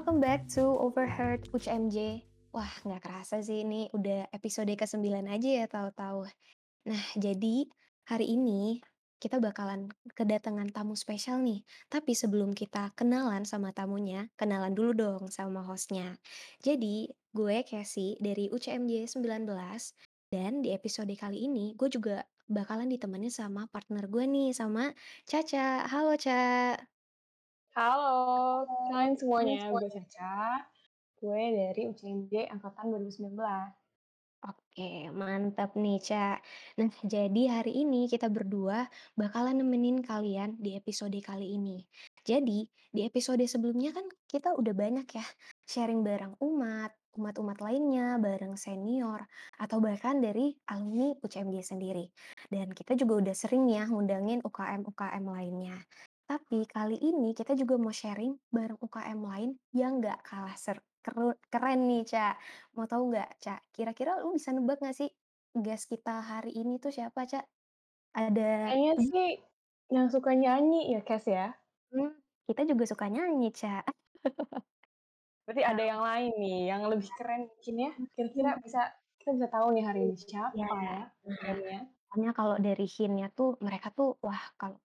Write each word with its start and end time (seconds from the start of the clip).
Welcome 0.00 0.24
back 0.24 0.48
to 0.56 0.64
Overheard 0.80 1.52
UCMJ. 1.52 2.24
Wah, 2.56 2.72
nggak 2.88 3.04
kerasa 3.04 3.44
sih 3.44 3.68
ini 3.68 3.92
udah 3.92 4.32
episode 4.32 4.72
ke-9 4.72 5.28
aja 5.28 5.48
ya 5.60 5.68
tahu-tahu. 5.68 6.24
Nah, 6.88 7.04
jadi 7.20 7.68
hari 8.08 8.32
ini 8.32 8.80
kita 9.20 9.36
bakalan 9.44 9.92
kedatangan 10.16 10.72
tamu 10.72 10.96
spesial 10.96 11.44
nih. 11.44 11.60
Tapi 11.92 12.16
sebelum 12.16 12.56
kita 12.56 12.96
kenalan 12.96 13.44
sama 13.44 13.76
tamunya, 13.76 14.32
kenalan 14.40 14.72
dulu 14.72 14.96
dong 14.96 15.28
sama 15.28 15.60
hostnya. 15.68 16.16
Jadi, 16.64 17.12
gue 17.36 17.60
Casey 17.68 18.16
dari 18.24 18.48
UCMJ 18.48 19.04
19 19.04 19.44
dan 20.32 20.64
di 20.64 20.72
episode 20.72 21.12
kali 21.12 21.44
ini 21.44 21.76
gue 21.76 21.92
juga 21.92 22.24
bakalan 22.48 22.88
ditemenin 22.88 23.28
sama 23.28 23.68
partner 23.68 24.08
gue 24.08 24.24
nih, 24.24 24.56
sama 24.56 24.96
Caca. 25.28 25.84
Halo, 25.92 26.16
Ca. 26.16 26.72
Halo, 27.70 28.66
Halo 28.90 29.14
semuanya, 29.14 29.70
gue. 29.70 29.86
Caca. 29.94 30.66
Gue 31.22 31.54
dari 31.54 31.86
UCMJ 31.86 32.50
angkatan 32.50 32.90
2019. 32.90 33.38
Oke, 34.42 35.06
mantap 35.14 35.78
nih, 35.78 36.02
Ca. 36.02 36.42
Nah, 36.82 36.90
jadi 37.06 37.60
hari 37.60 37.86
ini 37.86 38.10
kita 38.10 38.26
berdua 38.26 38.90
bakalan 39.14 39.62
nemenin 39.62 40.02
kalian 40.02 40.58
di 40.58 40.74
episode 40.74 41.14
kali 41.22 41.54
ini. 41.54 41.86
Jadi, 42.26 42.66
di 42.90 43.06
episode 43.06 43.44
sebelumnya 43.46 43.94
kan 43.94 44.10
kita 44.26 44.50
udah 44.58 44.74
banyak 44.74 45.06
ya 45.06 45.26
sharing 45.62 46.02
bareng 46.02 46.34
umat, 46.42 46.90
umat-umat 47.14 47.62
lainnya, 47.62 48.18
bareng 48.18 48.58
senior, 48.58 49.30
atau 49.62 49.78
bahkan 49.78 50.18
dari 50.18 50.58
alumni 50.66 51.14
UCMJ 51.22 51.62
sendiri. 51.62 52.10
Dan 52.50 52.74
kita 52.74 52.98
juga 52.98 53.22
udah 53.22 53.34
sering 53.38 53.70
ya 53.70 53.86
ngundangin 53.86 54.42
UKM-UKM 54.42 55.22
lainnya. 55.22 55.78
Tapi 56.30 56.62
kali 56.62 56.94
ini 57.10 57.34
kita 57.34 57.58
juga 57.58 57.74
mau 57.74 57.90
sharing 57.90 58.38
bareng 58.54 58.78
UKM 58.78 59.18
lain 59.30 59.50
yang 59.74 59.98
nggak 59.98 60.22
kalah 60.22 60.54
ser 60.54 60.78
keru 61.02 61.34
keren 61.50 61.80
nih, 61.90 62.06
Ca. 62.06 62.38
Mau 62.78 62.86
tahu 62.86 63.02
nggak, 63.10 63.30
Ca, 63.42 63.54
kira-kira 63.74 64.10
lu 64.22 64.38
bisa 64.38 64.54
nebak 64.54 64.78
nggak 64.78 64.94
sih 64.94 65.10
guest 65.64 65.90
kita 65.90 66.22
hari 66.22 66.54
ini 66.54 66.78
tuh 66.78 66.94
siapa, 66.94 67.26
Ca? 67.26 67.42
Ada 68.14 68.70
Kayaknya 68.70 68.94
sih 69.10 69.28
yang 69.90 70.06
suka 70.14 70.30
nyanyi 70.38 70.94
ya, 70.94 71.00
Kes 71.02 71.26
ya? 71.26 71.46
mmm, 71.92 72.10
kita 72.46 72.62
juga 72.70 72.84
suka 72.86 73.06
nyanyi, 73.10 73.50
Ca. 73.60 73.82
Berarti 75.44 75.62
ada 75.66 75.82
yang 75.82 76.00
lain 76.08 76.30
nih, 76.42 76.58
yang 76.70 76.82
lebih 76.86 77.10
keren 77.18 77.40
mungkin 77.50 77.74
ya? 77.84 77.90
Kira-kira 78.14 78.50
bisa 78.62 78.80
kita 79.20 79.30
bisa 79.36 79.48
tahu 79.52 79.66
nih 79.76 79.84
hari 79.88 80.00
ini 80.08 80.14
Iya, 80.54 80.66
siapa 80.66 80.76
ya 80.80 80.98
nah, 81.28 81.80
pokoknya 82.10 82.30
kalau 82.38 82.56
dari 82.66 82.86
hint-nya 82.94 83.26
tuh 83.38 83.50
mereka 83.66 83.88
tuh 83.98 84.08
wah 84.24 84.42
kalau 84.60 84.78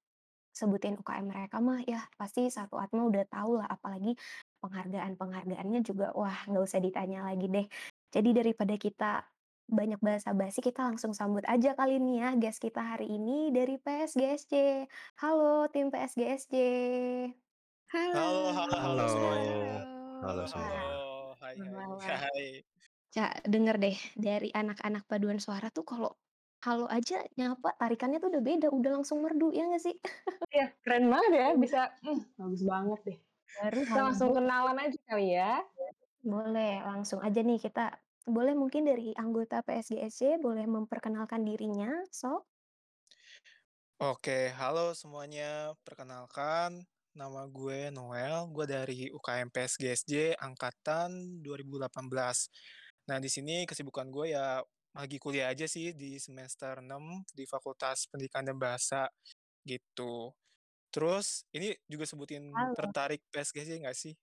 sebutin 0.56 0.96
UKM 0.96 1.28
mereka 1.28 1.60
mah 1.60 1.84
ya 1.84 2.00
pasti 2.16 2.48
satu 2.48 2.80
atma 2.80 3.04
udah 3.12 3.28
tahu 3.28 3.60
lah, 3.60 3.68
apalagi 3.68 4.16
penghargaan-penghargaannya 4.64 5.84
juga 5.84 6.16
wah 6.16 6.48
nggak 6.48 6.64
usah 6.64 6.80
ditanya 6.80 7.28
lagi 7.28 7.46
deh. 7.52 7.68
Jadi 8.16 8.30
daripada 8.32 8.74
kita 8.80 9.12
banyak 9.68 10.00
basa-basi, 10.00 10.62
kita 10.62 10.86
langsung 10.88 11.12
sambut 11.12 11.44
aja 11.50 11.74
kali 11.76 11.98
ini 12.00 12.22
ya 12.24 12.38
guest 12.40 12.62
kita 12.64 12.80
hari 12.96 13.12
ini 13.20 13.52
dari 13.52 13.76
PSGSJ. 13.76 14.54
Halo 15.20 15.68
tim 15.74 15.92
PSGSJ. 15.92 16.56
Halo 17.92 18.16
Halo 18.16 18.42
halo 18.56 18.76
halo 18.78 18.78
halo 18.80 19.04
semuanya. 19.12 19.54
halo. 19.54 20.24
Halo 20.24 20.44
Halo 20.44 20.44
semua. 20.48 20.70
halo. 20.72 21.04
Wah, 21.36 21.54
Hai 21.54 21.56
hai 21.60 21.70
wah 21.70 21.86
hai. 22.00 22.00
wah. 22.00 22.20
Hai. 22.32 22.48
Ca, 23.12 23.26
denger 23.48 23.76
deh 23.80 23.98
dari 24.18 24.50
anak-anak 24.52 25.04
paduan 25.08 25.40
suara 25.40 25.72
tuh 25.72 25.86
kalau 25.88 26.12
halo 26.66 26.90
aja 26.90 27.22
nyapa 27.38 27.78
tarikannya 27.78 28.18
tuh 28.18 28.34
udah 28.34 28.42
beda, 28.42 28.68
udah 28.74 28.92
langsung 28.98 29.22
merdu, 29.22 29.54
ya 29.54 29.70
nggak 29.70 29.84
sih? 29.86 29.96
Iya, 30.56 30.74
keren 30.82 31.06
banget 31.14 31.32
ya, 31.38 31.48
bisa 31.54 31.80
mmm, 32.02 32.20
bagus 32.42 32.64
banget 32.66 33.00
deh. 33.06 33.18
Baru 33.62 33.80
Kita 33.86 33.92
halo 33.94 34.04
langsung 34.10 34.30
kenalan 34.34 34.78
aja 34.82 34.98
kali 35.06 35.28
ya? 35.38 35.62
Boleh, 36.26 36.82
langsung 36.82 37.20
aja 37.22 37.40
nih 37.46 37.62
kita 37.62 38.02
boleh 38.26 38.58
mungkin 38.58 38.90
dari 38.90 39.14
anggota 39.14 39.62
PSGSJ 39.62 40.42
boleh 40.42 40.66
memperkenalkan 40.66 41.46
dirinya, 41.46 42.02
sok? 42.10 42.50
Oke, 44.02 44.50
halo 44.58 44.92
semuanya. 44.98 45.72
Perkenalkan, 45.86 46.82
nama 47.14 47.48
gue 47.48 47.94
Noel, 47.94 48.50
gue 48.52 48.66
dari 48.66 49.08
UKM 49.14 49.54
PSGSJ 49.54 50.36
angkatan 50.36 51.40
2018. 51.46 52.50
Nah, 53.06 53.22
di 53.22 53.30
sini 53.30 53.64
kesibukan 53.70 54.10
gue 54.10 54.34
ya 54.34 54.60
lagi 54.96 55.18
kuliah 55.24 55.52
aja 55.54 55.66
sih 55.70 55.92
di 55.94 56.16
semester 56.18 56.80
6 56.82 57.24
di 57.38 57.44
Fakultas 57.46 58.08
Pendidikan 58.12 58.44
dan 58.48 58.58
Bahasa 58.60 59.12
gitu. 59.68 60.34
Terus 60.94 61.46
ini 61.56 61.76
juga 61.92 62.06
sebutin 62.10 62.44
Halo. 62.54 62.76
tertarik 62.76 63.22
PSGSJ 63.34 63.74
nggak 63.84 63.98
sih? 63.98 64.16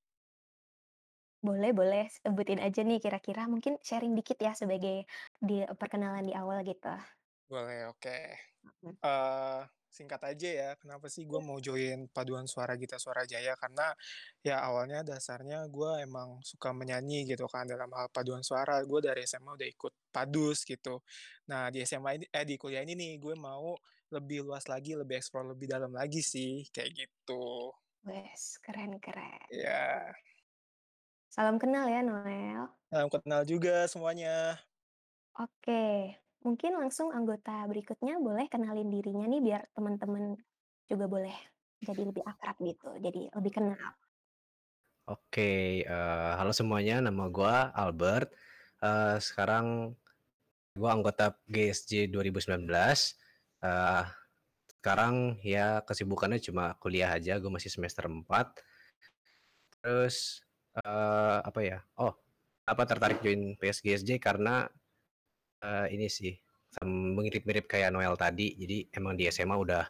Boleh 1.43 1.71
boleh, 1.79 2.07
sebutin 2.23 2.63
aja 2.67 2.81
nih 2.87 2.99
kira-kira 3.03 3.43
mungkin 3.51 3.75
sharing 3.83 4.15
dikit 4.19 4.39
ya 4.47 4.55
sebagai 4.55 4.97
di 5.43 5.67
perkenalan 5.81 6.23
di 6.31 6.35
awal 6.39 6.63
gitu. 6.63 6.95
Boleh, 7.51 7.87
oke. 7.91 8.17
Mhm. 8.83 8.97
Eee, 9.05 9.61
singkat 9.93 10.25
aja 10.25 10.49
ya, 10.49 10.71
kenapa 10.81 11.07
sih 11.13 11.29
gue 11.29 11.37
mau 11.45 11.61
join 11.61 12.09
paduan 12.09 12.49
suara 12.49 12.75
Gita 12.81 12.97
Suara 12.97 13.29
Jaya, 13.29 13.53
karena 13.61 13.93
ya 14.41 14.65
awalnya 14.65 15.05
dasarnya 15.05 15.69
gue 15.69 16.03
emang 16.03 16.41
suka 16.41 16.73
menyanyi 16.73 17.29
gitu 17.29 17.45
kan 17.47 17.69
dalam 17.69 17.93
hal 17.93 18.09
paduan 18.09 18.41
suara, 18.41 18.81
gue 18.83 19.01
dari 19.05 19.23
SMA 19.29 19.53
udah 19.53 19.69
ikut 19.69 19.93
padus 20.09 20.65
gitu. 20.65 21.05
Nah 21.53 21.69
di 21.69 21.85
SMA 21.85 22.11
ini 22.17 22.27
eh, 22.33 22.45
di 22.49 22.57
kuliah 22.57 22.81
ini 22.81 22.97
nih 22.97 23.13
gue 23.21 23.37
mau 23.37 23.77
lebih 24.13 24.49
luas 24.49 24.65
lagi, 24.69 24.97
lebih 24.97 25.21
explore 25.21 25.53
lebih 25.53 25.69
dalam 25.69 25.93
lagi 25.93 26.25
sih, 26.25 26.65
kayak 26.73 26.91
gitu. 26.97 27.73
Wes, 28.09 28.59
keren 28.65 28.99
keren. 28.99 29.47
Iya. 29.53 30.11
Salam 31.33 31.57
kenal 31.57 31.89
ya, 31.89 32.05
Noel. 32.05 32.69
Salam 32.93 33.09
kenal 33.09 33.49
juga 33.49 33.89
semuanya. 33.89 34.61
Oke, 35.41 36.21
mungkin 36.47 36.73
langsung 36.81 37.09
anggota 37.15 37.65
berikutnya 37.71 38.19
boleh 38.23 38.47
kenalin 38.53 38.89
dirinya 38.93 39.27
nih 39.31 39.41
biar 39.47 39.63
teman-teman 39.77 40.37
juga 40.91 41.07
boleh 41.11 41.35
jadi 41.83 42.03
lebih 42.11 42.23
akrab 42.27 42.57
gitu, 42.63 42.89
jadi 43.03 43.21
lebih 43.35 43.53
kenal. 43.59 43.95
Oke, 45.11 45.83
eee, 45.83 46.31
halo 46.39 46.55
semuanya, 46.55 47.03
nama 47.03 47.27
gua 47.27 47.75
Albert. 47.75 48.39
Eee, 48.79 49.19
sekarang 49.19 49.99
gua 50.79 50.91
anggota 50.95 51.39
GSJ 51.51 52.11
2019. 52.13 53.19
Eee, 53.63 54.05
sekarang 54.79 55.39
ya 55.43 55.83
kesibukannya 55.87 56.39
cuma 56.43 56.75
kuliah 56.83 57.11
aja, 57.19 57.39
gue 57.43 57.51
masih 57.51 57.71
semester 57.73 58.07
4. 58.11 58.63
Terus, 59.83 60.47
eee, 60.79 61.39
apa 61.43 61.61
ya, 61.67 61.79
oh, 61.99 62.15
apa 62.67 62.83
tertarik 62.87 63.19
join 63.19 63.59
PSGSJ 63.59 64.23
karena, 64.23 64.71
eee, 65.63 65.87
ini 65.97 66.07
sih, 66.11 66.35
mirip-mirip 66.85 67.67
kayak 67.71 67.91
Noel 67.95 68.17
tadi. 68.19 68.55
Jadi 68.59 68.91
emang 68.97 69.15
di 69.19 69.29
SMA 69.31 69.57
udah 69.57 69.85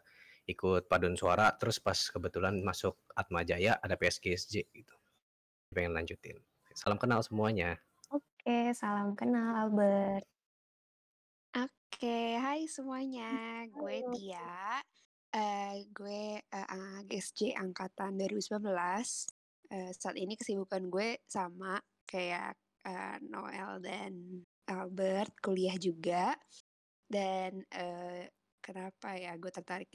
ikut 0.49 0.91
paduan 0.91 1.15
suara, 1.19 1.55
terus 1.60 1.78
pas 1.83 1.97
kebetulan 1.97 2.60
masuk 2.66 2.99
Atmajaya 3.15 3.78
ada 3.83 3.94
PSGSJ 3.99 4.66
gitu. 4.75 4.94
Pengen 5.75 5.94
lanjutin. 5.97 6.38
Salam 6.77 6.99
kenal 7.00 7.22
semuanya. 7.27 7.78
Oke, 8.10 8.75
salam 8.75 9.15
kenal 9.19 9.55
Albert. 9.62 10.25
Oke, 11.55 12.41
hai 12.41 12.65
semuanya, 12.65 13.69
gue 13.69 14.00
Halo. 14.00 14.09
Tia. 14.09 14.81
Eee, 15.37 15.84
gue, 15.93 16.41
eee, 16.41 16.97
GSJ 17.09 17.53
angkatan 17.60 18.16
2019. 18.16 19.28
Eee, 19.69 19.93
saat 19.93 20.16
ini 20.16 20.33
kesibukan 20.41 20.89
gue 20.89 21.21
sama 21.28 21.77
kayak, 22.09 22.56
eee, 22.89 23.16
Noel 23.28 23.84
dan 23.84 24.12
Albert, 24.69 25.34
kuliah 25.43 25.75
juga. 25.78 26.34
Dan, 27.06 27.65
eee, 27.72 28.31
kenapa 28.63 29.16
ya 29.19 29.34
gue 29.39 29.51
tertarik? 29.54 29.91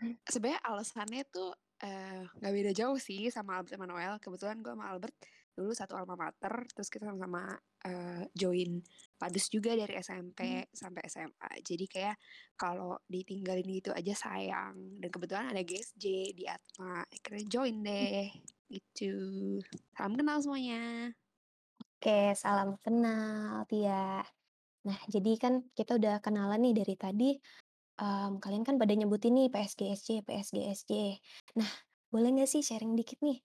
Mmm. 0.00 0.16
Sebenarnya 0.26 0.62
alasannya 0.66 1.22
tuh, 1.30 1.54
eee, 1.82 2.26
nggak 2.40 2.52
beda 2.54 2.72
jauh 2.76 2.98
sih 3.00 3.30
sama 3.30 3.58
Albert 3.62 3.76
sama 3.78 3.86
Noel. 3.88 4.18
Kebetulan 4.22 4.58
gue 4.64 4.72
sama 4.74 4.86
Albert 4.92 5.16
dulu 5.56 5.72
satu 5.72 5.94
alma 5.96 6.14
mater, 6.20 6.52
terus 6.74 6.88
kita 6.92 7.08
sama-sama, 7.08 7.56
eee, 7.86 8.28
join 8.36 8.82
padus 9.20 9.48
juga 9.48 9.72
dari. 9.78 9.96
SMP 9.96 10.66
sampai 10.74 11.02
SMA. 11.08 11.50
Jadi 11.64 11.86
kayak 11.88 12.16
kalau 12.60 12.98
ditinggalin 13.08 13.66
gitu 13.80 13.90
aja 13.94 14.12
sayang. 14.16 15.00
Dan 15.00 15.08
kebetulan 15.12 15.48
ada 15.54 15.62
GSJ 15.64 16.34
di 16.36 16.44
Atma, 16.50 17.04
akhirnya 17.08 17.44
join 17.48 17.76
deh, 17.86 18.28
gitu. 18.68 19.14
Salam 19.96 20.14
kenal 20.18 20.38
semuanya. 20.44 21.16
Oke, 22.06 22.38
salam 22.38 22.78
kenal 22.86 23.66
Tia. 23.66 24.22
Nah, 24.86 24.98
jadi 25.10 25.42
kan 25.42 25.66
kita 25.74 25.98
udah 25.98 26.22
kenalan 26.22 26.62
nih 26.62 26.78
dari 26.78 26.94
tadi, 26.94 27.34
mmm, 27.98 28.38
kalian 28.38 28.62
kan 28.62 28.78
pada 28.78 28.94
nyebutin 28.94 29.34
nih 29.34 29.50
PSGSJ 29.50 30.22
PSGSJ. 30.22 31.18
Nah, 31.58 31.66
boleh 32.14 32.30
nggak 32.30 32.46
sih 32.46 32.62
sharing 32.62 32.94
dikit 32.94 33.18
nih, 33.26 33.42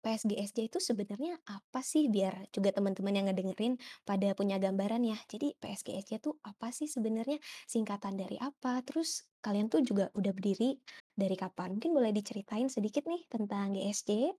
PSGSJ 0.00 0.72
itu 0.72 0.80
sebenarnya 0.80 1.36
apa 1.52 1.84
sih? 1.84 2.08
Biar 2.08 2.48
juga 2.48 2.72
teman-teman 2.72 3.12
yang 3.12 3.28
ngedengerin 3.28 3.76
pada 4.08 4.32
punya 4.32 4.56
gambaran 4.56 5.04
ya. 5.04 5.20
Jadi 5.28 5.60
PSGSJ 5.60 6.24
itu 6.24 6.32
apa 6.48 6.72
sih 6.72 6.88
sebenarnya? 6.88 7.36
Singkatan 7.68 8.16
dari 8.16 8.40
apa? 8.40 8.80
Terus 8.88 9.28
kalian 9.44 9.68
tuh 9.68 9.84
juga 9.84 10.08
udah 10.16 10.32
berdiri 10.32 10.80
dari 11.12 11.36
kapan? 11.36 11.76
Mungkin 11.76 11.92
boleh 11.92 12.16
diceritain 12.16 12.72
sedikit 12.72 13.04
nih 13.04 13.28
tentang 13.28 13.76
GSJ? 13.76 14.32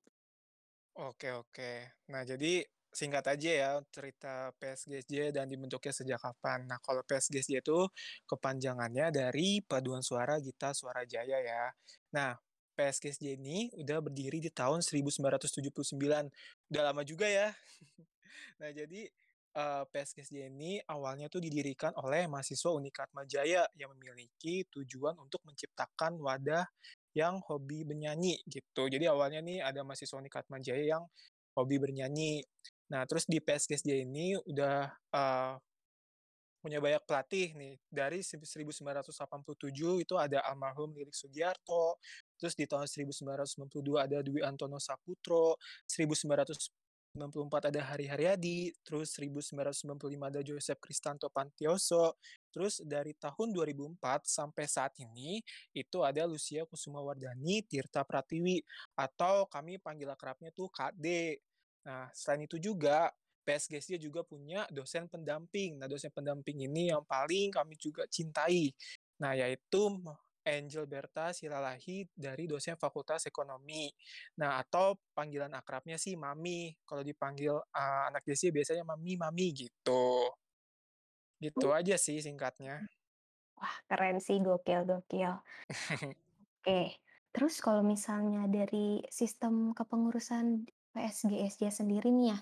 Oke 1.00 1.30
oke. 1.32 1.72
Nah, 2.12 2.26
jadi 2.26 2.66
singkat 2.90 3.26
aja 3.30 3.52
ya 3.52 3.72
cerita 3.94 4.50
PSGSJ 4.58 5.34
dan 5.34 5.46
dibentuknya 5.46 5.94
sejak 5.94 6.20
kapan. 6.20 6.66
Nah, 6.66 6.82
kalau 6.82 7.06
PSGSJ 7.06 7.62
itu 7.62 7.80
kepanjangannya 8.26 9.14
dari 9.14 9.62
Paduan 9.62 10.02
Suara 10.02 10.42
Gita 10.42 10.74
Suara 10.74 11.06
Jaya 11.06 11.38
ya. 11.40 11.70
Nah, 12.14 12.34
PSGSJ 12.74 13.36
ini 13.38 13.70
udah 13.76 14.00
berdiri 14.00 14.40
di 14.40 14.50
tahun 14.50 14.82
1979. 14.82 16.00
Udah 16.72 16.84
lama 16.84 17.02
juga 17.06 17.28
ya. 17.28 17.54
Nah, 18.60 18.76
jadi 18.76 19.08
uh, 19.56 19.84
PSGSJ 19.88 20.52
ini 20.52 20.84
awalnya 20.84 21.32
tuh 21.32 21.40
didirikan 21.40 21.96
oleh 21.96 22.28
mahasiswa 22.28 22.76
Unikat 22.76 23.08
Majaya 23.16 23.64
yang 23.80 23.96
memiliki 23.96 24.68
tujuan 24.68 25.16
untuk 25.16 25.40
menciptakan 25.48 26.20
wadah 26.20 26.68
yang 27.18 27.42
hobi 27.48 27.88
bernyanyi 27.88 28.44
gitu. 28.46 28.92
Jadi 28.92 29.08
awalnya 29.10 29.42
nih 29.42 29.64
ada 29.64 29.82
mahasiswa 29.82 30.20
Unikat 30.20 30.46
Majaya 30.52 30.84
yang 31.00 31.04
hobi 31.58 31.82
bernyanyi. 31.82 32.46
Nah, 32.90 33.06
terus 33.06 33.30
di 33.30 33.38
PSGSJ 33.38 34.02
ini 34.02 34.34
udah 34.50 34.90
uh, 35.14 35.54
punya 36.60 36.84
banyak 36.84 37.04
pelatih 37.08 37.56
nih. 37.56 37.76
Dari 37.88 38.20
1987 38.20 40.04
itu 40.04 40.16
ada 40.20 40.44
almarhum 40.44 40.92
Lilik 40.92 41.16
Sugiarto, 41.16 41.98
terus 42.36 42.54
di 42.54 42.68
tahun 42.68 42.86
1992 42.86 43.80
ada 43.96 44.20
Dwi 44.20 44.44
Antono 44.44 44.76
Saputro, 44.82 45.56
1994 45.88 47.72
ada 47.72 47.82
Hari 47.94 48.06
Haryadi, 48.12 48.60
terus 48.84 49.16
1995 49.16 50.20
ada 50.20 50.40
Joseph 50.44 50.80
Kristanto 50.84 51.32
Pantioso, 51.32 52.20
terus 52.52 52.84
dari 52.84 53.16
tahun 53.16 53.56
2004 53.56 54.28
sampai 54.28 54.66
saat 54.68 54.94
ini 55.00 55.40
itu 55.72 56.04
ada 56.04 56.28
Lucia 56.28 56.68
Kusuma 56.68 57.00
Wardani 57.00 57.64
Tirta 57.64 58.04
Pratiwi 58.04 58.60
atau 59.00 59.48
kami 59.48 59.80
panggil 59.80 60.12
akrabnya 60.12 60.52
tuh 60.52 60.68
KD. 60.74 61.40
Nah, 61.90 62.06
selain 62.14 62.46
itu 62.46 62.62
juga 62.62 63.10
PSGSD 63.42 63.98
juga 63.98 64.22
punya 64.22 64.70
dosen 64.70 65.10
pendamping. 65.10 65.82
Nah, 65.82 65.90
dosen 65.90 66.14
pendamping 66.14 66.70
ini 66.70 66.94
yang 66.94 67.02
paling 67.02 67.50
kami 67.50 67.74
juga 67.82 68.06
cintai. 68.06 68.70
Nah, 69.18 69.34
yaitu 69.34 69.98
Angel 70.46 70.86
Berta 70.86 71.34
Silalahi 71.34 72.06
dari 72.14 72.46
dosen 72.46 72.78
Fakultas 72.78 73.26
Ekonomi. 73.26 73.90
Nah, 74.38 74.62
atau 74.62 75.02
panggilan 75.18 75.50
akrabnya 75.58 75.98
sih 75.98 76.14
Mami. 76.14 76.78
Kalau 76.86 77.02
dipanggil 77.02 77.58
uh, 77.58 78.04
anak 78.06 78.22
JC 78.30 78.54
biasanya 78.54 78.86
Mami, 78.86 79.18
Mami 79.18 79.50
gitu. 79.58 80.30
Gitu 81.42 81.68
uh. 81.74 81.78
aja 81.82 81.98
sih 81.98 82.22
singkatnya. 82.22 82.86
Wah, 83.58 83.76
keren 83.90 84.22
sih, 84.22 84.38
gokil, 84.40 84.86
gokil. 84.86 85.36
Oke, 86.60 87.02
terus 87.36 87.60
kalau 87.60 87.84
misalnya 87.84 88.48
dari 88.48 89.04
sistem 89.12 89.76
kepengurusan 89.76 90.70
PSGSJ 90.94 91.70
sendiri 91.72 92.10
nih 92.10 92.34
ya, 92.34 92.38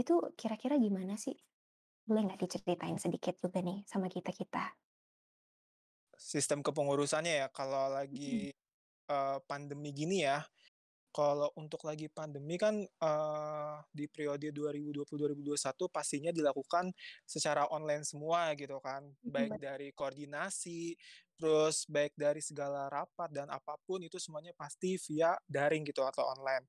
itu 0.00 0.14
kira-kira 0.36 0.80
gimana 0.80 1.14
sih? 1.20 1.36
Boleh 2.04 2.26
nggak 2.26 2.40
diceritain 2.42 2.96
sedikit 2.96 3.36
juga 3.38 3.60
nih 3.60 3.84
sama 3.86 4.08
kita-kita? 4.08 4.72
Sistem 6.16 6.60
kepengurusannya 6.60 7.44
ya, 7.44 7.48
kalau 7.48 7.92
lagi 7.92 8.52
uh, 9.08 9.38
pandemi 9.44 9.92
gini 9.92 10.24
ya, 10.24 10.44
kalau 11.10 11.50
untuk 11.58 11.82
lagi 11.82 12.06
pandemi 12.06 12.54
kan 12.54 12.86
uh, 13.02 13.82
di 13.90 14.06
periode 14.06 14.54
2020-2021 14.54 15.90
pastinya 15.90 16.30
dilakukan 16.30 16.94
secara 17.26 17.66
online 17.66 18.06
semua 18.06 18.54
gitu 18.54 18.78
kan, 18.78 19.02
baik 19.18 19.58
dari 19.58 19.90
koordinasi, 19.90 20.94
terus 21.34 21.88
baik 21.90 22.14
dari 22.14 22.38
segala 22.38 22.86
rapat 22.86 23.32
dan 23.32 23.50
apa 23.50 23.74
pun 23.82 23.98
itu 24.04 24.22
semuanya 24.22 24.54
pasti 24.54 24.94
via 25.10 25.34
daring 25.50 25.82
gitu 25.82 26.06
atau 26.06 26.30
online. 26.30 26.62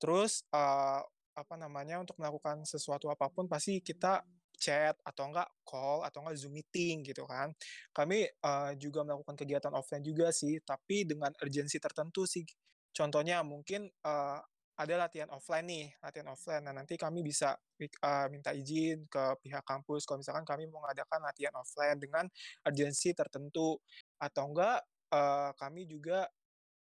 Terus 0.00 0.42
uh, 0.50 1.04
apa 1.36 1.54
namanya 1.54 2.00
untuk 2.00 2.16
melakukan 2.18 2.64
sesuatu 2.64 3.06
apa 3.12 3.28
pun 3.30 3.46
pasti 3.46 3.78
kita 3.84 4.24
chat 4.60 4.92
atau 5.00 5.32
enggak 5.32 5.48
call 5.64 6.04
atau 6.04 6.20
enggak 6.20 6.36
zoom 6.36 6.56
meeting 6.56 7.04
gitu 7.04 7.24
kan. 7.24 7.52
Kami 7.92 8.28
uh, 8.44 8.72
juga 8.76 9.04
melakukan 9.04 9.36
kegiatan 9.36 9.72
offline 9.72 10.04
juga 10.04 10.32
sih, 10.32 10.60
tapi 10.64 11.08
dengan 11.08 11.32
urgensi 11.40 11.80
tertentu 11.80 12.28
sih. 12.28 12.44
Contohnya 12.92 13.40
mungkin 13.40 13.88
uh, 14.04 14.40
ada 14.80 14.94
latihan 14.96 15.28
offline 15.32 15.66
nih, 15.68 15.86
latihan 16.00 16.28
offline. 16.32 16.64
Nah, 16.64 16.72
nanti 16.72 16.96
kami 16.96 17.20
bisa 17.20 17.52
uh, 17.52 18.26
minta 18.32 18.56
izin 18.56 19.04
ke 19.12 19.36
pihak 19.44 19.60
kampus 19.64 20.08
kalau 20.08 20.24
misalkan 20.24 20.44
kami 20.48 20.64
mengadakan 20.72 21.20
latihan 21.20 21.52
offline 21.56 22.00
dengan 22.00 22.24
urgensi 22.64 23.12
tertentu 23.12 23.76
atau 24.16 24.44
enggak 24.48 24.80
uh, 25.12 25.52
kami 25.60 25.84
juga 25.84 26.24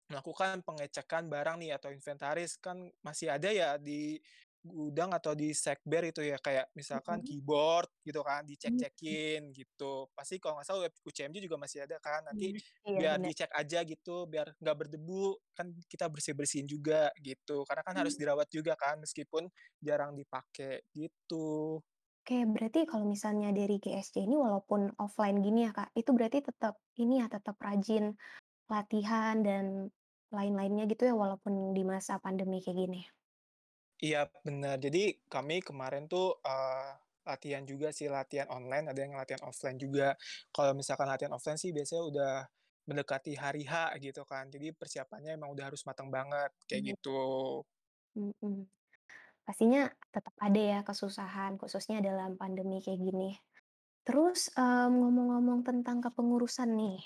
melakukan 0.07 0.63
pengecekan 0.63 1.27
barang 1.27 1.59
nih 1.59 1.75
atau 1.75 1.91
inventaris 1.91 2.55
kan 2.59 2.79
masih 3.03 3.27
ada 3.31 3.51
ya 3.51 3.75
di 3.75 4.15
gudang 4.67 5.15
atau 5.15 5.31
di 5.31 5.55
sekber 5.55 6.11
itu 6.11 6.19
ya 6.19 6.35
kayak 6.39 6.71
misalkan 6.75 7.23
mm-hmm. 7.23 7.29
keyboard 7.39 7.89
gitu 8.03 8.19
kan 8.19 8.43
dicek-cekin 8.43 9.55
gitu 9.55 10.11
pasti 10.11 10.41
kalau 10.43 10.59
nggak 10.59 10.67
salah 10.67 10.81
web 10.87 10.93
UCMJ 11.07 11.37
juga 11.39 11.55
masih 11.55 11.87
ada 11.87 11.97
kan 12.03 12.27
nanti 12.27 12.51
mm-hmm. 12.51 12.97
biar 12.99 13.15
bener. 13.17 13.27
dicek 13.31 13.51
aja 13.55 13.79
gitu 13.87 14.15
biar 14.27 14.47
nggak 14.59 14.77
berdebu 14.77 15.39
kan 15.55 15.71
kita 15.87 16.11
bersih 16.11 16.35
bersihin 16.35 16.67
juga 16.67 17.07
gitu 17.23 17.63
karena 17.63 17.81
kan 17.81 17.95
mm-hmm. 17.95 18.01
harus 18.03 18.15
dirawat 18.19 18.47
juga 18.51 18.73
kan 18.75 18.99
meskipun 18.99 19.47
jarang 19.79 20.13
dipakai 20.13 20.83
gitu 20.91 21.79
Oke, 22.27 22.43
berarti 22.43 22.83
kalau 22.83 23.07
misalnya 23.07 23.55
dari 23.55 23.79
GSC 23.79 24.27
ini 24.27 24.35
walaupun 24.35 24.91
offline 24.99 25.39
gini 25.39 25.63
ya 25.63 25.71
kak, 25.71 25.95
itu 25.95 26.11
berarti 26.11 26.43
tetap 26.43 26.75
ini 26.99 27.23
ya 27.23 27.31
tetap 27.31 27.55
rajin 27.55 28.19
latihan 28.67 29.39
dan 29.39 29.87
lain-lainnya 30.31 30.85
gitu 30.91 31.07
ya 31.07 31.15
walaupun 31.15 31.71
di 31.71 31.83
masa 31.87 32.19
pandemi 32.19 32.59
kayak 32.59 32.77
gini? 32.77 33.01
Iya 33.97 34.29
benar. 34.45 34.77
Jadi 34.77 35.17
kami 35.25 35.65
kemarin 35.65 36.05
tuh 36.05 36.37
uh, 36.45 36.91
latihan 37.25 37.65
juga 37.65 37.89
sih 37.89 38.07
latihan 38.07 38.47
online, 38.53 38.93
ada 38.93 38.99
yang 39.03 39.17
latihan 39.17 39.41
offline 39.43 39.75
juga. 39.75 40.13
Kalau 40.53 40.71
misalkan 40.77 41.09
latihan 41.09 41.33
offline 41.33 41.59
sih 41.59 41.73
biasanya 41.73 42.03
udah 42.07 42.33
mendekati 42.87 43.35
hari 43.35 43.67
H 43.67 43.99
gitu 43.99 44.23
kan. 44.23 44.47
Jadi 44.47 44.71
persiapannya 44.71 45.35
emang 45.35 45.51
udah 45.51 45.73
harus 45.73 45.83
matang 45.83 46.07
banget 46.07 46.53
kayak 46.69 46.81
hmm. 46.81 46.89
gitu. 46.95 47.21
Hmm. 48.15 48.63
Pastinya 49.43 49.91
tetap 50.11 50.35
ada 50.39 50.59
ya 50.59 50.79
kesusahan 50.87 51.59
khususnya 51.59 51.99
dalam 51.99 52.39
pandemi 52.39 52.79
kayak 52.79 52.99
gini. 53.03 53.35
Terus 54.07 54.47
um, 54.55 55.03
ngomong-ngomong 55.03 55.67
tentang 55.67 55.99
kepengurusan 55.99 56.79
nih. 56.79 57.03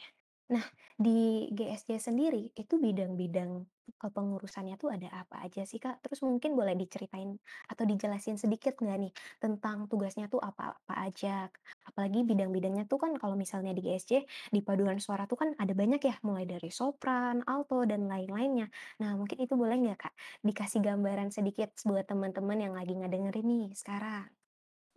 Nah, 0.51 0.65
di 0.99 1.47
GSJ 1.55 1.95
sendiri 1.95 2.51
itu 2.59 2.75
bidang-bidang 2.75 3.63
kepengurusannya 4.01 4.75
tuh 4.81 4.91
ada 4.95 5.07
apa 5.23 5.35
aja 5.47 5.63
sih, 5.63 5.79
Kak? 5.79 6.03
Terus 6.03 6.19
mungkin 6.27 6.51
boleh 6.59 6.75
diceritain 6.75 7.39
atau 7.71 7.83
dijelasin 7.87 8.35
sedikit 8.35 8.75
nggak 8.75 8.97
nih 9.03 9.13
tentang 9.39 9.87
tugasnya 9.87 10.27
tuh 10.27 10.43
apa-apa 10.43 10.93
aja? 11.07 11.47
Apalagi 11.87 12.27
bidang-bidangnya 12.27 12.83
tuh 12.91 12.99
kan 12.99 13.11
kalau 13.15 13.35
misalnya 13.39 13.71
di 13.71 13.81
GSJ, 13.87 14.11
di 14.51 14.59
paduan 14.59 14.99
suara 14.99 15.23
tuh 15.31 15.39
kan 15.39 15.49
ada 15.55 15.71
banyak 15.71 16.01
ya, 16.03 16.15
mulai 16.27 16.43
dari 16.43 16.67
sopran, 16.67 17.47
alto, 17.47 17.87
dan 17.87 18.11
lain-lainnya. 18.11 18.67
Nah, 18.99 19.15
mungkin 19.15 19.39
itu 19.39 19.55
boleh 19.55 19.75
nggak, 19.79 19.97
Kak, 20.03 20.13
dikasih 20.43 20.83
gambaran 20.83 21.31
sedikit 21.31 21.71
buat 21.87 22.03
teman-teman 22.11 22.59
yang 22.59 22.73
lagi 22.75 22.91
ngedengerin 22.99 23.47
nih 23.47 23.65
sekarang? 23.79 24.27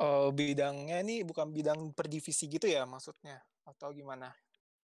Oh, 0.06 0.26
bidangnya 0.38 0.98
nih 1.08 1.20
bukan 1.28 1.48
bidang 1.56 1.80
per 1.96 2.06
divisi 2.10 2.44
gitu 2.54 2.66
ya 2.66 2.82
maksudnya? 2.92 3.36
Atau 3.70 3.88
gimana? 3.98 4.28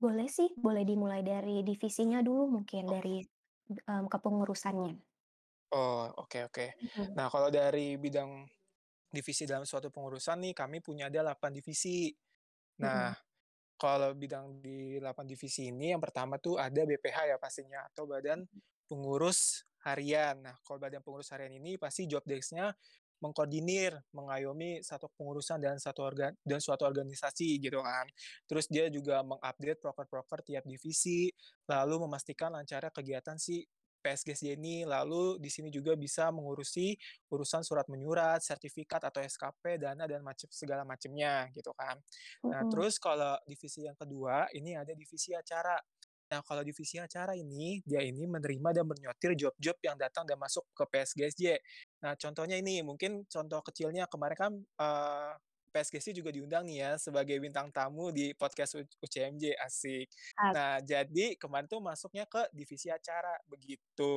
Boleh 0.00 0.32
sih, 0.32 0.48
boleh 0.56 0.88
dimulai 0.88 1.20
dari 1.20 1.60
divisinya 1.60 2.24
dulu 2.24 2.60
mungkin, 2.60 2.88
oh. 2.88 2.90
dari, 2.96 3.20
um, 3.84 4.08
kepengurusannya. 4.08 4.96
Oh, 5.70 6.08
oke 6.24 6.50
oke. 6.50 6.66
Nah, 7.14 7.30
kalau 7.30 7.52
dari 7.52 7.94
bidang 7.94 8.42
divisi 9.12 9.46
dalam 9.46 9.62
suatu 9.62 9.92
pengurusan 9.92 10.42
nih, 10.42 10.54
kami 10.56 10.82
punya 10.82 11.06
ada 11.06 11.36
8 11.36 11.54
divisi. 11.54 12.10
Nah, 12.82 13.12
hmm. 13.12 13.76
kalau 13.78 14.10
bidang 14.16 14.58
di 14.58 14.98
8 14.98 15.28
divisi 15.28 15.70
ini, 15.70 15.94
yang 15.94 16.02
pertama 16.02 16.42
tuh 16.42 16.58
ada 16.58 16.82
BPH 16.82 17.30
ya 17.30 17.36
pastinya, 17.38 17.86
atau 17.86 18.08
Badan 18.08 18.42
Pengurus 18.88 19.62
Harian. 19.86 20.42
Nah, 20.42 20.56
kalau 20.66 20.82
Badan 20.82 21.04
Pengurus 21.06 21.30
Harian 21.30 21.54
ini 21.54 21.78
pasti 21.78 22.10
job 22.10 22.26
desk-nya 22.26 22.74
mengkoordinir, 23.20 23.94
mengayomi 24.16 24.80
satu 24.80 25.12
pengurusan 25.14 25.60
dan 25.60 25.76
satu 25.76 26.04
organ 26.04 26.32
dan 26.42 26.58
suatu 26.58 26.88
organisasi 26.88 27.60
gitu 27.60 27.80
kan. 27.84 28.08
Terus 28.48 28.66
dia 28.66 28.88
juga 28.88 29.20
mengupdate 29.20 29.78
proker-proker 29.80 30.40
tiap 30.44 30.64
divisi, 30.64 31.28
lalu 31.68 32.08
memastikan 32.08 32.52
lancarnya 32.52 32.90
kegiatan 32.90 33.36
si 33.36 33.64
PSGSD 34.00 34.56
ini, 34.56 34.88
lalu 34.88 35.36
di 35.36 35.52
sini 35.52 35.68
juga 35.68 35.92
bisa 35.92 36.32
mengurusi 36.32 36.96
urusan 37.28 37.60
surat 37.60 37.84
menyurat, 37.92 38.40
sertifikat 38.40 39.04
atau 39.04 39.20
SKP, 39.20 39.76
dana 39.76 40.08
dan 40.08 40.24
macam 40.24 40.48
segala 40.48 40.82
macamnya 40.88 41.46
gitu 41.52 41.70
kan. 41.76 42.00
Nah, 42.48 42.64
terus 42.72 42.96
kalau 42.96 43.36
divisi 43.44 43.84
yang 43.84 43.94
kedua 43.94 44.48
ini 44.56 44.74
ada 44.74 44.96
divisi 44.96 45.36
acara. 45.36 45.76
Nah, 46.30 46.40
kalau 46.46 46.62
divisi 46.62 46.94
acara 47.02 47.34
ini, 47.34 47.82
dia 47.82 48.06
ini 48.06 48.22
menerima 48.22 48.70
dan 48.70 48.86
menyotir 48.86 49.34
job-job 49.34 49.76
yang 49.82 49.98
datang 49.98 50.22
dan 50.22 50.38
masuk 50.38 50.62
ke 50.70 50.86
PSGSJ. 50.86 51.58
Nah, 52.06 52.14
contohnya 52.14 52.54
ini, 52.54 52.86
mungkin 52.86 53.26
contoh 53.26 53.58
kecilnya 53.66 54.06
kemarin 54.06 54.38
kan 54.38 54.52
uh, 54.78 55.34
eh, 55.34 55.34
PSGSJ 55.74 56.14
juga 56.14 56.30
diundang 56.34 56.66
nih 56.66 56.82
ya 56.82 56.92
sebagai 56.98 57.38
bintang 57.38 57.70
tamu 57.70 58.10
di 58.10 58.34
podcast 58.34 58.78
UCMJ 59.02 59.58
asik. 59.58 60.06
Nah, 60.54 60.82
jadi 60.82 61.38
kemarin 61.38 61.66
tuh 61.70 61.82
masuknya 61.82 62.26
ke 62.26 62.46
divisi 62.54 62.90
acara 62.90 63.38
begitu. 63.46 64.14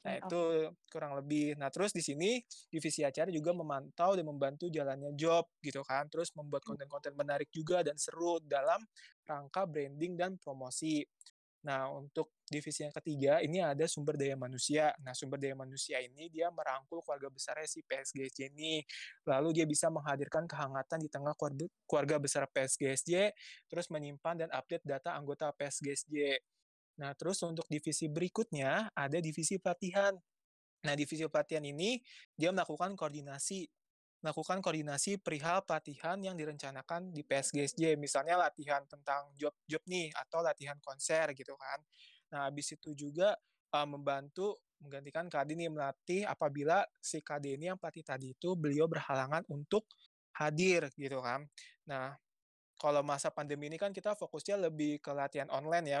Nah, 0.00 0.16
itu 0.16 0.40
kurang 0.88 1.12
lebih. 1.18 1.60
Nah, 1.60 1.68
terus 1.68 1.92
di 1.92 2.00
sini 2.00 2.40
divisi 2.72 3.04
acara 3.04 3.28
juga 3.28 3.52
memantau 3.52 4.16
dan 4.16 4.24
membantu 4.24 4.72
jalannya 4.72 5.12
job 5.12 5.44
gitu 5.60 5.84
kan. 5.84 6.08
Terus 6.08 6.32
membuat 6.32 6.64
konten-konten 6.64 7.12
menarik 7.12 7.52
juga 7.52 7.84
dan 7.84 8.00
seru 8.00 8.40
dalam 8.40 8.80
rangka 9.28 9.68
branding 9.68 10.16
dan 10.16 10.40
promosi. 10.40 11.04
Nah, 11.60 11.92
untuk 11.92 12.40
divisi 12.48 12.88
yang 12.88 12.94
ketiga 12.96 13.44
ini 13.44 13.60
ada 13.60 13.84
sumber 13.84 14.16
daya 14.16 14.32
manusia. 14.32 14.96
Nah, 15.04 15.12
sumber 15.12 15.36
daya 15.36 15.52
manusia 15.52 16.00
ini 16.00 16.32
dia 16.32 16.48
merangkul 16.48 17.04
keluarga 17.04 17.28
besar 17.28 17.60
si 17.68 17.84
PSGSJ 17.84 18.48
ini. 18.56 18.80
Lalu 19.28 19.60
dia 19.60 19.66
bisa 19.68 19.92
menghadirkan 19.92 20.48
kehangatan 20.48 21.04
di 21.04 21.12
tengah 21.12 21.36
keluarga, 21.36 21.68
keluarga 21.84 22.16
besar 22.16 22.48
PSGSJ, 22.48 23.36
terus 23.68 23.92
menyimpan 23.92 24.46
dan 24.46 24.50
update 24.56 24.84
data 24.88 25.12
anggota 25.12 25.52
PSGSJ. 25.52 26.40
Nah, 26.98 27.14
terus 27.14 27.38
untuk 27.46 27.68
divisi 27.70 28.10
berikutnya 28.10 28.90
ada 28.92 29.18
divisi 29.22 29.60
pelatihan. 29.62 30.16
Nah, 30.82 30.94
divisi 30.96 31.22
pelatihan 31.28 31.62
ini 31.62 32.00
dia 32.34 32.50
melakukan 32.50 32.96
koordinasi 32.96 33.68
melakukan 34.20 34.60
koordinasi 34.60 35.16
perihal 35.16 35.64
pelatihan 35.64 36.20
yang 36.20 36.36
direncanakan 36.36 37.08
di 37.08 37.24
PSGSJ, 37.24 37.96
misalnya 37.96 38.36
latihan 38.36 38.84
tentang 38.84 39.32
job-job 39.32 39.80
nih 39.88 40.12
atau 40.12 40.44
latihan 40.44 40.76
konser 40.84 41.32
gitu 41.32 41.56
kan. 41.56 41.80
Nah, 42.36 42.52
habis 42.52 42.68
itu 42.76 42.92
juga 42.92 43.32
uh, 43.72 43.88
membantu 43.88 44.60
menggantikan 44.80 45.28
KD 45.28 45.56
nih 45.56 45.70
melatih 45.72 46.22
apabila 46.24 46.84
si 47.00 47.20
KD 47.20 47.60
ini 47.60 47.72
yang 47.72 47.76
pelatih 47.80 48.04
tadi 48.04 48.32
itu 48.32 48.56
beliau 48.56 48.88
berhalangan 48.88 49.44
untuk 49.52 49.84
hadir 50.36 50.88
gitu 50.96 51.20
kan. 51.20 51.44
Nah, 51.84 52.16
kalau 52.80 53.04
masa 53.04 53.28
pandemi 53.28 53.68
ini 53.68 53.76
kan 53.76 53.92
kita 53.92 54.16
fokusnya 54.16 54.56
lebih 54.56 55.04
ke 55.04 55.12
latihan 55.12 55.48
online 55.52 56.00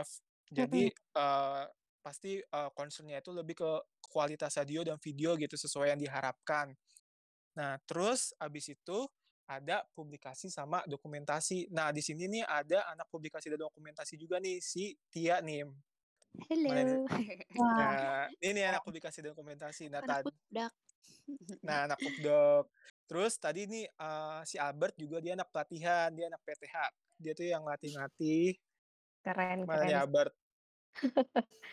Jadi 0.50 0.90
uh, 1.14 1.64
pasti 2.02 2.42
uh, 2.42 2.70
concernnya 2.74 3.22
itu 3.22 3.30
lebih 3.30 3.54
ke 3.62 3.70
kualitas 4.10 4.58
audio 4.58 4.82
dan 4.82 4.98
video 4.98 5.38
gitu 5.38 5.54
sesuai 5.54 5.94
yang 5.94 6.00
diharapkan. 6.02 6.74
Nah, 7.54 7.78
terus 7.86 8.34
abis 8.42 8.74
itu 8.74 9.06
ada 9.46 9.82
publikasi 9.94 10.50
sama 10.50 10.82
dokumentasi. 10.86 11.70
Nah, 11.70 11.94
di 11.94 12.02
sini 12.02 12.26
nih 12.26 12.44
ada 12.46 12.86
anak 12.90 13.06
publikasi 13.10 13.50
dan 13.50 13.62
dokumentasi 13.62 14.14
juga 14.18 14.38
nih 14.42 14.58
si 14.58 14.94
Tia 15.10 15.38
nih. 15.38 15.66
Halo. 16.50 17.06
Nah, 17.58 18.30
ini 18.38 18.62
anak 18.62 18.86
publikasi 18.86 19.22
dan 19.22 19.34
dokumentasi. 19.34 19.90
Nah, 19.90 20.02
anak 20.02 20.26
tadi. 20.26 20.30
Nah, 21.62 21.86
anak 21.86 22.02
pupdok. 22.02 22.74
Terus 23.06 23.38
tadi 23.38 23.62
nih 23.70 23.86
uh, 24.02 24.42
si 24.42 24.58
Albert 24.58 24.98
juga 24.98 25.22
dia 25.22 25.38
anak 25.38 25.46
pelatihan, 25.54 26.10
dia 26.10 26.26
anak 26.26 26.42
PTH. 26.42 26.74
Dia 27.22 27.32
tuh 27.38 27.46
yang 27.46 27.62
latih-latih. 27.62 28.58
Keren, 29.22 29.62
Mana 29.62 29.86
keren. 29.86 29.94
Albert? 29.94 30.32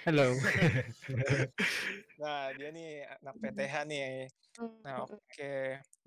Halo. 0.08 0.32
nah, 2.22 2.54
dia 2.56 2.70
nih 2.72 3.04
anak 3.20 3.36
PTH 3.44 3.74
nih. 3.90 4.08
Nah, 4.82 5.04
Mhm. 5.06 5.14
oke. 5.14 5.54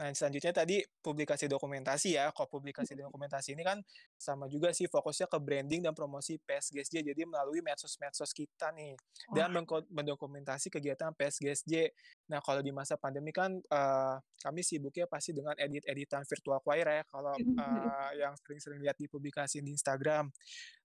Nah, 0.00 0.08
selanjutnya 0.10 0.50
tadi 0.50 0.80
publikasi 0.98 1.44
dokumentasi 1.46 2.16
ya. 2.16 2.32
Kalau 2.32 2.48
publikasi 2.48 2.96
dokumentasi 2.96 3.54
ini 3.54 3.62
kan 3.62 3.78
sama 4.16 4.48
juga 4.50 4.72
sih 4.72 4.88
fokusnya 4.88 5.28
ke 5.28 5.38
branding 5.38 5.84
dan 5.84 5.94
promosi 5.94 6.40
PSGSJ. 6.40 7.12
Jadi 7.12 7.22
melalui 7.28 7.60
medsos-medsos 7.62 8.32
kita 8.32 8.72
nih 8.74 8.96
dan 9.36 9.52
Wah. 9.52 9.60
mengko- 9.62 9.86
mendokumentasi 9.92 10.72
kegiatan 10.72 11.12
PSGSJ. 11.14 11.92
Nah, 12.32 12.40
kalau 12.42 12.64
di 12.64 12.72
masa 12.74 12.96
pandemi 12.96 13.30
kan 13.30 13.54
eh, 13.54 14.16
kami 14.40 14.64
sibuknya 14.64 15.04
pasti 15.06 15.30
dengan 15.36 15.54
edit-editan 15.54 16.24
virtual 16.26 16.58
choir 16.64 16.88
ya. 16.88 17.02
Kalau 17.06 17.36
eh, 17.36 18.10
yang 18.18 18.32
sering-sering 18.40 18.80
lihat 18.82 18.96
di 18.96 19.06
publikasi 19.06 19.60
di 19.62 19.76
Instagram. 19.76 20.26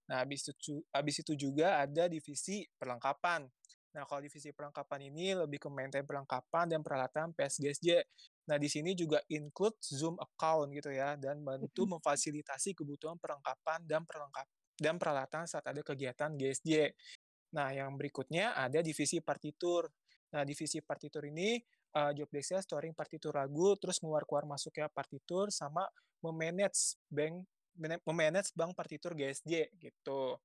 Nah, 0.06 0.22
habis 0.22 0.46
itu, 0.46 0.82
habis 0.94 1.16
itu 1.18 1.32
juga 1.34 1.82
ada 1.82 2.06
divisi 2.06 2.62
perlengkapan. 2.78 3.46
Nah, 3.96 4.04
kalau 4.04 4.20
divisi 4.20 4.52
perlengkapan 4.52 5.08
ini 5.08 5.32
lebih 5.34 5.56
ke 5.56 5.68
maintain 5.72 6.04
perlengkapan 6.04 6.68
dan 6.68 6.80
peralatan 6.84 7.32
PSGSJ. 7.32 8.04
Nah, 8.46 8.60
di 8.60 8.68
sini 8.70 8.92
juga 8.92 9.18
include 9.32 9.80
Zoom 9.82 10.14
account 10.20 10.70
gitu 10.70 10.92
ya, 10.92 11.16
dan 11.18 11.42
bantu 11.42 11.88
memfasilitasi 11.96 12.76
kebutuhan 12.76 13.18
perlengkapan 13.18 13.82
dan 13.88 14.04
perlengkap 14.06 14.46
dan 14.76 15.00
peralatan 15.00 15.48
saat 15.48 15.64
ada 15.64 15.80
kegiatan 15.80 16.36
GSJ. 16.36 16.92
Nah, 17.56 17.72
yang 17.72 17.96
berikutnya 17.96 18.52
ada 18.52 18.84
divisi 18.84 19.24
partitur. 19.24 19.88
Nah, 20.36 20.44
divisi 20.44 20.84
partitur 20.84 21.24
ini 21.24 21.56
uh, 21.96 22.12
job 22.12 22.28
desk-nya 22.28 22.60
storing 22.60 22.92
partitur 22.92 23.32
lagu, 23.32 23.72
terus 23.80 23.96
keluar-keluar 23.96 24.44
masuknya 24.44 24.92
partitur, 24.92 25.48
sama 25.48 25.88
memanage 26.20 27.00
bank 27.08 27.48
memanage 27.78 28.50
bank 28.56 28.72
partitur 28.72 29.12
GSJ 29.12 29.76
gitu. 29.76 30.36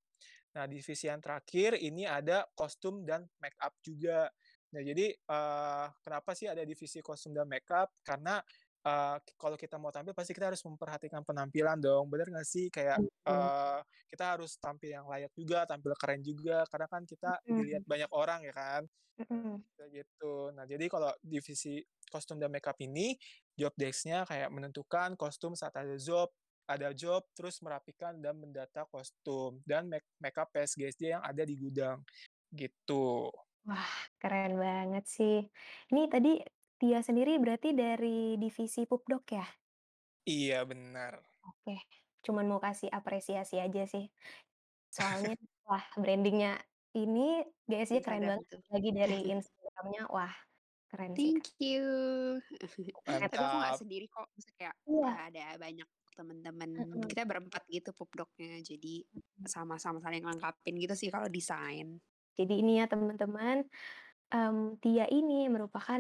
Nah, 0.51 0.67
divisi 0.67 1.07
yang 1.07 1.23
terakhir 1.23 1.79
ini 1.79 2.03
ada 2.03 2.43
kostum 2.51 3.07
dan 3.07 3.23
make 3.39 3.55
up 3.63 3.71
juga. 3.79 4.27
Nah, 4.75 4.81
jadi 4.83 5.15
uh, 5.31 5.87
kenapa 6.03 6.35
sih 6.35 6.47
ada 6.51 6.63
divisi 6.67 6.99
kostum 6.99 7.31
dan 7.31 7.47
make 7.47 7.67
up? 7.71 7.87
Karena 8.03 8.39
uh, 8.83 9.15
kalau 9.39 9.55
kita 9.55 9.79
mau 9.79 9.95
tampil 9.95 10.11
pasti 10.11 10.35
kita 10.35 10.51
harus 10.51 10.59
memperhatikan 10.67 11.23
penampilan 11.23 11.79
dong. 11.79 12.11
Bener 12.11 12.27
nggak 12.27 12.47
sih? 12.47 12.67
Kayak 12.67 12.99
uh, 13.27 13.79
kita 14.11 14.35
harus 14.35 14.59
tampil 14.59 14.91
yang 14.91 15.07
layak 15.07 15.31
juga, 15.39 15.63
tampil 15.63 15.95
keren 15.95 16.19
juga. 16.19 16.67
Karena 16.67 16.87
kan 16.91 17.07
kita 17.07 17.31
dilihat 17.47 17.83
banyak 17.87 18.11
orang 18.11 18.43
ya 18.43 18.53
kan. 18.55 18.83
Gitu. 19.91 20.35
Nah, 20.51 20.67
jadi 20.67 20.85
kalau 20.91 21.11
divisi 21.23 21.79
kostum 22.11 22.35
dan 22.43 22.51
make 22.51 22.67
up 22.67 22.75
ini 22.83 23.15
job 23.55 23.71
desk-nya 23.79 24.27
kayak 24.27 24.51
menentukan 24.51 25.15
kostum 25.15 25.55
saat 25.55 25.71
ada 25.79 25.95
job, 25.95 26.27
ada 26.67 26.93
job, 26.95 27.25
terus 27.35 27.59
merapikan 27.59 28.17
dan 28.19 28.37
mendata 28.37 28.85
kostum 28.89 29.59
dan 29.65 29.87
make 29.87 30.05
makeup 30.21 30.49
PSGSD 30.53 31.17
yang 31.17 31.23
ada 31.23 31.43
di 31.43 31.55
gudang 31.57 32.01
gitu. 32.51 33.31
Wah, 33.67 33.93
keren 34.17 34.57
banget 34.57 35.05
sih. 35.05 35.45
Ini 35.93 36.09
tadi 36.09 36.41
Tia 36.81 36.97
sendiri 37.05 37.37
berarti 37.37 37.77
dari 37.77 38.41
divisi 38.41 38.89
Pupdok 38.89 39.37
ya? 39.37 39.45
Iya, 40.25 40.65
benar. 40.65 41.21
Oke, 41.45 41.77
cuman 42.25 42.49
mau 42.49 42.57
kasih 42.57 42.89
apresiasi 42.89 43.61
aja 43.61 43.85
sih. 43.85 44.09
Soalnya 44.89 45.37
wah 45.69 45.85
brandingnya 45.93 46.57
ini 46.97 47.45
GSJ 47.69 48.01
keren 48.01 48.25
Instagram 48.25 48.41
banget. 48.41 48.65
Lagi 48.73 48.89
dari 48.97 49.19
Instagramnya 49.37 50.03
wah 50.09 50.33
keren 50.89 51.13
sih. 51.13 51.37
Thank 51.37 51.45
you. 51.61 51.85
Tapi 53.05 53.29
aku 53.29 53.55
nggak 53.61 53.77
sendiri 53.77 54.05
kok. 54.09 54.25
Maksudnya 54.33 54.55
kayak 54.57 54.75
Iya. 54.89 55.05
uh, 55.05 55.17
ada 55.29 55.45
banyak 55.61 55.89
teman-teman. 56.21 57.01
Kita 57.09 57.25
berempat 57.25 57.65
gitu 57.65 57.89
pupdoknya. 57.97 58.61
Jadi 58.61 59.01
sama-sama 59.49 59.97
saling 59.97 60.21
lengkapin 60.21 60.77
gitu 60.77 60.93
sih 60.93 61.09
kalau 61.09 61.25
desain. 61.25 61.97
Jadi 62.37 62.53
ini 62.61 62.79
ya 62.79 62.85
teman-teman, 62.85 63.65
em, 64.31 64.57
Tia 64.77 65.09
ini 65.09 65.49
merupakan 65.49 65.99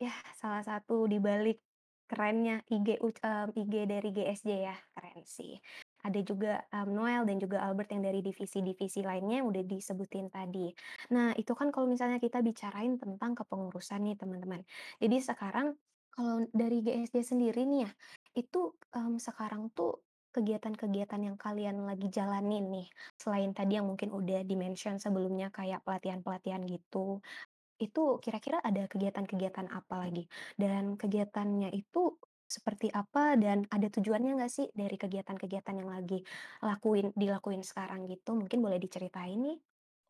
ya 0.00 0.14
salah 0.34 0.64
satu 0.64 1.06
di 1.06 1.22
balik 1.22 1.60
kerennya 2.08 2.60
IG 2.68 3.00
em, 3.00 3.48
IG 3.54 3.74
dari 3.84 4.08
GSJ 4.12 4.50
ya, 4.64 4.76
keren 4.96 5.22
sih. 5.24 5.56
Ada 6.04 6.20
juga 6.20 6.60
em, 6.68 6.88
Noel 6.92 7.24
dan 7.24 7.36
juga 7.40 7.64
Albert 7.64 7.94
yang 7.94 8.04
dari 8.04 8.20
divisi-divisi 8.20 9.00
lainnya 9.04 9.40
yang 9.40 9.48
udah 9.48 9.64
disebutin 9.64 10.28
tadi. 10.28 10.68
Nah, 11.14 11.32
itu 11.38 11.52
kan 11.56 11.70
kalau 11.72 11.86
misalnya 11.88 12.20
kita 12.20 12.44
bicarain 12.44 13.00
tentang 13.00 13.32
kepengurusan 13.38 14.04
nih 14.04 14.16
teman-teman. 14.18 14.60
Jadi 15.00 15.16
sekarang 15.22 15.76
kalau 16.14 16.46
dari 16.54 16.78
GSJ 16.84 17.34
sendiri 17.34 17.66
nih 17.66 17.88
ya, 17.88 17.90
itu 18.38 18.60
em, 18.96 19.14
sekarang 19.26 19.70
tuh 19.76 20.02
kegiatan-kegiatan 20.34 21.20
yang 21.22 21.36
kalian 21.38 21.86
lagi 21.86 22.10
jalanin 22.10 22.64
nih, 22.74 22.86
selain 23.22 23.50
tadi 23.54 23.78
yang 23.78 23.86
mungkin 23.90 24.10
udah 24.10 24.42
di-mention 24.42 24.98
sebelumnya 24.98 25.48
kayak 25.54 25.86
pelatihan-pelatihan 25.86 26.62
gitu, 26.66 27.22
itu 27.82 28.02
kira-kira 28.24 28.58
ada 28.62 28.86
kegiatan-kegiatan 28.92 29.66
apa 29.78 29.94
lagi? 30.02 30.24
Dan 30.58 30.96
kegiatannya 31.00 31.70
itu 31.74 32.18
seperti 32.46 32.88
apa 32.94 33.34
dan 33.40 33.66
ada 33.72 33.88
tujuannya 33.90 34.36
nggak 34.38 34.52
sih 34.52 34.68
dari 34.76 34.96
kegiatan-kegiatan 35.00 35.74
yang 35.80 35.90
lagi 35.90 36.22
lakuin 36.62 37.10
dilakuin 37.18 37.62
sekarang 37.66 38.06
gitu? 38.12 38.34
Mungkin 38.38 38.58
boleh 38.64 38.78
diceritain 38.82 39.38
nih? 39.42 39.58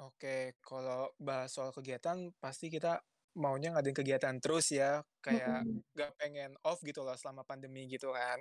Oke, 0.02 0.58
kalau 0.58 1.14
bahas 1.22 1.54
soal 1.54 1.70
kegiatan 1.70 2.34
pasti 2.42 2.66
kita 2.66 2.98
maunya 3.34 3.74
ngadain 3.74 3.96
kegiatan 3.96 4.36
terus 4.42 4.70
ya, 4.74 5.02
kayak 5.22 5.66
nggak 5.94 6.10
pengen 6.20 6.50
off 6.66 6.78
gitu 6.82 7.02
loh 7.06 7.14
selama 7.18 7.42
pandemi 7.46 7.86
gitu 7.90 8.10
kan. 8.14 8.38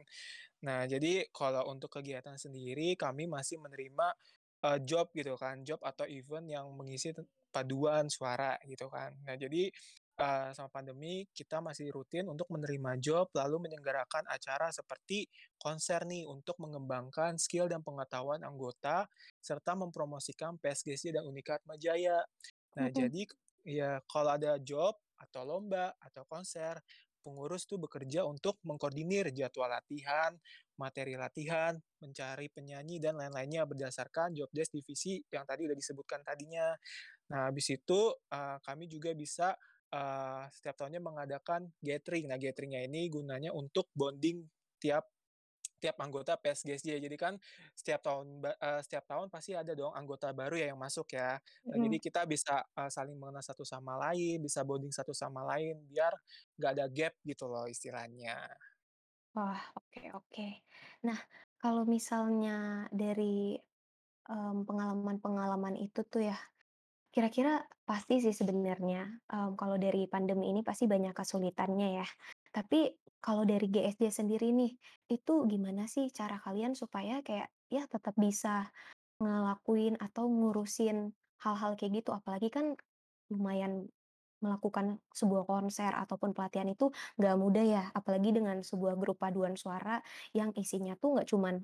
Nah, 0.66 0.86
jadi 0.90 1.28
kalau 1.36 1.68
untuk 1.72 1.92
kegiatan 2.00 2.36
sendiri 2.40 2.96
kami 3.00 3.28
masih 3.30 3.60
menerima 3.62 4.08
uh, 4.66 4.80
job 4.84 5.12
gitu 5.16 5.36
kan, 5.40 5.62
job 5.68 5.80
atau 5.84 6.06
event 6.08 6.46
yang 6.48 6.66
mengisi 6.76 7.12
paduan 7.54 8.08
suara 8.10 8.58
gitu 8.66 8.88
kan. 8.90 9.14
Nah, 9.28 9.36
jadi 9.38 9.70
uh, 10.22 10.50
sama 10.56 10.70
pandemi 10.74 11.26
kita 11.34 11.60
masih 11.62 11.90
rutin 11.94 12.26
untuk 12.30 12.48
menerima 12.54 12.98
job 13.02 13.30
lalu 13.38 13.70
menyelenggarakan 13.70 14.26
acara 14.30 14.70
seperti 14.74 15.26
konser 15.62 16.06
nih 16.06 16.26
untuk 16.30 16.58
mengembangkan 16.62 17.38
skill 17.42 17.70
dan 17.70 17.82
pengetahuan 17.86 18.42
anggota 18.46 19.06
serta 19.42 19.74
mempromosikan 19.78 20.58
PSGC 20.62 21.14
dan 21.16 21.24
Unikat 21.28 21.62
Majaya. 21.70 22.22
Nah, 22.78 22.90
Mhm. 22.90 22.94
jadi 22.94 23.22
ya 23.68 24.00
kalau 24.12 24.36
ada 24.38 24.60
job 24.62 24.96
atau 25.20 25.42
lomba 25.48 25.96
atau 26.04 26.24
konser, 26.28 26.80
pengurus 27.24 27.64
tuh 27.70 27.80
bekerja 27.80 28.28
untuk 28.28 28.60
mengkoordinir 28.68 29.32
jadwal 29.32 29.72
latihan, 29.72 30.36
materi 30.76 31.16
latihan, 31.16 31.80
mencari 32.04 32.52
penyanyi 32.52 33.00
dan 33.00 33.16
lain-lainnya 33.16 33.64
berdasarkan 33.64 34.36
job 34.36 34.52
desk 34.52 34.76
divisi 34.76 35.24
yang 35.32 35.48
tadi 35.48 35.64
udah 35.68 35.78
disebutkan 35.78 36.20
tadinya. 36.28 36.76
Nah, 37.32 37.50
habis 37.52 37.68
itu, 37.74 38.02
eee, 38.32 38.58
kami 38.64 38.86
juga 38.92 39.12
bisa, 39.16 39.56
eee, 39.94 40.44
setiap 40.54 40.76
tahunnya 40.80 41.02
mengadakan 41.04 41.72
gathering. 41.84 42.30
Nah, 42.32 42.38
gathering-nya 42.40 42.84
ini 42.88 43.08
gunanya 43.12 43.52
untuk 43.56 43.90
bonding 43.96 44.46
tiap 44.82 45.08
tiap 45.84 45.98
anggota 46.00 46.40
PSGSJ. 46.40 46.96
Jadi 47.04 47.18
kan 47.20 47.36
setiap 47.76 48.00
tahun 48.08 48.40
eee, 48.48 48.80
setiap 48.88 49.04
tahun 49.12 49.28
pasti 49.28 49.52
ada 49.60 49.76
dong 49.76 49.92
anggota 49.92 50.32
baru 50.32 50.56
ya 50.56 50.68
yang 50.72 50.80
masuk 50.80 51.12
ya. 51.12 51.36
Nah, 51.68 51.78
jadi 51.84 51.98
Mhm. 51.98 52.02
kita 52.02 52.22
bisa, 52.30 52.64
eee, 52.80 52.90
saling 52.94 53.18
mengenal 53.20 53.44
satu 53.44 53.68
sama 53.68 54.00
lain, 54.10 54.40
bisa 54.40 54.64
bonding 54.64 54.96
satu 54.96 55.12
sama 55.12 55.44
lain, 55.56 55.84
biar 55.92 56.16
nggak 56.60 56.72
ada 56.80 56.86
gap 56.88 57.14
gitu 57.28 57.46
loh 57.52 57.68
istilahnya. 57.68 58.48
Wah, 59.34 59.62
oke 59.78 60.02
oke. 60.14 60.48
Nah, 61.10 61.18
kalau 61.58 61.84
misalnya 61.90 62.86
dari, 62.94 63.58
mmm, 64.30 64.66
pengalaman-pengalaman 64.70 65.76
itu 65.82 66.02
tuh 66.08 66.24
ya, 66.30 66.38
kira-kira 67.14 67.66
pasti 67.90 68.22
sih 68.24 68.36
sebenarnya, 68.36 69.24
mmm, 69.30 69.58
kalau 69.60 69.78
dari 69.82 70.06
pandemi 70.12 70.52
ini 70.54 70.62
pasti 70.66 70.86
banyak 70.90 71.14
kesulitannya 71.18 71.90
ya. 72.04 72.08
Tapi 72.56 72.80
kalau 73.24 73.44
dari 73.48 73.68
GSJ 73.72 74.12
sendiri 74.12 74.52
nih, 74.52 74.76
itu 75.08 75.34
gimana 75.48 75.88
sih 75.88 76.12
cara 76.12 76.38
kalian 76.44 76.76
supaya 76.76 77.24
kayak, 77.24 77.48
ya 77.72 77.88
tetap 77.88 78.14
bisa 78.20 78.70
ngelakuin 79.24 79.96
atau 80.02 80.28
ngurusin 80.30 81.16
hal-hal 81.44 81.74
kayak 81.80 82.04
gitu? 82.04 82.12
Apalagi 82.16 82.50
kan 82.54 82.76
lumayan 83.32 83.88
melakukan 84.44 85.00
sebuah 85.16 85.48
konser 85.48 85.96
ataupun 85.96 86.36
pelatihan 86.36 86.68
itu 86.68 86.92
nggak 87.18 87.36
mudah 87.40 87.66
ya, 87.66 87.84
apalagi 87.96 88.36
dengan 88.36 88.60
sebuah 88.62 89.00
grup 89.00 89.18
paduan 89.24 89.56
suara 89.56 90.04
yang 90.36 90.52
isinya 90.60 91.00
tuh 91.00 91.16
nggak 91.18 91.28
cuman 91.32 91.64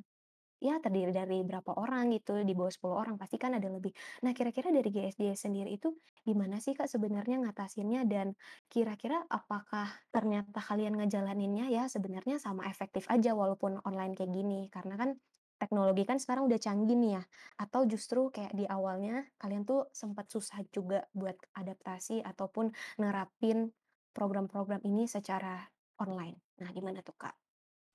Ya 0.59 0.75
terdiri 0.83 1.15
dari 1.15 1.39
berapa 1.47 1.71
orang 1.71 2.11
gitu, 2.11 2.43
di 2.43 2.51
bawah 2.51 2.67
10 2.67 2.99
orang, 2.99 3.15
pasti 3.15 3.39
kan 3.39 3.55
ada 3.55 3.71
lebih. 3.71 3.95
Nah, 4.27 4.35
kira-kira 4.35 4.75
dari 4.75 4.91
GSJ 4.91 5.31
sendiri 5.31 5.71
itu 5.71 5.95
gimana 6.27 6.59
sih, 6.59 6.75
Kak, 6.75 6.91
sebenarnya 6.91 7.39
ngatasinnya? 7.47 8.03
Dan 8.03 8.35
kira-kira 8.67 9.23
apakah 9.31 9.87
ternyata 10.11 10.59
kalian 10.59 10.99
ngejalaninnya 10.99 11.71
ya 11.71 11.87
sebenarnya 11.87 12.43
sama 12.43 12.67
efektif 12.67 13.07
aja 13.07 13.31
walaupun 13.39 13.79
online 13.87 14.11
kayak 14.19 14.35
gini? 14.35 14.67
Karena 14.67 14.99
kan 14.99 15.15
teknologi 15.55 16.03
kan 16.03 16.19
sekarang 16.19 16.51
udah 16.51 16.59
canggih 16.59 16.95
nih 16.99 17.11
ya, 17.19 17.23
atau 17.55 17.87
justru 17.87 18.27
kayak 18.27 18.51
di 18.51 18.67
awalnya 18.67 19.31
kalian 19.39 19.63
tuh 19.63 19.87
sempat 19.95 20.27
susah 20.27 20.59
juga 20.75 21.07
buat 21.15 21.39
adaptasi 21.55 22.19
ataupun 22.19 22.75
nerapin 22.99 23.71
program-program 24.11 24.83
ini 24.83 25.07
secara 25.07 25.63
online. 26.03 26.35
Nah, 26.59 26.67
gimana 26.75 26.99
tuh, 26.99 27.15
Kak? 27.15 27.35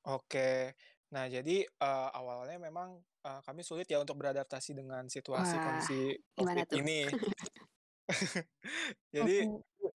Oke. 0.05 0.75
Nah, 1.15 1.27
jadi, 1.31 1.63
eee, 1.69 2.09
awalnya 2.19 2.57
memang, 2.59 2.99
eee, 3.25 3.41
kami 3.47 3.63
sulit 3.63 3.87
ya 3.93 4.03
untuk 4.03 4.19
beradaptasi 4.21 4.75
dengan 4.75 5.07
situasi 5.07 5.57
Wah, 5.63 5.63
kondisi 5.63 6.15
Covid 6.37 6.67
tuh? 6.71 6.81
ini. 6.81 7.15
Jadi, 9.15 9.49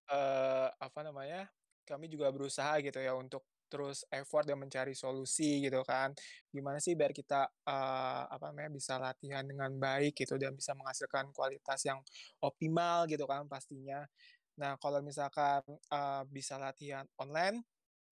eee, 0.09 0.67
apa 0.79 0.99
namanya, 1.05 1.49
kami 1.87 2.07
juga 2.11 2.29
berusaha 2.33 2.77
gitu 2.85 2.99
ya 3.01 3.13
untuk 3.17 3.45
terus 3.69 4.01
effort 4.09 4.49
dan 4.49 4.57
mencari 4.57 4.97
solusi 4.97 5.61
gitu 5.65 5.81
kan. 5.85 6.13
Gimana 6.53 6.81
sih 6.81 6.97
biar 6.97 7.13
kita, 7.13 7.49
eee, 7.67 8.23
apa 8.33 8.45
namanya, 8.53 8.71
bisa 8.73 8.97
latihan 9.01 9.45
dengan 9.45 9.71
baik 9.77 10.17
gitu 10.17 10.37
dan 10.41 10.57
bisa 10.57 10.73
menghasilkan 10.77 11.29
kualitas 11.35 11.81
yang 11.85 12.01
optimal 12.41 13.05
gitu 13.09 13.25
kan 13.29 13.45
pastinya. 13.49 14.05
Nah, 14.61 14.75
kalau 14.81 15.01
misalkan, 15.05 15.63
eee, 15.69 16.21
bisa 16.31 16.57
latihan 16.61 17.05
online, 17.21 17.63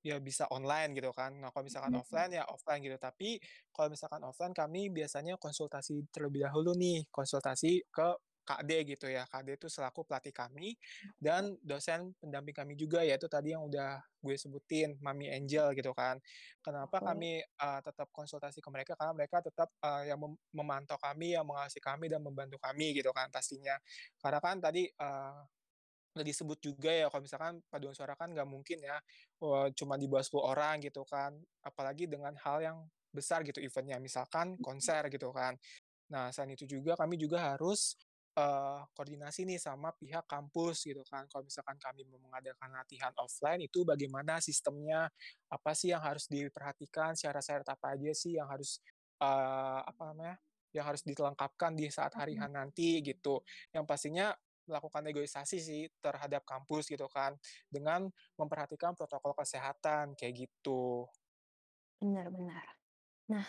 ya 0.07 0.17
bisa 0.23 0.47
online 0.53 0.95
gitu 0.97 1.11
kan. 1.15 1.35
Nah, 1.41 1.49
kalau 1.53 1.65
misalkan 1.67 1.91
Mhm. 1.91 2.01
offline, 2.01 2.31
ya 2.37 2.43
offline 2.47 2.79
gitu. 2.85 2.97
Tapi 2.99 3.37
kalau 3.75 3.91
misalkan 3.93 4.21
offline 4.23 4.55
kami 4.55 4.89
biasanya 4.93 5.35
konsultasi 5.41 6.07
terlebih 6.13 6.47
dahulu 6.47 6.71
nih, 6.77 7.05
konsultasi 7.11 7.83
ke 7.91 8.07
KD 8.47 8.71
gitu 8.95 9.07
ya. 9.11 9.27
KD 9.27 9.59
itu 9.59 9.67
selaku 9.67 10.07
pelatih 10.07 10.31
kami 10.31 10.79
dan 11.19 11.59
dosen 11.59 12.15
pendamping 12.21 12.55
kami 12.55 12.73
juga, 12.79 13.03
yaitu 13.03 13.27
tadi 13.27 13.51
yang 13.51 13.67
udah 13.67 13.99
gue 14.23 14.35
sebutin, 14.39 14.95
Mami 15.03 15.27
Angel 15.31 15.75
gitu 15.75 15.91
kan. 15.91 16.15
Kenapa 16.63 16.99
Oke. 17.01 17.03
kami, 17.03 17.43
eee, 17.43 17.79
tetap 17.83 18.07
konsultasi 18.13 18.59
ke 18.63 18.69
mereka, 18.71 18.93
karena 18.99 19.13
mereka 19.15 19.43
tetap, 19.43 19.69
eee, 19.83 20.11
yang 20.13 20.19
mem 20.21 20.33
memantau 20.55 20.95
kami, 20.99 21.35
yang 21.35 21.45
mengawasi 21.47 21.79
kami 21.83 22.07
dan 22.11 22.23
membantu 22.23 22.57
kami 22.61 22.95
gitu 22.97 23.11
kan 23.15 23.27
pastinya. 23.33 23.75
Karena 24.21 24.39
kan 24.43 24.57
tadi, 24.63 24.87
eee 24.89 25.39
Udah 26.17 26.25
disebut 26.27 26.59
juga 26.59 26.89
ya 26.91 27.07
kalau 27.13 27.23
misalkan 27.25 27.61
paduan 27.69 27.93
suara 27.95 28.13
kan 28.17 28.33
nggak 28.33 28.49
mungkin 28.49 28.81
ya, 28.83 28.97
cuma 29.77 29.95
di 30.01 30.05
bawah 30.09 30.25
10 30.25 30.45
orang 30.53 30.81
gitu 30.83 31.05
kan, 31.05 31.37
apalagi 31.63 32.09
dengan 32.09 32.33
hal 32.41 32.57
yang 32.65 32.77
besar 33.13 33.41
gitu 33.45 33.61
event-nya, 33.63 33.97
misalkan 34.01 34.57
konser 34.61 35.07
gitu 35.13 35.29
kan. 35.33 35.55
Nah, 36.11 36.29
selain 36.33 36.55
itu 36.57 36.65
juga 36.69 36.95
kami 36.99 37.15
juga 37.19 37.53
harus, 37.53 37.95
eee, 38.37 38.81
koordinasi 38.95 39.43
nih 39.49 39.59
sama 39.61 39.91
pihak 39.95 40.25
kampus 40.29 40.87
gitu 40.87 41.03
kan. 41.07 41.27
Kalau 41.31 41.43
misalkan 41.47 41.77
kami 41.81 42.03
mau 42.09 42.19
mengadakan 42.31 42.71
latihan 42.75 43.11
offline 43.19 43.63
itu 43.67 43.83
bagaimana 43.87 44.39
sistemnya, 44.43 45.09
apa 45.51 45.71
sih 45.77 45.91
yang 45.93 46.03
harus 46.03 46.27
diperhatikan, 46.31 47.13
syarat-syarat 47.19 47.67
apa 47.69 47.95
aja 47.99 48.11
sih 48.15 48.37
yang 48.39 48.47
harus, 48.51 48.79
eee, 49.21 49.79
apa 49.87 50.03
namanya, 50.13 50.37
yang 50.75 50.85
harus 50.87 51.03
dilengkapkan 51.07 51.73
di 51.75 51.87
saat 51.91 52.13
hari 52.15 52.37
H 52.39 52.45
Mhm. 52.45 52.51
nanti 52.51 53.01
gitu. 53.03 53.41
Yang 53.75 53.85
pastinya 53.89 54.27
melakukan 54.67 55.03
negosiasi 55.07 55.57
sih 55.63 55.87
terhadap 56.03 56.43
kampus 56.43 56.91
gitu 56.91 57.07
kan, 57.07 57.33
dengan 57.71 58.07
memperhatikan 58.35 58.93
protokol 58.93 59.33
kesehatan, 59.33 60.13
kayak 60.13 60.47
gitu. 60.47 61.07
Benar 61.97 62.29
benar. 62.29 62.65
Nah, 63.33 63.45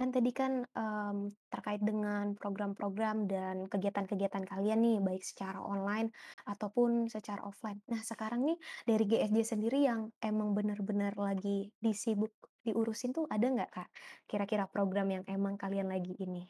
kan 0.00 0.08
tadi 0.10 0.30
kan, 0.34 0.66
mmm, 0.66 1.46
terkait 1.52 1.78
dengan 1.78 2.34
program-program 2.34 3.30
dan 3.30 3.70
kegiatan-kegiatan 3.70 4.42
kalian 4.48 4.80
nih, 4.82 4.98
baik 4.98 5.22
secara 5.22 5.62
online 5.62 6.10
ataupun 6.48 7.06
secara 7.06 7.44
offline. 7.46 7.78
Nah, 7.86 8.02
sekarang 8.02 8.42
nih 8.42 8.58
dari 8.88 9.04
GSJ 9.06 9.38
sendiri 9.54 9.86
yang 9.86 10.10
emang 10.18 10.56
bener-bener 10.58 11.14
lagi 11.14 11.70
disibuk 11.78 12.34
diurusin 12.66 13.14
tuh 13.14 13.30
ada 13.30 13.46
nggak, 13.46 13.70
Kak? 13.70 13.88
Kira-kira 14.26 14.66
program 14.66 15.06
yang 15.10 15.24
emang 15.30 15.54
kalian 15.54 15.90
lagi 15.90 16.14
ini, 16.18 16.46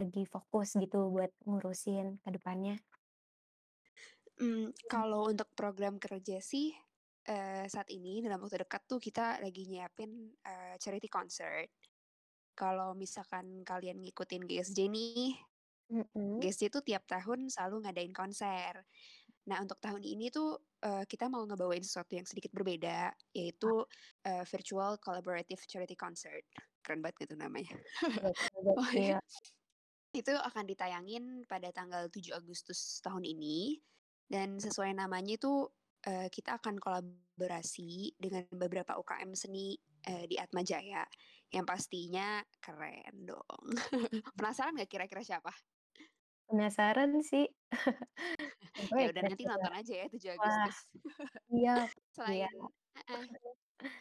lagi 0.00 0.24
fokus 0.28 0.76
gitu 0.76 1.12
buat 1.12 1.32
ngurusin 1.44 2.24
ke 2.24 2.30
depannya? 2.32 2.80
Mmm, 4.36 4.68
kalau 4.92 5.32
untuk 5.32 5.48
program 5.56 5.96
kerja 5.96 6.36
sih, 6.44 6.68
eee, 7.24 7.64
saat 7.72 7.88
ini 7.88 8.20
dalam 8.20 8.36
waktu 8.44 8.60
dekat 8.68 8.84
tuh 8.84 9.00
kita 9.00 9.40
lagi 9.40 9.64
nyiapin, 9.64 10.36
eee, 10.44 10.74
charity 10.76 11.08
concert. 11.08 11.72
Kalau 12.56 12.92
misalkan 12.96 13.62
kalian 13.64 13.98
ngikutin 14.04 14.44
GSJ 14.48 14.80
nih, 14.92 15.36
Mhm. 15.90 16.42
GSJ 16.42 16.68
tuh 16.72 16.82
tiap 16.84 17.04
tahun 17.08 17.48
selalu 17.52 17.76
ngadain 17.88 18.14
konser. 18.16 18.84
Nah, 19.50 19.58
untuk 19.64 19.78
tahun 19.82 20.02
ini 20.04 20.30
tuh, 20.34 20.60
eee, 20.84 21.04
kita 21.10 21.28
mau 21.32 21.44
ngebawain 21.48 21.82
sesuatu 21.84 22.16
yang 22.18 22.26
sedikit 22.28 22.52
berbeda, 22.56 23.12
yaitu, 23.36 23.84
eee, 24.26 24.44
virtual 24.48 24.98
collaborative 25.02 25.62
charity 25.70 25.96
concert. 25.98 26.44
Keren 26.84 27.00
banget 27.04 27.28
gitu 27.28 27.34
namanya. 27.40 27.74
Pokoknya 28.74 29.14
gokil. 29.20 29.20
itu 30.16 30.32
akan 30.32 30.64
ditayangin 30.70 31.24
pada 31.50 31.68
tanggal 31.74 32.08
7 32.08 32.32
Agustus 32.38 32.98
tahun 33.04 33.24
ini, 33.28 33.78
dan 34.30 34.58
sesuai 34.62 34.92
namanya 34.96 35.36
itu, 35.38 35.68
eee, 36.06 36.28
kita 36.32 36.58
akan 36.62 36.76
kolaborasi 36.82 38.16
dengan 38.18 38.46
beberapa 38.54 38.98
UKM 38.98 39.32
seni, 39.38 39.76
eee, 40.06 40.26
di 40.30 40.36
Atmajaya, 40.40 41.04
yang 41.54 41.64
pastinya 41.68 42.42
keren 42.62 43.26
dong. 43.28 43.64
Penasaran 44.38 44.76
nggak 44.78 44.90
kira-kira 44.90 45.22
siapa? 45.24 45.52
Penasaran 46.48 47.22
sih. 47.22 47.46
Ya 48.98 49.12
udah 49.12 49.22
nanti 49.24 49.44
nonton 49.44 49.72
aja 49.76 49.92
ya 50.04 50.06
7 50.08 50.30
wah, 50.38 50.68
Agustus. 50.72 50.88
siap. 51.48 51.90
Selain 52.16 52.52
heeh, 52.96 53.26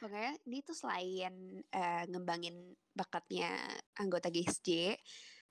pokoknya 0.02 0.32
ini 0.48 0.60
tuh 0.66 0.76
selain, 0.78 1.34
eee, 1.72 2.04
ngembangin 2.12 2.76
bakatnya 2.96 3.48
anggota 4.00 4.30
GSJ, 4.34 4.70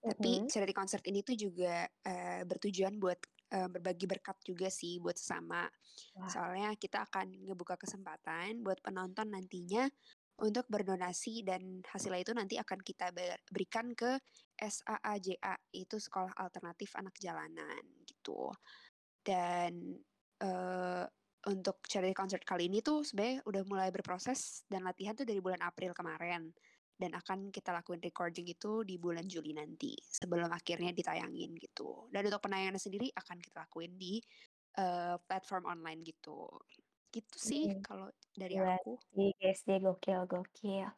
tapi 0.08 0.42
Mhm. 0.42 0.50
charity 0.50 0.74
concert 0.76 1.04
ini 1.08 1.20
tuh 1.26 1.37
juga, 1.38 1.87
eee, 2.06 2.42
bertujuan 2.48 2.96
buat, 3.02 3.20
eee, 3.55 3.69
berbagi 3.71 4.07
berkat 4.11 4.38
juga 4.45 4.69
sih 4.73 4.99
buat 5.03 5.17
sesama. 5.19 5.71
Wah, 6.14 6.35
Soalnya 6.35 6.75
kita 6.81 7.05
akan 7.09 7.47
ngebuka 7.49 7.77
kesempatan 7.81 8.64
buat 8.67 8.81
penonton 8.85 9.29
nantinya 9.35 9.87
untuk 10.40 10.67
berdonasi 10.67 11.47
dan 11.47 11.85
hasilnya 11.87 12.21
itu 12.27 12.33
nanti 12.35 12.55
akan 12.59 12.81
kita 12.83 13.14
ber 13.14 13.38
berikan 13.53 13.95
ke 13.95 14.19
SAAJA, 14.59 15.55
itu 15.71 15.97
Sekolah 16.03 16.35
Alternatif 16.35 16.90
Anak 16.99 17.14
Jalanan, 17.23 17.83
gitu. 18.09 18.51
Dan, 19.25 20.01
eee, 20.43 21.05
untuk 21.49 21.85
charity 21.88 22.17
concert 22.17 22.45
kali 22.45 22.69
ini 22.73 22.81
tuh 22.81 23.05
sebenarnya 23.05 23.45
udah 23.49 23.62
mulai 23.69 23.88
berproses 23.93 24.64
dan 24.69 24.85
latihan 24.88 25.12
tuh 25.17 25.29
dari 25.29 25.40
bulan 25.45 25.61
April 25.64 25.93
kemarin, 25.97 26.53
dan 27.00 27.12
akan 27.20 27.50
kita 27.54 27.70
lakuin 27.76 28.00
recording 28.02 28.46
itu 28.50 28.83
di 28.87 28.96
bulan 29.00 29.26
Juli 29.28 29.52
nanti, 29.57 29.94
sebelum 30.02 30.50
akhirnya 30.52 30.90
ditayangin 30.94 31.52
gitu. 31.59 32.09
Dan 32.12 32.28
untuk 32.30 32.42
penayangannya 32.46 32.83
sendiri 32.83 33.09
akan 33.14 33.38
kita 33.42 33.66
lakuin 33.66 33.94
di, 33.98 34.20
eee, 34.78 35.16
platform 35.28 35.64
online 35.70 36.00
gitu. 36.07 36.48
Gitu 37.14 37.37
sih 37.38 37.64
mmm, 37.64 37.85
kalau 37.85 38.09
dari 38.37 38.54
gila 38.54 38.74
aku. 38.74 38.98
sih 39.14 39.28
GSD 39.38 39.70
gokil 39.85 40.22
gokil. 40.33 40.88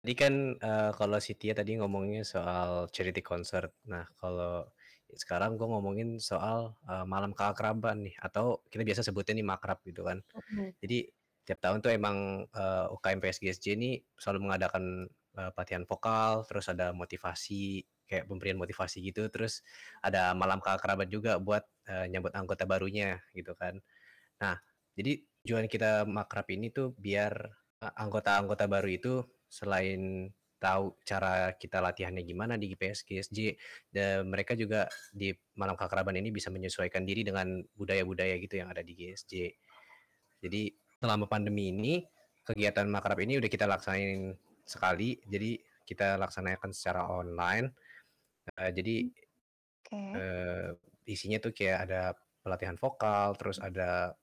Tadi 0.00 0.12
kan, 0.16 0.34
eee, 0.56 0.90
kalau 0.96 1.18
si 1.20 1.32
Tia 1.36 1.52
tadi 1.52 1.76
ngomongnya 1.76 2.22
soal 2.24 2.88
charity 2.94 3.20
concert. 3.24 3.72
Nah, 3.92 4.06
kalau 4.20 4.68
Sekarang 5.10 5.58
gue 5.58 5.66
ngomongin 5.66 6.22
soal, 6.22 6.78
eee, 6.86 7.02
malam 7.02 7.34
keakraban 7.34 8.06
nih 8.06 8.14
atau 8.22 8.62
kita 8.70 8.86
biasa 8.86 9.02
sebutnya 9.02 9.34
nih 9.42 9.46
makrab 9.52 9.82
gitu 9.82 10.06
kan. 10.06 10.22
Mhm. 10.34 10.70
Jadi 10.82 11.10
tiap 11.50 11.58
tahun 11.62 11.82
tuh 11.82 11.90
emang, 11.98 12.46
eee, 12.54 12.84
UKM 12.94 13.18
PSG 13.18 13.74
ini 13.74 13.98
selalu 14.14 14.46
mengadakan, 14.50 15.10
eee, 15.34 15.50
pelatihan 15.58 15.82
vokal, 15.90 16.46
terus 16.46 16.70
ada 16.70 16.94
motivasi, 16.94 17.82
kayak 18.06 18.30
pemberian 18.30 18.58
motivasi 18.62 19.02
gitu, 19.02 19.26
terus 19.34 19.66
ada 20.02 20.30
malam 20.38 20.62
keakraban 20.62 21.10
juga 21.10 21.42
buat, 21.42 21.66
eee, 21.90 22.06
nyambut 22.14 22.30
anggota 22.38 22.64
barunya 22.70 23.18
gitu 23.34 23.54
kan. 23.58 23.82
Nah, 24.42 24.56
jadi 24.98 25.22
tujuan 25.46 25.66
kita 25.70 26.04
makrab 26.08 26.46
ini 26.52 26.70
tuh 26.74 26.94
biar, 26.98 27.34
anggota-anggota 27.82 28.66
baru 28.70 28.88
itu 28.92 29.14
selain 29.48 30.30
tahu 30.60 30.96
cara 31.08 31.56
kita 31.56 31.80
latihannya 31.80 32.22
gimana 32.28 32.56
di 32.60 32.72
IPS 32.76 33.04
GSJ, 33.08 33.38
dan 33.92 34.28
mereka 34.28 34.52
juga 34.58 34.88
di 35.12 35.32
malam 35.56 35.74
keakraban 35.80 36.16
ini 36.20 36.30
bisa 36.34 36.52
menyesuaikan 36.52 37.04
diri 37.08 37.24
dengan 37.24 37.60
budaya-budaya 37.76 38.36
gitu 38.42 38.60
yang 38.60 38.68
ada 38.72 38.84
di 38.84 38.92
GSJ. 38.96 39.34
Jadi 40.44 40.62
selama 41.00 41.26
pandemi 41.30 41.72
ini, 41.72 42.04
kegiatan 42.46 42.86
makrab 42.88 43.18
ini 43.24 43.40
udah 43.40 43.50
kita 43.52 43.66
laksanain 43.68 44.36
sekali, 44.68 45.18
jadi 45.28 45.58
kita 45.88 46.20
laksanakan 46.20 46.70
secara 46.76 47.08
online. 47.10 47.72
Eee, 48.58 48.72
jadi 48.76 48.96
Mmm. 48.98 49.10
Oke. 49.86 50.00
eee, 50.14 50.74
isinya 51.06 51.38
tuh 51.42 51.52
kayak 51.54 51.78
ada 51.88 52.00
pelatihan 52.42 52.74
vokal, 52.78 53.34
terus 53.38 53.58
ada 53.62 54.14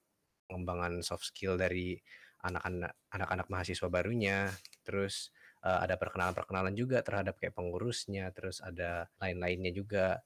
pengembangan 0.49 1.01
soft 1.05 1.27
skill 1.31 1.55
dari 1.59 1.97
anak-anak 2.43 2.93
anak-anak 3.13 3.47
mahasiswa 3.53 3.87
barunya, 3.91 4.51
terus, 4.87 5.31
eee, 5.65 5.79
ada 5.87 5.95
perkenalan-perkenalan 6.01 6.75
juga 6.77 7.01
terhadap 7.05 7.39
kayak 7.41 7.55
pengurusnya, 7.57 8.31
terus 8.35 8.59
ada 8.63 9.09
lain-lainnya 9.21 9.71
juga. 9.75 10.21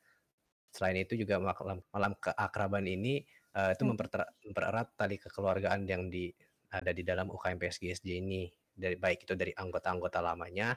Selain 0.75 0.97
itu 0.99 1.15
juga 1.19 1.39
malam 1.41 1.81
malam 1.93 2.13
keakraban 2.19 2.85
ini, 2.89 3.25
eee, 3.55 3.69
itu 3.75 3.83
mempertera 3.87 4.25
mempererat 4.45 4.87
tali 4.99 5.15
kekeluargaan 5.21 5.81
yang 5.89 6.07
di 6.13 6.31
ada 6.71 6.91
di 6.95 7.03
dalam 7.03 7.27
UKM 7.33 7.59
PS 7.61 7.77
GSJ 7.83 8.09
ini, 8.23 8.47
dari 8.71 8.95
baik 8.95 9.27
itu 9.27 9.33
dari 9.35 9.51
anggota-anggota 9.55 10.19
lamanya, 10.23 10.75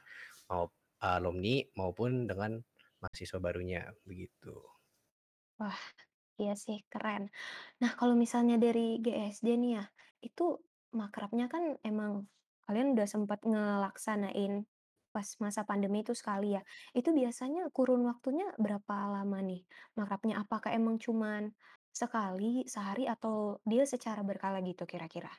mau 0.50 0.66
alumni 1.04 1.62
maupun 1.78 2.26
dengan 2.30 2.58
mahasiswa 3.02 3.38
barunya, 3.42 3.82
begitu. 4.08 4.54
Wah, 5.60 5.78
iya 6.40 6.54
sih 6.64 6.78
keren. 6.92 7.30
Nah 7.82 7.92
kalau 7.98 8.14
misalnya 8.18 8.56
dari 8.64 8.98
GSJ 9.04 9.48
nih 9.62 9.72
ya, 9.78 9.84
itu 10.26 10.44
makrabnya 11.00 11.46
kan 11.54 11.64
emang 11.86 12.12
kalian 12.66 12.94
udah 12.98 13.06
sempet 13.14 13.40
ngelaksanain 13.46 14.66
pas 15.14 15.28
masa 15.44 15.62
pandemi 15.68 16.02
itu 16.06 16.14
sekali 16.18 16.58
ya. 16.58 16.62
Itu 16.98 17.10
biasanya 17.14 17.70
kurun 17.76 18.02
waktunya 18.10 18.50
berapa 18.58 18.94
lama 19.14 19.38
nih 19.46 19.62
makrabnya? 19.98 20.42
Apakah 20.42 20.70
emang 20.74 20.96
cuman 21.02 21.54
sekali, 21.94 22.66
sehari, 22.74 23.04
atau 23.14 23.62
dia 23.70 23.84
secara 23.88 24.20
berkala 24.26 24.58
gitu 24.66 24.84
kira-kira? 24.92 25.32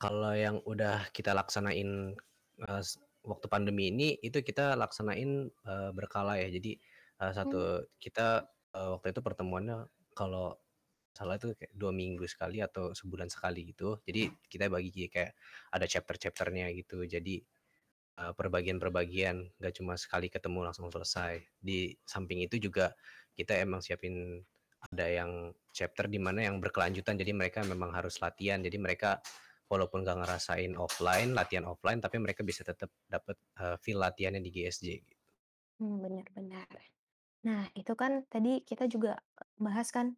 Kalau 0.00 0.32
yang 0.34 0.58
udah 0.66 1.08
kita 1.14 1.30
laksanain, 1.36 2.16
eee, 2.58 2.80
s 2.82 2.98
waktu 3.22 3.46
pandemi 3.46 3.90
ini, 3.94 4.18
itu 4.18 4.42
kita 4.42 4.74
laksanain, 4.74 5.50
eee, 5.52 5.90
berkala 5.94 6.38
ya. 6.42 6.48
Jadi, 6.50 6.74
eee, 7.22 7.32
Mmm. 7.44 7.54
satu 7.54 7.86
kita, 8.02 8.50
eee, 8.74 8.88
waktu 8.98 9.14
itu 9.14 9.20
pertemuannya 9.22 9.86
kalau 10.18 10.58
salah 11.14 11.36
itu 11.38 11.52
kayak 11.58 11.72
2 11.76 11.92
minggu 11.94 12.24
sekali 12.30 12.58
atau 12.64 12.92
sebulan 12.96 13.28
sekali 13.30 13.70
gitu. 13.74 14.00
Jadi 14.08 14.32
kita 14.50 14.66
bagi 14.72 15.06
kayak 15.12 15.36
ada 15.74 15.86
chapter-chapter-nya 15.86 16.72
gitu. 16.74 17.04
Jadi, 17.06 17.42
eee, 18.20 18.32
perbagian-perbagian, 18.38 19.56
nggak 19.60 19.74
cuma 19.78 19.94
sekali 20.00 20.28
ketemu 20.32 20.60
langsung 20.72 20.88
selesai. 20.92 21.42
Di 21.62 21.94
samping 22.06 22.44
itu 22.46 22.58
juga 22.62 22.94
kita 23.38 23.56
emang 23.62 23.80
siapin 23.84 24.44
ada 24.90 25.06
yang 25.08 25.30
chapter 25.72 26.06
di 26.10 26.18
mana 26.20 26.44
yang 26.48 26.56
berkelanjutan, 26.64 27.14
jadi 27.20 27.32
mereka 27.36 27.60
memang 27.64 27.90
harus 27.96 28.18
latihan. 28.24 28.60
Jadi 28.60 28.76
mereka 28.80 29.20
walaupun 29.72 30.04
nggak 30.04 30.18
ngerasain 30.26 30.72
offline, 30.76 31.30
latihan 31.38 31.64
offline, 31.68 32.00
tapi 32.04 32.16
mereka 32.20 32.42
bisa 32.44 32.62
tetap 32.66 32.90
dapet, 33.08 33.36
eee, 33.60 33.76
feel 33.80 33.98
latihannya 34.02 34.42
di 34.44 34.50
GSJ 34.52 34.88
gitu. 35.00 35.16
Bener 35.80 36.26
bener. 36.36 36.68
Nah 37.46 37.68
itu 37.78 37.92
kan 37.98 38.24
tadi 38.32 38.62
kita 38.66 38.86
juga, 38.90 39.18
bahas 39.60 39.88
kan 39.96 40.16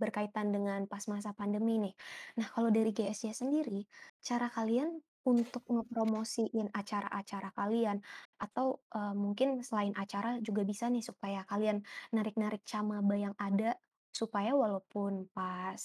berkaitan 0.00 0.52
dengan 0.54 0.86
pas 0.90 1.04
masa 1.12 1.32
pandemi 1.36 1.78
nih. 1.82 1.94
Nah 2.40 2.48
kalau 2.54 2.70
dari 2.74 2.90
GSJ 2.96 3.32
sendiri, 3.36 3.86
cara 4.24 4.48
kalian 4.52 5.00
untuk 5.26 5.64
ngepromosiin 5.68 6.72
acara-acara 6.74 7.50
kalian 7.56 8.00
atau, 8.40 8.82
eee, 8.94 9.14
mungkin 9.16 9.48
selain 9.66 9.94
acara 9.98 10.40
juga 10.44 10.62
bisa 10.68 10.88
nih 10.92 11.04
supaya 11.04 11.44
kalian 11.48 11.84
narik-narik 12.16 12.62
camaba 12.68 13.14
yang 13.18 13.34
ada, 13.40 13.76
supaya 14.14 14.52
walaupun 14.56 15.28
pas 15.34 15.80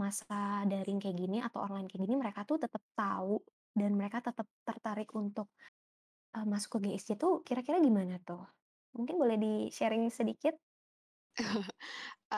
masa 0.00 0.64
daring 0.70 0.98
kayak 1.02 1.16
gini 1.18 1.38
atau 1.44 1.60
online 1.66 1.86
kayak 1.90 2.02
gini, 2.08 2.16
mereka 2.18 2.42
tuh 2.48 2.58
tetep 2.62 2.82
tahu 2.96 3.42
dan 3.76 3.92
mereka 3.98 4.18
tetep 4.24 4.48
tertarik 4.66 5.10
untuk, 5.16 5.48
eee, 6.36 6.46
masuk 6.48 6.78
ke 6.80 6.90
GSJ 6.90 7.10
tuh 7.20 7.42
kira-kira 7.46 7.78
gimana 7.82 8.18
tuh? 8.24 8.42
Mungkin 8.96 9.16
boleh 9.20 9.36
di-sharing 9.40 10.08
sedikit? 10.12 10.56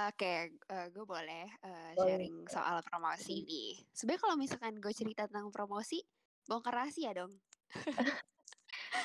Oke, 0.09 0.33
eee, 0.71 0.87
gue 0.95 1.05
boleh, 1.07 1.45
eee, 1.65 1.91
Boleh 1.97 2.29
sharing 2.29 2.49
soal 2.49 2.81
promosi 2.87 3.35
Mmm. 3.35 3.47
nih. 3.49 3.71
Sebenarnya 3.97 4.23
kalau 4.25 4.37
misalkan 4.41 4.75
gue 4.83 4.93
cerita 4.95 5.29
tentang 5.29 5.49
promosi, 5.55 6.01
bongkar 6.49 6.75
rahasia 6.77 7.13
dong. 7.17 7.33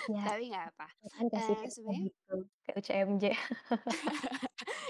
Ya, 0.08 0.24
Tapi 0.26 0.44
nggak 0.52 0.66
apa, 0.76 0.88
kan 1.16 1.28
kasih 1.34 1.56
eee, 1.56 1.64
tips 1.64 1.76
sebenarnya 1.76 2.04
gitu, 2.06 2.34
ke 2.66 2.72
UCMJ. 2.80 3.24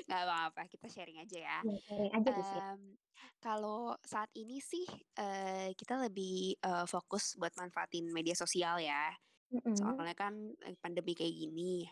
nggak 0.08 0.22
apa-apa, 0.26 0.62
kita 0.72 0.88
sharing 0.92 1.20
aja 1.24 1.38
ya. 1.40 1.60
Iya, 1.64 1.78
sharing 1.86 2.14
aja. 2.18 2.34
Mmm, 2.34 2.98
kalau 3.44 3.96
saat 4.06 4.32
ini 4.38 4.60
sih, 4.64 4.86
eee, 5.18 5.74
kita 5.80 5.96
lebih, 6.02 6.58
eee, 6.60 6.86
fokus 6.90 7.36
buat 7.40 7.54
manfaatin 7.60 8.12
media 8.14 8.36
sosial 8.38 8.80
ya. 8.84 9.12
Mhm. 9.52 10.00
Soalnya 10.00 10.16
kan 10.18 10.34
lagi 10.64 10.78
pandemi 10.82 11.14
kayak 11.18 11.36
gini. 11.36 11.86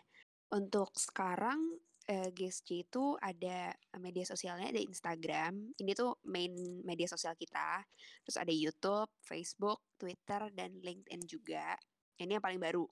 Untuk 0.52 0.94
sekarang, 0.98 1.78
eee, 2.10 2.30
GSJ 2.36 2.70
itu 2.86 3.16
ada 3.20 3.74
media 4.02 4.24
sosialnya, 4.28 4.70
ada 4.72 4.82
Instagram, 4.82 5.74
ini 5.80 5.92
tuh 5.98 6.18
main 6.28 6.52
media 6.86 7.06
sosial 7.10 7.34
kita, 7.38 7.82
terus 8.26 8.38
ada 8.38 8.52
YouTube, 8.54 9.10
Facebook, 9.26 9.82
Twitter, 10.00 10.50
dan 10.54 10.78
LinkedIn 10.82 11.22
juga. 11.26 11.74
Ini 12.20 12.38
yang 12.40 12.44
paling 12.44 12.62
baru. 12.62 12.86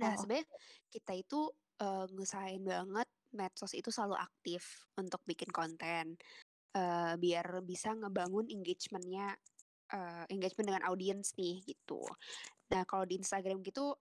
Nah 0.00 0.14
Oh, 0.16 0.20
sebenarnya 0.20 0.46
kita 0.92 1.12
itu, 1.16 1.50
eee, 1.80 2.04
ngusahain 2.12 2.62
banget 2.64 3.08
medsos 3.38 3.72
itu 3.76 3.90
selalu 3.94 4.16
aktif 4.18 4.88
untuk 4.98 5.20
bikin 5.28 5.50
konten, 5.54 6.16
eee, 6.76 7.14
biar 7.20 7.46
bisa 7.66 7.94
ngebangun 7.96 8.46
engagement-nya, 8.52 9.36
eee, 9.94 10.24
engagement 10.34 10.68
dengan 10.74 10.84
audiens 10.90 11.34
nih 11.38 11.62
gitu. 11.66 12.02
Nah 12.72 12.82
kalau 12.88 13.04
di 13.08 13.18
Instagram 13.20 13.60
gitu, 13.66 13.94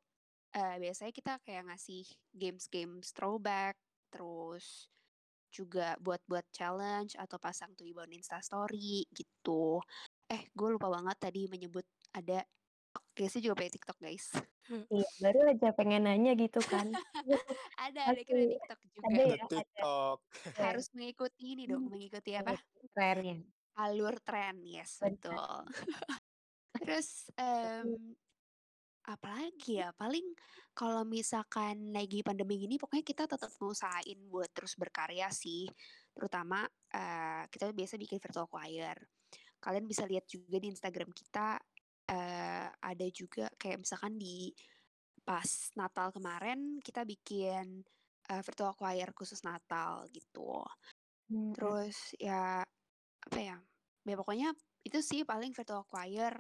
eee, 0.55 0.77
biasanya 0.83 1.13
kita 1.15 1.33
kayak 1.45 1.69
ngasih 1.71 2.05
games-games 2.35 3.11
throwback, 3.15 3.77
terus 4.13 4.89
juga 5.53 5.95
buat-buat 6.03 6.51
challenge 6.51 7.15
atau 7.15 7.37
pasang 7.39 7.71
Twibbon 7.79 8.11
Instastory 8.11 9.07
gitu. 9.15 9.79
Eh 10.27 10.49
gue 10.51 10.69
lupa 10.75 10.87
banget 10.91 11.17
tadi 11.21 11.47
menyebut 11.47 11.85
ada 12.15 12.43
GSJ 13.15 13.39
juga 13.39 13.55
punya 13.55 13.71
TikTok 13.71 13.97
guys. 14.03 14.27
Iya, 14.91 15.07
baru 15.23 15.39
aja 15.49 15.69
pengen 15.71 16.03
nanya 16.03 16.35
gitu 16.35 16.59
kan. 16.59 16.91
Ada 17.85 18.01
ada 18.11 18.21
kita 18.21 18.43
TikTok 18.49 18.79
juga. 18.91 19.05
Ada 19.07 19.23
ya, 19.23 19.35
ada. 19.35 19.45
TikTok. 19.47 20.17
Oke. 20.25 20.59
Harus 20.59 20.87
mengikuti 20.97 21.43
ini 21.53 21.63
dong, 21.69 21.85
Mmm, 21.85 21.91
mengikuti 21.95 22.31
apa? 22.33 22.57
trennya. 22.95 23.35
Alur 23.75 24.15
tren, 24.23 24.63
yes 24.63 24.99
betul. 25.03 25.35
Terus, 26.81 27.29
mmm, 27.35 28.15
apalagi 29.05 29.79
ya, 29.79 29.93
paling 29.95 30.33
kalau 30.75 31.05
misalkan 31.07 31.93
lagi 31.95 32.19
pandemi 32.25 32.59
gini 32.59 32.75
pokoknya 32.75 33.05
kita 33.05 33.23
tetap 33.29 33.51
ngusahain 33.61 34.19
buat 34.27 34.49
terus 34.51 34.75
berkarya 34.75 35.31
sih. 35.31 35.69
Terutama, 36.11 36.65
eee, 36.91 37.43
kita 37.51 37.71
biasa 37.71 37.95
bikin 38.01 38.19
virtual 38.19 38.47
choir. 38.49 38.97
Kalian 39.61 39.85
bisa 39.87 40.03
lihat 40.09 40.25
juga 40.27 40.57
di 40.59 40.67
Instagram 40.71 41.11
kita, 41.15 41.57
eee, 42.09 42.67
ada 42.81 43.07
juga 43.13 43.49
kayak 43.61 43.83
misalkan 43.85 44.15
di 44.21 44.53
pas 45.25 45.49
Natal 45.79 46.09
kemarin 46.15 46.79
kita 46.83 47.03
bikin, 47.07 47.83
eee, 48.29 48.41
virtual 48.45 48.73
choir 48.77 49.09
khusus 49.17 49.41
Natal 49.45 50.05
gitu. 50.13 50.63
Mhm. 51.29 51.55
Terus 51.55 52.13
ya, 52.19 52.63
apa 53.27 53.39
ya, 53.41 53.57
ya 54.07 54.15
pokoknya 54.19 54.49
itu 54.87 54.99
sih 55.03 55.21
paling 55.27 55.51
virtual 55.57 55.83
choir, 55.89 56.33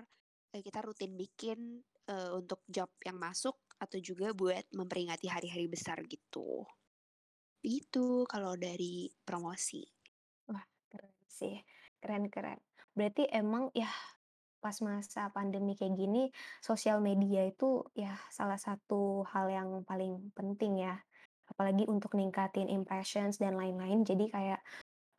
eee, 0.53 0.63
kita 0.65 0.79
rutin 0.85 1.13
bikin, 1.19 1.81
eee, 2.09 2.31
untuk 2.35 2.61
job 2.69 2.91
yang 3.05 3.17
masuk 3.21 3.57
atau 3.81 3.99
juga 4.01 4.31
buat 4.37 4.65
memperingati 4.75 5.27
hari-hari 5.31 5.67
besar 5.71 5.99
gitu. 6.07 6.65
Itu 7.65 8.23
kalau 8.31 8.55
dari 8.55 9.11
promosi. 9.27 9.83
Wah, 10.49 10.65
keren 10.91 11.13
sih, 11.37 11.55
keren 12.01 12.29
keren. 12.33 12.59
Berarti 12.97 13.23
emang 13.33 13.73
ya 13.73 13.89
pas 14.65 14.77
masa 14.87 15.21
pandemi 15.35 15.77
kayak 15.79 15.93
gini, 16.01 16.23
sosial 16.69 16.97
media 17.09 17.41
itu 17.45 17.65
ya 17.93 18.17
salah 18.37 18.57
satu 18.57 19.21
hal 19.31 19.45
yang 19.57 19.69
paling 19.89 20.33
penting 20.37 20.73
ya. 20.87 20.95
apalagi 21.45 21.85
untuk 21.85 22.17
ningkatin 22.17 22.65
impressions 22.73 23.37
dan 23.37 23.53
lain-lain. 23.53 24.01
Jadi 24.01 24.33
kayak, 24.33 24.65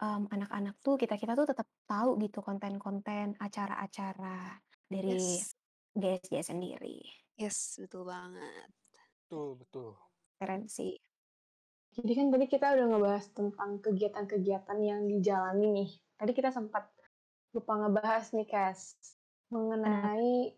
mmm, 0.03 0.27
anak-anak 0.35 0.75
tuh 0.83 0.99
kita-kita 0.99 1.39
tuh 1.39 1.47
tetap 1.47 1.69
tahu 1.87 2.19
gitu 2.19 2.43
konten-konten, 2.43 3.39
acara-acara 3.39 4.59
dari 4.91 5.39
Yes. 5.39 5.55
GSJ 5.95 6.35
sendiri. 6.51 6.99
Yes, 7.39 7.79
betul 7.79 8.11
banget. 8.11 8.69
Betul, 9.27 9.49
betul. 9.63 9.89
Keren 10.43 10.67
sih. 10.67 10.99
Jadi 11.97 12.13
kan 12.13 12.27
tadi 12.29 12.47
kita 12.51 12.67
udah 12.77 12.87
ngebahas 12.93 13.27
tentang 13.33 13.71
kegiatan-kegiatan 13.81 14.79
yang 14.85 15.01
dijalani 15.09 15.67
nih. 15.73 15.91
Tadi 16.21 16.33
kita 16.37 16.51
sempat 16.53 16.93
lupa 17.57 17.73
ngebahas 17.81 18.37
nih, 18.37 18.45
Kes, 18.45 18.97
Kenapa? 19.83 20.09
mengenai 20.11 20.57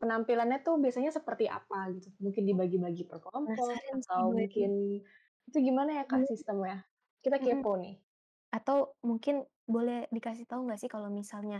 penampilannya 0.00 0.58
tuh 0.66 0.74
biasanya 0.82 1.10
seperti 1.18 1.44
apa 1.50 1.76
gitu. 1.96 2.08
Mungkin 2.24 2.42
dibagi-bagi 2.48 3.02
per 3.08 3.18
kelompok 3.24 3.70
Penasaran 3.70 3.98
sih 4.08 4.20
atau 4.20 4.30
gue 4.30 4.40
mungkin 4.40 4.70
itu 5.48 5.58
gimana 5.68 5.90
ya, 6.00 6.04
Kak, 6.10 6.22
sistemnya? 6.30 6.86
Kita 7.24 7.38
Mhm. 7.40 7.44
kepo 7.44 7.76
nih. 7.82 8.00
Atau 8.54 8.98
mungkin 9.06 9.46
boleh 9.70 10.10
dikasih 10.14 10.46
tahu 10.50 10.66
nggak 10.66 10.80
sih 10.82 10.90
kalau 10.94 11.10
misalnya, 11.12 11.58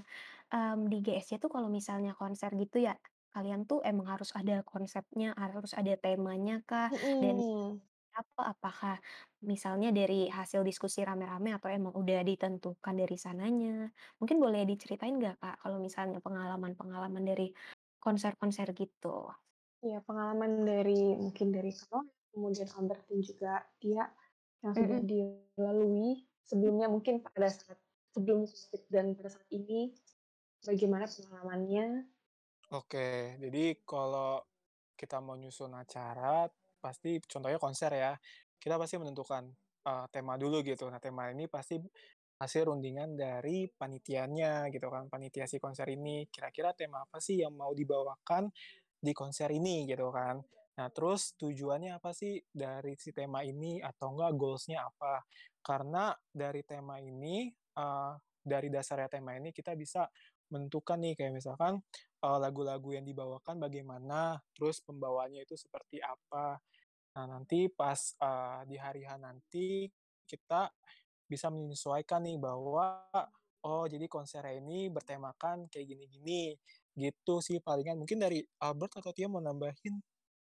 mmm, 0.52 0.90
di 0.92 0.96
GSJ 1.04 1.32
tuh 1.44 1.50
kalau 1.54 1.68
misalnya 1.72 2.12
konser 2.18 2.50
gitu 2.62 2.78
ya, 2.86 2.94
kalian 3.34 3.62
tuh 3.70 3.78
emang 3.86 4.06
harus 4.12 4.30
ada 4.38 4.62
konsepnya, 4.66 5.26
harus 5.38 5.72
ada 5.78 5.92
temanya 6.00 6.54
kah? 6.68 6.90
Dan 7.22 7.42
Mhm. 7.42 7.80
Apa 8.18 8.42
apakah 8.52 8.94
misalnya 9.50 9.88
dari 9.98 10.26
hasil 10.28 10.60
diskusi 10.68 10.98
rame-rame 11.08 11.50
atau 11.56 11.68
emang 11.72 11.94
udah 11.96 12.20
ditentukan 12.28 12.94
dari 13.00 13.16
sananya? 13.24 13.90
Mungkin 14.20 14.36
boleh 14.44 14.62
diceritain 14.70 15.14
nggak, 15.20 15.36
Kak, 15.42 15.54
kalau 15.62 15.78
misalnya 15.86 16.18
pengalaman-pengalaman 16.26 17.24
dari 17.30 17.46
konser-konser 18.02 18.68
gitu? 18.76 19.30
Iya, 19.80 19.98
pengalaman 20.04 20.52
dari 20.68 21.16
mungkin 21.16 21.48
dari 21.56 21.72
Noel, 21.72 22.04
kemudian 22.32 22.68
Albert 22.76 23.02
dan 23.08 23.20
juga 23.24 23.52
Tia 23.80 24.04
yang 24.64 24.74
sudah 24.76 24.98
Mhm. 24.98 25.10
dilalui 25.10 26.28
sebelumnya 26.44 26.86
mungkin 26.92 27.24
pada 27.24 27.48
saat 27.48 27.80
sebelum 28.12 28.44
Covid 28.44 28.82
dan 28.92 29.06
pada 29.16 29.30
saat 29.32 29.48
ini, 29.48 29.96
bagaimana 30.68 31.06
pengalamannya? 31.08 31.86
Oke, 32.70 33.34
jadi 33.42 33.82
kalau 33.82 34.42
kita 34.94 35.18
mau 35.18 35.34
nyusun 35.34 35.72
acara, 35.74 36.46
pasti 36.82 37.20
contohnya 37.28 37.58
konser 37.60 37.92
ya, 37.94 38.12
kita 38.60 38.76
pasti 38.80 38.96
menentukan, 39.00 39.44
eee, 39.86 40.04
tema 40.14 40.34
dulu 40.40 40.60
gitu. 40.66 40.88
Nah, 40.90 40.98
tema 41.02 41.30
ini 41.32 41.46
pasti 41.50 41.78
hasil 42.40 42.72
rundingan 42.72 43.14
dari 43.20 43.68
panitianya 43.68 44.72
gitu 44.72 44.88
kan, 44.88 45.06
panitia 45.12 45.44
si 45.44 45.60
konser 45.60 45.86
ini, 45.92 46.24
kira-kira 46.32 46.72
tema 46.72 47.04
apa 47.04 47.20
sih 47.20 47.40
yang 47.44 47.52
mau 47.52 47.72
dibawakan 47.76 48.48
di 49.00 49.12
konser 49.16 49.48
ini 49.52 49.84
gitu 49.88 50.08
kan. 50.12 50.40
Nah, 50.80 50.88
terus 50.92 51.36
tujuannya 51.36 51.96
apa 52.00 52.12
sih 52.16 52.40
dari 52.48 52.96
si 52.96 53.12
tema 53.12 53.44
ini 53.44 53.80
atau 53.84 54.16
enggak 54.16 54.32
goals-nya 54.40 54.84
apa. 54.88 55.20
Karena 55.60 56.12
dari 56.32 56.64
tema 56.64 56.96
ini, 57.00 57.48
eee, 57.76 58.12
dari 58.40 58.68
dasarnya 58.72 59.08
tema 59.20 59.36
ini 59.36 59.52
kita 59.52 59.76
bisa 59.76 60.08
menentukan 60.52 60.96
nih 61.04 61.14
kayak 61.18 61.32
misalkan, 61.36 61.78
eee, 62.22 62.38
lagu-lagu 62.44 62.90
yang 62.96 63.06
dibawakan 63.08 63.56
bagaimana, 63.62 64.40
terus 64.56 64.80
pembawaannya 64.84 65.44
itu 65.48 65.56
seperti 65.58 65.98
apa. 66.04 66.60
Nah, 67.16 67.26
nanti 67.30 67.68
pas, 67.72 68.14
eee, 68.20 68.60
di 68.70 68.76
hari 68.80 69.02
H 69.08 69.16
nanti 69.20 69.88
kita 70.28 70.70
bisa 71.30 71.48
menyesuaikan 71.52 72.22
nih 72.26 72.38
bahwa, 72.42 73.02
oh 73.66 73.84
jadi 73.90 74.06
konsernya 74.10 74.56
ini 74.62 74.88
bertemakan 74.92 75.68
kayak 75.72 75.86
gini-gini, 75.96 76.56
gitu 76.98 77.40
sih 77.44 77.58
palingan. 77.64 77.98
Mungkin 78.02 78.18
dari 78.22 78.40
Albert 78.62 79.00
atau 79.04 79.12
Tia 79.16 79.28
mau 79.32 79.42
nambahin? 79.44 80.02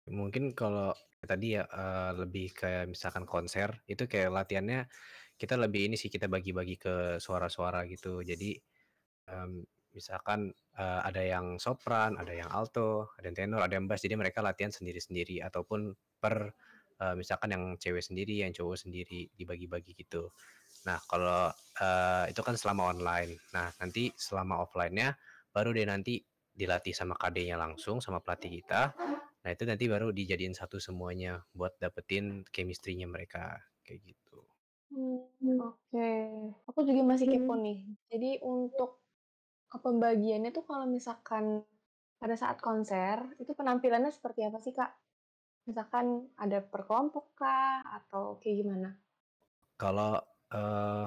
Mungkin 0.06 0.54
kalau 0.54 0.93
tadi 1.25 1.58
ya, 1.58 1.65
eee, 1.65 2.10
lebih 2.21 2.54
kayak 2.54 2.86
misalkan 2.93 3.25
konser, 3.25 3.82
itu 3.89 4.06
kayak 4.06 4.30
latihannya 4.38 4.86
kita 5.41 5.56
lebih 5.62 5.89
ini 5.89 5.95
sih, 6.01 6.10
kita 6.13 6.25
bagi-bagi 6.30 6.75
ke 6.82 7.17
suara-suara 7.21 7.86
gitu. 7.89 8.21
Jadi, 8.25 8.58
mmm, 9.30 9.62
misalkan, 9.95 10.51
eee, 10.77 10.99
ada 11.10 11.21
yang 11.23 11.45
sopran, 11.58 12.19
ada 12.21 12.34
yang 12.36 12.49
alto, 12.51 13.10
ada 13.17 13.25
yang 13.31 13.38
tenor, 13.38 13.62
ada 13.65 13.73
yang 13.79 13.88
bass, 13.89 14.03
jadi 14.05 14.15
mereka 14.19 14.43
latihan 14.45 14.71
sendiri-sendiri 14.75 15.39
ataupun 15.47 15.95
per, 16.21 16.53
eee, 17.01 17.15
misalkan 17.19 17.49
yang 17.55 17.63
cewek 17.81 18.03
sendiri, 18.03 18.43
yang 18.43 18.51
cowok 18.55 18.77
sendiri, 18.88 19.31
dibagi-bagi 19.39 19.95
gitu. 19.97 20.29
Nah, 20.88 20.99
kalau, 21.12 21.49
eee, 21.81 22.23
itu 22.34 22.41
kan 22.45 22.55
selama 22.60 22.93
online. 22.93 23.39
Nah, 23.55 23.73
nanti 23.81 24.12
selama 24.17 24.62
offline-nya 24.63 25.17
baru 25.55 25.71
deh 25.75 25.88
nanti 25.89 26.21
dilatih 26.55 26.93
sama 26.95 27.15
KD-nya 27.19 27.58
langsung, 27.60 27.99
sama 28.03 28.19
pelatih 28.23 28.62
kita. 28.62 28.93
Nah, 29.43 29.49
itu 29.53 29.63
nanti 29.69 29.86
baru 29.91 30.10
dijadiin 30.15 30.55
satu 30.58 30.77
semuanya 30.81 31.43
buat 31.58 31.75
dapetin 31.81 32.45
chemistry-nya 32.53 33.08
mereka, 33.10 33.62
kayak 33.86 34.01
gitu. 34.15 34.45
Mmm, 34.93 35.58
oke. 35.65 36.08
Aku 36.69 36.79
juga 36.88 37.01
masih 37.05 37.27
kepo 37.31 37.53
nih. 37.58 37.77
Jadi 38.12 38.29
untuk 38.45 39.01
pembagiannya 39.83 40.51
tuh 40.55 40.65
kalau 40.69 40.85
misalkan 40.89 41.63
pada 42.21 42.35
saat 42.39 42.57
konser, 42.63 43.17
itu 43.41 43.51
penampilannya 43.59 44.11
seperti 44.13 44.41
apa 44.47 44.59
sih, 44.63 44.73
Kak? 44.75 44.91
Misalkan 45.69 46.31
ada 46.38 46.59
per 46.61 46.81
kelompok 46.88 47.25
kah 47.39 47.81
atau 47.83 48.38
kayak 48.41 48.57
gimana? 48.61 48.89
Kalau, 49.75 50.19
eee, 50.51 51.05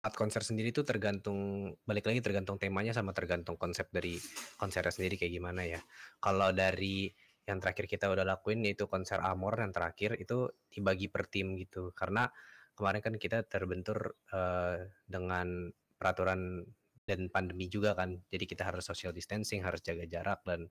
saat 0.00 0.14
konser 0.16 0.42
sendiri 0.42 0.70
tuh 0.74 0.86
tergantung 0.86 1.70
balik 1.84 2.06
lagi 2.08 2.22
tergantung 2.22 2.56
temanya 2.58 2.94
sama 2.94 3.10
tergantung 3.14 3.58
konsep 3.58 3.90
dari 3.90 4.16
konsernya 4.58 4.94
sendiri 4.94 5.14
kayak 5.20 5.34
gimana 5.38 5.62
ya. 5.66 5.80
Kalau 6.22 6.50
dari 6.54 7.10
yang 7.46 7.58
terakhir 7.58 7.86
kita 7.90 8.06
udah 8.10 8.22
lakuin 8.26 8.62
yaitu 8.66 8.86
konser 8.86 9.18
Amor 9.22 9.58
yang 9.58 9.74
terakhir, 9.74 10.18
itu 10.18 10.50
dibagi 10.70 11.10
per 11.10 11.26
tim 11.30 11.54
gitu. 11.58 11.90
Karena 11.94 12.30
kemarin 12.74 13.00
kan 13.02 13.14
kita 13.18 13.46
terbentur, 13.46 14.18
eee, 14.32 14.90
dengan 15.06 15.70
peraturan 16.00 16.64
dan 17.08 17.28
pandemi 17.32 17.68
juga 17.72 17.94
kan. 17.98 18.20
Jadi 18.32 18.44
kita 18.50 18.68
harus 18.68 18.84
social 18.88 19.12
distancing, 19.16 19.62
harus 19.66 19.80
jaga 19.84 20.04
jarak 20.08 20.40
dan, 20.48 20.68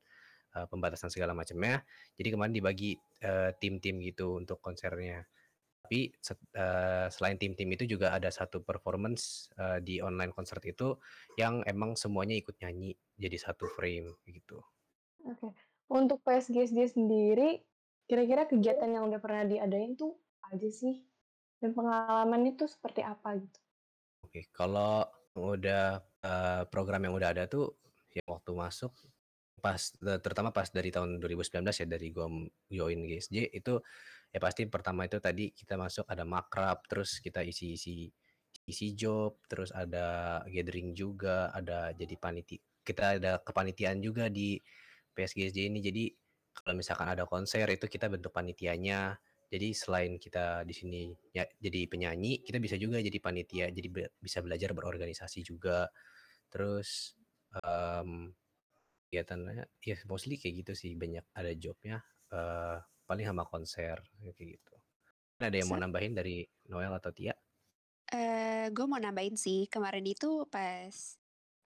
eee, 0.55 0.67
pembatasan 0.71 1.09
segala 1.13 1.33
macamnya. 1.37 1.83
Jadi 2.19 2.29
kemarin 2.35 2.55
dibagi, 2.55 2.97
eee, 3.23 3.51
tim-tim 3.61 3.99
gitu 4.05 4.39
untuk 4.41 4.59
konsernya. 4.63 5.25
Tapi 5.85 6.11
eee, 6.57 7.07
selain 7.13 7.37
tim-tim 7.41 7.69
itu 7.75 7.85
juga 7.97 8.13
ada 8.17 8.29
satu 8.33 8.61
performance, 8.65 9.49
eee, 9.59 9.79
di 9.85 9.95
online 10.05 10.31
concert 10.35 10.63
itu 10.67 10.97
yang 11.39 11.63
emang 11.67 11.95
semuanya 11.99 12.35
ikut 12.39 12.57
nyanyi, 12.63 12.95
jadi 13.19 13.37
satu 13.41 13.67
frame, 13.71 14.15
gitu. 14.29 14.61
Oke. 15.27 15.51
Untuk 15.91 16.21
PSGSJ 16.23 16.79
sendiri, 16.95 17.49
kira-kira 18.07 18.43
kegiatan 18.51 18.89
yang 18.93 19.03
udah 19.09 19.19
pernah 19.23 19.43
diadain 19.51 19.97
tuh 19.99 20.11
apa 20.39 20.55
aja 20.55 20.69
sih? 20.71 20.95
Dan 21.59 21.71
pengalamannya 21.77 22.51
tuh 22.59 22.69
seperti 22.71 23.01
apa 23.03 23.29
gitu? 23.43 23.59
Oke, 24.23 24.43
kalau 24.51 25.07
udah, 25.39 26.03
eee, 26.23 26.63
program 26.73 27.01
yang 27.07 27.15
udah 27.17 27.29
ada 27.35 27.43
tuh, 27.49 27.77
ya 28.13 28.23
waktu 28.29 28.51
masuk 28.55 28.91
pas 29.59 29.79
eee, 30.03 30.19
terutama 30.23 30.49
pas 30.55 30.67
dari 30.71 30.89
tahun 30.93 31.19
2019 31.21 31.75
ya, 31.83 31.87
dari 31.89 32.09
gua 32.15 32.27
join 32.71 32.99
GSJ 33.09 33.37
itu, 33.51 33.79
ya 34.33 34.39
pasti 34.43 34.63
pertama 34.71 35.05
itu 35.09 35.19
tadi 35.23 35.51
kita 35.55 35.75
masuk 35.79 36.05
ada 36.07 36.23
makrab, 36.27 36.83
terus 36.91 37.19
kita 37.23 37.43
isi-isi 37.43 38.11
isi 38.69 38.87
job, 38.97 39.39
terus 39.51 39.71
ada 39.75 40.39
gathering 40.49 40.93
juga, 40.97 41.49
ada 41.55 41.91
jadi 41.95 42.15
paniti 42.19 42.57
kita 42.85 43.19
ada 43.21 43.37
kepanitiaan 43.43 43.99
juga 44.01 44.27
di 44.33 44.57
PSGSJ 45.15 45.59
ini. 45.71 45.79
Jadi 45.83 46.03
kalau 46.55 46.75
misalkan 46.79 47.07
ada 47.11 47.25
konser 47.29 47.65
itu 47.71 47.85
kita 47.91 48.07
bentuk 48.11 48.31
panitianya. 48.35 49.17
Jadi 49.49 49.73
selain 49.73 50.13
kita 50.21 50.61
di 50.61 50.73
sini 50.77 51.01
ya 51.33 51.41
jadi 51.57 51.89
penyanyi, 51.89 52.45
kita 52.45 52.61
bisa 52.61 52.77
juga 52.77 53.01
jadi 53.01 53.17
panitia, 53.17 53.65
jadi 53.73 53.87
be 53.89 54.03
bisa 54.21 54.39
belajar 54.45 54.71
berorganisasi 54.77 55.41
juga. 55.41 55.89
Terus, 56.53 57.17
mmm, 57.53 58.33
kegiatannya 59.09 59.65
ya 59.83 59.95
mostly 60.09 60.37
kayak 60.41 60.55
gitu 60.67 60.73
sih, 60.77 60.93
banyak 60.99 61.25
ada 61.35 61.51
job-nya, 61.57 62.01
eee, 62.33 62.77
paling 63.09 63.25
sama 63.29 63.43
konser, 63.49 63.97
kayak 64.37 64.49
gitu. 64.61 64.73
Ada 65.41 65.57
yang 65.61 65.69
mau 65.71 65.79
nambahin 65.81 66.13
dari 66.17 66.45
Noel 66.71 66.93
atau 66.97 67.11
Tia? 67.15 67.35
Eee, 68.07 68.71
gue 68.71 68.85
mau 68.87 68.97
nambahin 69.01 69.35
sih, 69.35 69.67
kemarin 69.67 70.05
itu 70.07 70.47
pas 70.49 70.95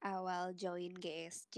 awal 0.03 0.51
join 0.57 0.91
GSJ, 1.03 1.55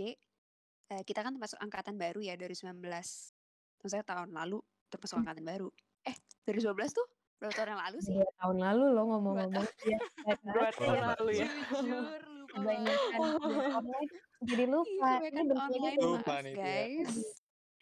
eee, 0.92 1.04
kita 1.08 1.22
kan 1.26 1.34
termasuk 1.38 1.60
angkatan 1.62 1.96
baru 2.04 2.20
ya 2.26 2.36
2019. 2.40 3.34
Maksudnya 3.82 4.06
tahun 4.08 4.32
lalu 4.36 4.60
termasuk 4.92 5.18
Mmm. 5.18 5.26
angkatan 5.26 5.46
baru. 5.48 5.70
Eh, 6.06 6.15
2019 6.46 6.65
tuh 6.91 7.08
berapa 7.36 7.54
tahun 7.54 7.70
yang 7.70 7.82
lalu 7.84 7.98
sih? 8.00 8.13
2 8.15 8.32
tahun 8.38 8.58
lalu 8.60 8.84
loh 8.86 8.94
2 8.96 9.10
ngomong-ngomong. 9.12 9.65
tahun. 9.65 9.84
Iya, 9.84 10.00
iya 10.00 10.34
kan? 10.36 10.54
2 10.54 10.70
tahun 10.72 10.96
Iya. 10.96 11.06
lalu 11.12 11.30
ya. 11.34 11.48
Jujur 11.72 12.22
lupa 12.24 12.54
Kebanyakan 12.56 13.20
banget. 13.20 13.39
kuliah 13.41 13.76
online, 13.76 14.10
jadi 14.41 14.63
Iya, 14.63 14.72
lupa. 14.72 15.10
Kebanyakan 15.12 15.46
lagi 15.46 15.76
online, 15.76 16.00
Lupa 16.00 16.36
nih 16.39 16.54
guys. 16.56 17.13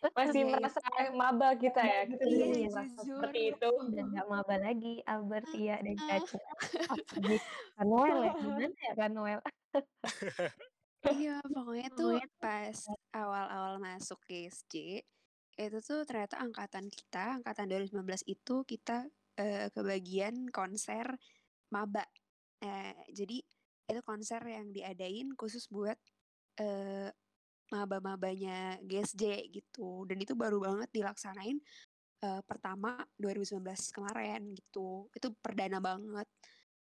Masih 0.04 0.42
Iya, 0.42 0.52
merasa 0.52 0.80
maba 1.14 1.50
kita 1.56 1.80
ya, 1.80 2.00
gitu, 2.04 2.20
kita 2.20 2.34
Iya, 2.34 2.44
masih 2.44 2.60
iya. 2.60 2.70
merasa 2.70 2.92
jujur. 2.98 3.16
seperti 3.16 3.40
itu. 3.48 3.68
Udah 3.72 4.04
nggak 4.06 4.28
maba 4.28 4.56
lagi, 4.58 4.94
Albert, 5.06 5.46
Tia, 5.48 5.76
dan. 5.78 5.96
Caca. 5.98 6.38
Kak 7.72 7.86
Noel 7.86 8.18
ya, 8.20 8.32
gimana 8.36 8.68
ya 8.68 8.92
Kak 8.94 9.10
Noel? 9.10 9.40
Iya, 11.06 11.36
pokoknya 11.46 11.88
tuh 11.90 12.16
Pokoknya 12.16 12.28
tuh 12.28 12.38
pas 12.38 12.78
awal-awal 13.12 13.74
masuk 13.78 14.20
GSJ, 14.24 15.04
itu 15.54 15.78
tuh 15.86 16.02
ternyata 16.04 16.42
angkatan 16.42 16.90
kita, 16.90 17.42
angkatan 17.42 17.70
2019 17.70 18.26
itu 18.26 18.56
kita 18.66 19.06
uh, 19.38 19.68
kebagian 19.70 20.50
konser 20.50 21.06
maba. 21.70 22.06
Uh, 22.64 22.96
jadi 23.14 23.44
itu 23.84 24.02
konser 24.02 24.42
yang 24.48 24.72
diadain 24.72 25.36
khusus 25.36 25.68
buat 25.70 26.00
uh, 26.62 27.10
maba-mabanya 27.70 28.82
GSJ 28.82 29.54
gitu. 29.54 30.06
Dan 30.10 30.22
itu 30.22 30.34
baru 30.34 30.62
banget 30.62 30.90
dilaksanain 30.94 31.58
uh, 32.26 32.42
pertama 32.46 33.02
2019 33.22 33.62
kemarin 33.94 34.42
gitu. 34.58 35.10
Itu 35.14 35.34
perdana 35.38 35.78
banget. 35.78 36.30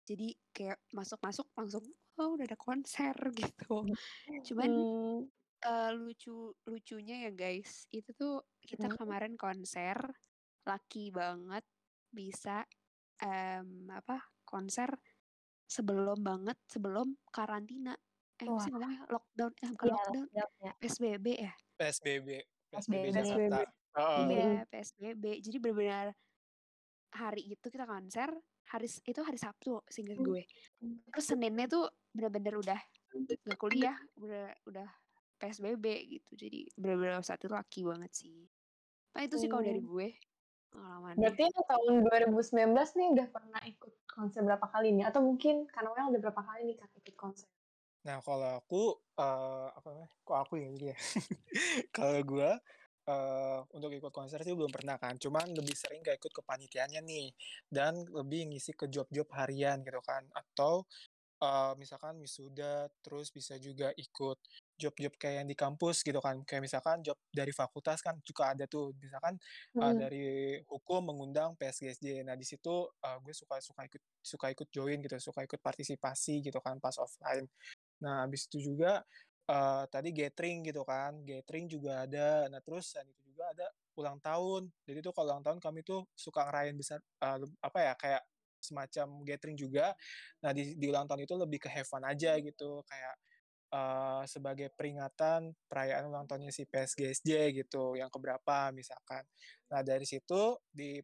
Jadi 0.05 0.37
kayak 0.53 0.81
masuk-masuk 0.93 1.49
langsung 1.57 1.85
oh 2.21 2.37
udah 2.37 2.45
ada 2.45 2.59
konser 2.61 3.15
gitu. 3.41 3.89
Cuman. 4.53 4.71
Uh, 5.63 5.91
lucu 5.93 6.33
lucunya 6.65 7.29
ya 7.29 7.31
guys, 7.31 7.85
itu 7.91 8.11
tuh 8.13 8.41
kita 8.61 8.87
Hmm. 8.87 8.97
kemarin 8.97 9.35
konser 9.35 9.97
lucky 10.63 11.09
banget 11.11 11.65
bisa 12.09 12.65
em, 13.19 13.89
apa 13.89 14.19
konser 14.43 14.89
sebelum 15.65 16.21
banget 16.21 16.57
sebelum 16.67 17.15
karantina. 17.29 17.95
Eh 18.37 18.49
Wah. 18.49 18.57
sih 18.59 18.73
ngomongnya 18.73 19.05
lockdown 19.07 19.53
eh 19.55 19.69
bukan 19.71 19.87
Iya, 19.87 19.95
lockdown 19.95 20.27
ya. 20.59 20.73
PSBB 20.81 21.27
ya. 21.37 21.53
PSBB, 21.77 22.29
PSBB 22.73 23.05
PSBB. 23.13 23.41
Jakarta. 23.53 23.59
Heeh. 23.91 24.25
Iya. 24.27 24.63
PSBB. 24.67 25.25
Jadi 25.41 25.57
benar-benar 25.59 26.09
hari 27.11 27.43
itu 27.51 27.67
kita 27.67 27.85
konser 27.85 28.31
hari 28.65 28.87
itu 28.87 29.21
hari 29.21 29.37
Sabtu 29.37 29.83
seingat 29.87 30.17
gue. 30.17 30.43
Terus 31.11 31.27
Seninnya 31.27 31.67
tuh 31.67 31.85
benar-benar 32.11 32.55
udah 32.57 32.81
nggak 33.45 33.59
kuliah, 33.59 33.99
udah 34.17 34.55
udah 34.65 34.89
PSBB 35.41 35.87
gitu. 36.15 36.31
Jadi 36.37 36.61
benar-benar 36.77 37.25
saat 37.25 37.41
itu 37.43 37.51
lucky 37.51 37.81
banget 37.89 38.13
sih. 38.13 38.37
Nah 39.17 39.23
itu 39.27 39.37
sih 39.41 39.49
kalau 39.51 39.65
dari 39.67 39.81
Hmm. 39.81 39.89
gue 39.91 40.09
pengalamannya. 40.73 41.19
Berarti 41.21 41.45
tahun 41.71 41.95
2019 42.07 42.89
nih 42.99 43.09
udah 43.15 43.27
pernah 43.35 43.63
ikut 43.67 43.93
konser 44.07 44.41
berapa 44.47 44.67
kali 44.71 44.89
nih? 44.97 45.05
Atau 45.11 45.21
mungkin 45.25 45.67
karena 45.73 45.91
Noel 45.91 46.11
udah 46.15 46.21
berapa 46.29 46.43
kali 46.49 46.61
nih 46.69 46.77
Kak 46.81 46.91
ikut 47.03 47.17
konser? 47.19 47.49
Nah, 48.07 48.17
kalau 48.25 48.49
aku 48.57 48.83
eh 49.21 49.69
apa 49.77 49.87
namanya? 49.93 50.11
Kok 50.25 50.39
aku 50.45 50.55
yang 50.61 50.73
ini 50.77 50.87
ya? 50.93 50.97
kalau 51.97 52.21
gua 52.25 52.51
eh 53.11 53.59
untuk 53.77 53.91
ikut 53.93 54.13
konser 54.15 54.41
sih 54.47 54.55
belum 54.57 54.73
pernah 54.73 54.97
kan. 54.97 55.17
Cuman 55.21 55.53
lebih 55.53 55.77
sering 55.77 56.01
gak 56.05 56.17
ikut 56.21 56.33
kepanitiaannya 56.41 57.01
nih 57.05 57.27
dan 57.69 58.01
lebih 58.09 58.49
ngisi 58.53 58.73
ke 58.77 58.87
job-job 58.89 59.29
harian 59.37 59.85
gitu 59.85 60.01
kan. 60.05 60.25
Atau 60.33 60.89
eh 61.45 61.73
misalkan 61.81 62.17
wisuda 62.25 62.89
terus 63.05 63.29
bisa 63.33 63.57
juga 63.61 63.93
ikut 63.97 64.39
job-job 64.81 65.13
kayak 65.21 65.45
yang 65.45 65.49
di 65.53 65.57
kampus 65.59 66.01
gitu 66.07 66.19
kan. 66.25 66.41
Kayak 66.49 66.63
misalkan 66.73 67.05
job 67.05 67.19
dari 67.29 67.53
fakultas 67.53 68.01
kan 68.01 68.17
juga 68.25 68.57
ada 68.57 68.65
tuh. 68.65 68.97
Misalkan 68.97 69.37
eh, 69.85 69.93
Mhm. 69.93 70.01
dari 70.01 70.25
hukum 70.67 71.05
mengundang 71.13 71.55
PSGSJ. 71.61 72.25
Nah, 72.27 72.37
di 72.41 72.47
situ 72.49 72.89
eh, 73.05 73.17
gue 73.23 73.35
suka 73.37 73.61
suka 73.61 73.83
ikut 73.89 74.03
suka 74.25 74.47
ikut 74.57 74.69
join 74.73 74.99
gitu, 75.05 75.17
suka 75.21 75.45
ikut 75.45 75.61
partisipasi 75.61 76.41
gitu 76.47 76.59
kan 76.65 76.81
pas 76.81 76.97
offline. 76.97 77.45
Nah, 78.03 78.25
habis 78.27 78.49
itu 78.49 78.73
juga 78.73 79.05
eh, 79.51 79.85
tadi 79.93 80.09
gathering 80.15 80.63
gitu 80.69 80.83
kan, 80.87 81.21
gathering 81.27 81.67
juga 81.71 82.07
ada. 82.07 82.47
Nah, 82.53 82.61
terus 82.65 82.93
selain 82.95 83.11
itu 83.13 83.23
juga 83.35 83.45
ada 83.53 83.67
ulang 83.99 84.19
tahun. 84.23 84.71
Jadi 84.89 84.99
tuh 85.05 85.13
kalau 85.17 85.35
ulang 85.35 85.45
tahun 85.45 85.59
kami 85.63 85.81
tuh 85.85 86.07
suka 86.17 86.47
ngerayain 86.49 86.77
besar 86.79 86.99
leb- 87.21 87.59
apa 87.61 87.79
ya 87.83 87.93
kayak 87.99 88.23
semacam 88.61 89.09
gathering 89.27 89.57
juga. 89.59 89.93
Nah, 90.45 90.53
di, 90.57 90.77
di 90.77 90.87
ulang 90.89 91.07
tahun 91.09 91.25
itu 91.27 91.35
lebih 91.37 91.59
ke 91.65 91.69
have 91.73 91.89
fun 91.89 92.05
aja 92.07 92.37
gitu, 92.41 92.81
kayak 92.87 93.15
eh, 93.73 94.23
sebagai 94.29 94.69
peringatan 94.75 95.55
perayaan 95.71 96.11
ulang 96.11 96.27
tahunnya 96.29 96.53
si 96.55 96.67
PSGSJ 96.69 97.55
gitu, 97.55 97.95
yang 97.99 98.11
keberapa 98.13 98.71
misalkan. 98.75 99.25
Nah, 99.73 99.81
dari 99.87 100.05
situ 100.07 100.59
di 100.71 101.01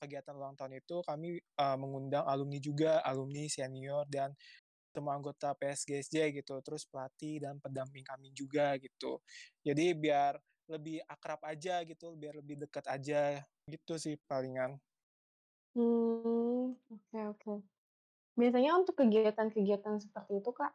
kegiatan 0.00 0.32
ulang 0.36 0.56
tahun 0.56 0.80
itu 0.80 1.00
kami 1.04 1.40
eh, 1.40 1.76
mengundang 1.80 2.24
alumni 2.28 2.60
juga, 2.62 3.00
alumni 3.04 3.44
senior 3.50 4.04
dan 4.08 4.32
semua 4.94 5.14
anggota 5.18 5.54
PSGSJ 5.54 6.34
gitu, 6.42 6.58
terus 6.66 6.82
pelatih 6.88 7.38
dan 7.42 7.58
pendamping 7.62 8.02
kami 8.06 8.34
juga 8.34 8.74
gitu. 8.78 9.22
Jadi 9.62 9.94
biar 9.94 10.34
lebih 10.70 11.02
akrab 11.06 11.40
aja 11.46 11.82
gitu, 11.86 12.14
biar 12.18 12.38
lebih 12.38 12.62
dekat 12.66 12.86
aja 12.90 13.42
gitu 13.70 13.94
sih 13.98 14.18
palingan. 14.26 14.78
Hmm, 15.74 16.74
oke 16.90 17.18
oke. 17.34 17.52
Biasanya 18.40 18.70
untuk 18.80 18.94
kegiatan-kegiatan 19.00 19.96
seperti 20.02 20.32
itu 20.42 20.50
Kak, 20.54 20.72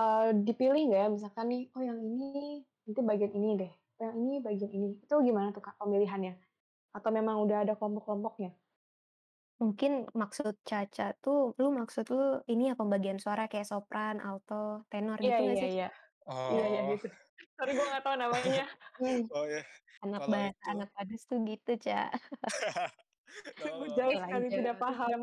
eh, 0.00 0.26
dipilih 0.46 0.80
nggak 0.88 1.00
ya? 1.04 1.08
Misalkan 1.16 1.46
nih, 1.52 1.62
oh 1.76 1.82
yang 1.88 1.98
ini 2.08 2.24
nanti 2.84 3.00
bagian 3.10 3.32
ini 3.38 3.48
deh, 3.60 3.72
oh 3.98 4.02
yang 4.08 4.16
ini 4.22 4.32
bagian 4.46 4.72
ini. 4.76 4.86
Itu 5.04 5.14
gimana 5.28 5.48
tuh 5.56 5.62
Kak 5.66 5.76
pemilihannya? 5.80 6.32
Atau 6.96 7.10
memang 7.18 7.36
udah 7.44 7.58
ada 7.64 7.74
kelompok-kelompoknya? 7.78 8.50
Mungkin 9.62 9.90
maksud 10.20 10.54
Caca 10.68 11.04
tuh, 11.22 11.38
lu 11.60 11.68
maksud 11.80 12.04
lu 12.14 12.20
ini 12.52 12.62
ya 12.68 12.74
pembagian 12.80 13.18
suara 13.22 13.42
kayak 13.50 13.68
sopran, 13.70 14.16
alto, 14.26 14.54
tenor 14.90 15.18
Iya 15.20 15.34
gitu 15.36 15.38
nggak 15.44 15.56
iya 15.56 15.62
sih? 15.62 15.70
iya. 15.72 15.84
Iya 16.50 16.62
iya 16.70 16.80
Oh, 16.82 16.90
gitu. 16.90 17.06
Sorry 17.56 17.70
gue 17.78 17.86
nggak 17.90 18.04
tahu 18.06 18.16
namanya. 18.22 18.62
Oh 19.34 19.46
ya, 19.46 19.62
anak 20.04 20.22
kalau 20.22 20.28
bahasa, 20.32 20.64
itu 20.64 20.70
anak 20.72 20.88
padus 20.96 21.22
tuh 21.30 21.38
gitu, 21.50 21.70
Ca. 21.84 21.94
nggak 23.56 23.68
Gue 23.78 23.88
apa-apa. 23.88 23.96
jahil 23.96 24.16
sekali 24.24 24.48
tidak 24.56 24.76
paham. 24.82 25.20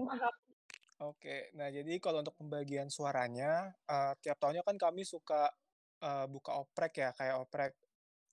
Oke, 0.98 1.54
nah 1.54 1.70
jadi 1.70 2.02
kalau 2.02 2.26
untuk 2.26 2.34
pembagian 2.42 2.90
suaranya, 2.90 3.70
eh, 3.86 4.14
tiap 4.18 4.42
tahunnya 4.42 4.66
kan 4.66 4.78
kami 4.82 5.06
suka 5.06 5.46
eh, 6.02 6.26
buka 6.30 6.58
oprek 6.58 6.94
ya, 6.98 7.10
kayak 7.14 7.38
oprek 7.46 7.72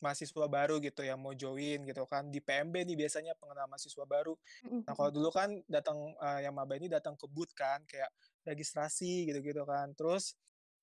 mahasiswa 0.01 0.47
baru 0.49 0.81
gitu 0.85 1.01
yang 1.05 1.21
mau 1.21 1.33
join 1.37 1.85
gitu 1.89 2.05
kan 2.09 2.29
di 2.33 2.41
PMB 2.45 2.85
nih 2.89 2.97
biasanya 3.01 3.33
pengenal 3.41 3.69
mahasiswa 3.69 4.05
baru. 4.09 4.33
Mhm, 4.63 4.85
Nah 4.89 4.93
kalau 4.97 5.09
mhm. 5.09 5.13
dulu 5.13 5.29
kan 5.33 5.51
datang 5.69 5.99
eh, 6.21 6.41
yang 6.49 6.55
maba 6.57 6.77
ini 6.81 6.89
datang 6.93 7.17
ke 7.21 7.27
booth 7.29 7.53
kan 7.57 7.85
kayak 7.89 8.09
registrasi 8.49 9.29
gitu-gitu 9.29 9.65
kan. 9.69 9.93
Terus 9.97 10.37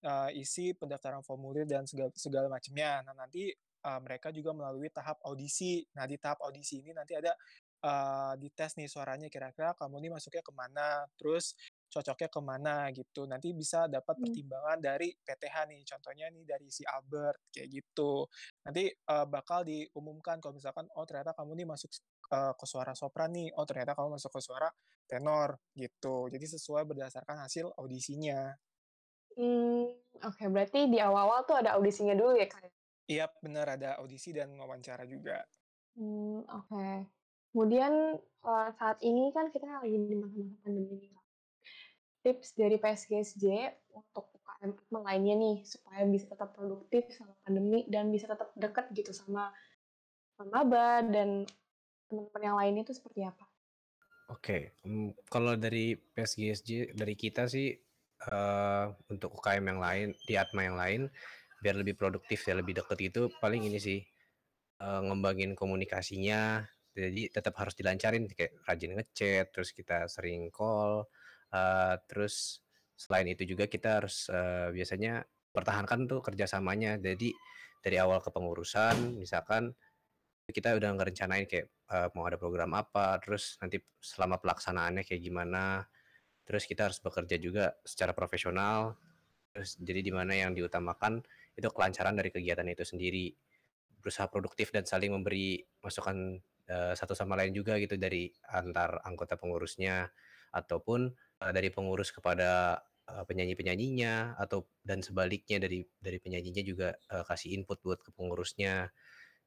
eh, 0.05 0.29
isi 0.41 0.73
pendaftaran 0.77 1.21
formulir 1.25 1.65
dan 1.69 1.85
segala, 1.89 2.09
segala 2.17 2.47
macamnya. 2.49 3.01
Nah 3.05 3.13
nanti 3.17 3.49
eh, 3.53 3.99
mereka 4.05 4.29
juga 4.33 4.53
melalui 4.57 4.89
tahap 4.93 5.17
audisi. 5.25 5.85
Nah 5.97 6.05
di 6.09 6.17
tahap 6.21 6.41
audisi 6.45 6.81
ini 6.85 6.93
nanti 6.97 7.13
ada 7.17 7.33
eh, 7.83 8.33
dites 8.41 8.71
nih 8.79 8.87
suaranya 8.89 9.27
kira-kira 9.33 9.73
kamu 9.77 9.95
nih 10.07 10.11
masuknya 10.13 10.43
ke 10.45 10.53
mana, 10.53 11.05
terus 11.17 11.53
cocoknya 11.91 12.29
ke 12.31 12.39
mana 12.41 12.75
gitu. 12.95 13.27
Nanti 13.27 13.51
bisa 13.51 13.85
dapat 13.91 14.15
Hmm. 14.17 14.23
pertimbangan 14.23 14.79
dari 14.79 15.11
PTH 15.13 15.55
nih, 15.69 15.81
contohnya 15.85 16.25
nih 16.31 16.43
dari 16.47 16.67
si 16.71 16.83
Albert 16.87 17.51
kayak 17.53 17.69
gitu. 17.69 18.25
Nanti 18.65 18.83
eh, 18.91 19.25
bakal 19.27 19.67
diumumkan 19.67 20.39
kalau 20.39 20.55
misalkan 20.55 20.87
oh 20.95 21.05
ternyata 21.05 21.35
kamu 21.37 21.51
nih 21.63 21.67
masuk 21.69 21.91
eh, 22.31 22.53
ke 22.55 22.65
suara 22.65 22.93
sopran 22.95 23.29
nih, 23.35 23.51
oh 23.59 23.65
ternyata 23.67 23.91
kamu 23.97 24.15
masuk 24.17 24.31
ke 24.35 24.41
suara 24.43 24.69
tenor 25.09 25.59
gitu. 25.75 26.31
Jadi 26.31 26.45
sesuai 26.55 26.83
berdasarkan 26.87 27.43
hasil 27.45 27.75
audisinya. 27.75 28.55
Hmm, 29.37 29.81
oke 30.27 30.43
berarti 30.53 30.79
di 30.93 30.97
awal-awal 31.07 31.39
tuh 31.47 31.55
ada 31.61 31.75
audisinya 31.75 32.15
dulu 32.19 32.33
ya 32.41 32.47
Kak? 32.53 32.63
Iya 33.13 33.25
benar 33.43 33.67
ada 33.77 33.89
audisi 34.01 34.29
dan 34.37 34.49
wawancara 34.59 35.03
juga. 35.13 35.37
Hmm, 35.97 36.43
oke. 36.57 36.85
Kemudian 37.51 37.93
eh, 38.51 38.69
saat 38.79 38.97
ini 39.09 39.23
kan 39.35 39.45
kita 39.53 39.67
lagi 39.83 39.95
di 40.09 40.15
masa-masa 40.21 40.55
pandemi 40.63 40.95
nih. 41.03 41.20
Tips 42.21 42.53
dari 42.53 42.77
PSGSJ 42.77 43.45
untuk 43.97 44.29
UKM 44.37 44.71
lainnya 45.01 45.35
nih 45.37 45.57
supaya 45.65 46.05
bisa 46.05 46.29
tetap 46.29 46.53
produktif 46.53 47.09
sama 47.13 47.33
pandemi 47.41 47.85
dan 47.89 48.13
bisa 48.13 48.29
tetap 48.29 48.53
dekat 48.53 48.93
gitu 48.93 49.09
sama 49.09 49.49
maba 50.41 51.05
dan 51.05 51.45
teman-teman 52.09 52.41
yang 52.41 52.57
lainnya 52.57 52.83
itu 52.85 52.93
seperti 52.97 53.25
apa? 53.25 53.45
Oke, 54.31 54.77
mm, 54.85 55.27
kalau 55.27 55.57
dari 55.57 55.97
PSGSJ 55.97 56.95
dari 56.95 57.15
kita 57.17 57.45
sih 57.49 57.73
eh, 58.21 58.85
untuk 59.09 59.41
UKM 59.41 59.65
yang 59.65 59.79
lain 59.81 60.07
di 60.23 60.33
Atma 60.37 60.61
yang 60.65 60.77
lain 60.77 61.01
biar 61.61 61.77
lebih 61.77 61.93
produktif 61.93 62.41
ya 62.49 62.57
lebih 62.57 62.73
deket 62.73 62.99
itu 63.13 63.21
paling 63.41 63.65
ini 63.65 63.77
sih 63.77 63.99
eh, 64.81 65.01
ngembangin 65.05 65.53
komunikasinya 65.57 66.65
jadi 66.91 67.31
tetap 67.31 67.55
harus 67.61 67.73
dilancarin 67.77 68.27
kayak 68.27 68.51
rajin 68.67 68.91
ngechat 68.99 69.47
terus 69.55 69.71
kita 69.71 70.05
sering 70.11 70.51
call 70.51 71.07
eh, 71.53 71.95
terus 72.09 72.63
selain 72.95 73.27
itu 73.29 73.43
juga 73.47 73.65
kita 73.67 74.03
harus 74.03 74.29
eh, 74.29 74.69
biasanya 74.73 75.25
pertahankan 75.51 76.07
tuh 76.07 76.19
kerjasamanya. 76.23 76.97
Jadi 77.01 77.33
dari 77.81 77.97
awal 77.97 78.21
kepengurusan 78.23 79.17
misalkan 79.19 79.73
kita 80.51 80.75
udah 80.75 80.91
ngerencanain 80.99 81.47
kayak 81.47 81.67
eh, 81.69 82.09
mau 82.15 82.27
ada 82.27 82.37
program 82.37 82.75
apa 82.75 83.17
terus 83.23 83.57
nanti 83.63 83.79
selama 83.99 84.37
pelaksanaannya 84.37 85.03
kayak 85.07 85.21
gimana 85.23 85.85
terus 86.45 86.67
kita 86.67 86.91
harus 86.91 86.99
bekerja 86.99 87.37
juga 87.39 87.75
secara 87.87 88.11
profesional. 88.11 88.99
Terus 89.51 89.79
jadi 89.79 90.03
di 90.03 90.11
mana 90.11 90.35
yang 90.35 90.51
diutamakan 90.55 91.23
itu 91.55 91.67
kelancaran 91.71 92.15
dari 92.15 92.31
kegiatan 92.31 92.67
itu 92.67 92.83
sendiri. 92.83 93.31
Berusaha 94.01 94.27
produktif 94.27 94.73
dan 94.73 94.83
saling 94.83 95.13
memberi 95.13 95.61
masukan 95.79 96.39
eh, 96.67 96.93
satu 96.97 97.13
sama 97.15 97.39
lain 97.39 97.55
juga 97.55 97.77
gitu 97.79 97.95
dari 97.95 98.31
antar 98.51 98.99
anggota 99.07 99.39
pengurusnya. 99.39 100.11
Ataupun 100.51 101.07
eh, 101.41 101.51
dari 101.53 101.69
pengurus 101.73 102.13
kepada 102.13 102.79
eh, 103.09 103.23
penyanyi-penyanyinya 103.25 104.37
atau 104.37 104.69
dan 104.85 105.01
sebaliknya 105.01 105.57
dari 105.61 105.83
dari 105.99 106.17
penyanyinya 106.21 106.63
juga 106.63 106.87
eh, 106.95 107.23
kasih 107.25 107.57
input 107.57 107.81
buat 107.81 107.99
ke 108.05 108.13
pengurusnya. 108.13 108.93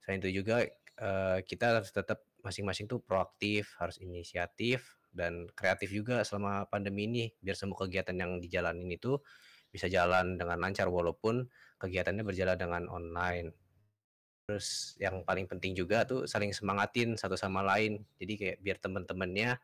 Selain 0.05 0.21
itu 0.21 0.43
juga 0.45 0.67
eh, 1.01 1.39
kita 1.47 1.81
harus 1.81 1.91
tetap 1.95 2.27
masing-masing 2.45 2.91
tuh 2.91 3.01
proaktif, 3.01 3.73
harus 3.81 3.97
inisiatif 4.03 5.01
dan 5.15 5.49
kreatif 5.55 5.95
juga 5.95 6.27
selama 6.27 6.67
pandemi 6.69 7.07
ini, 7.07 7.25
biar 7.41 7.57
semua 7.57 7.79
kegiatan 7.81 8.13
yang 8.19 8.43
dijalanin 8.43 8.91
itu 8.91 9.17
bisa 9.71 9.91
jalan 9.91 10.39
dengan 10.39 10.59
lancar 10.59 10.87
walaupun 10.87 11.47
kegiatannya 11.83 12.23
berjalan 12.23 12.55
dengan 12.59 12.83
online. 12.91 13.51
Terus 14.45 14.95
yang 15.01 15.25
paling 15.25 15.49
penting 15.49 15.73
juga 15.73 16.05
tuh 16.05 16.29
saling 16.29 16.53
semangatin 16.53 17.17
satu 17.17 17.35
sama 17.35 17.65
lain. 17.65 18.05
Jadi 18.21 18.33
kayak 18.37 18.57
biar 18.61 18.77
temen-temennya 18.79 19.57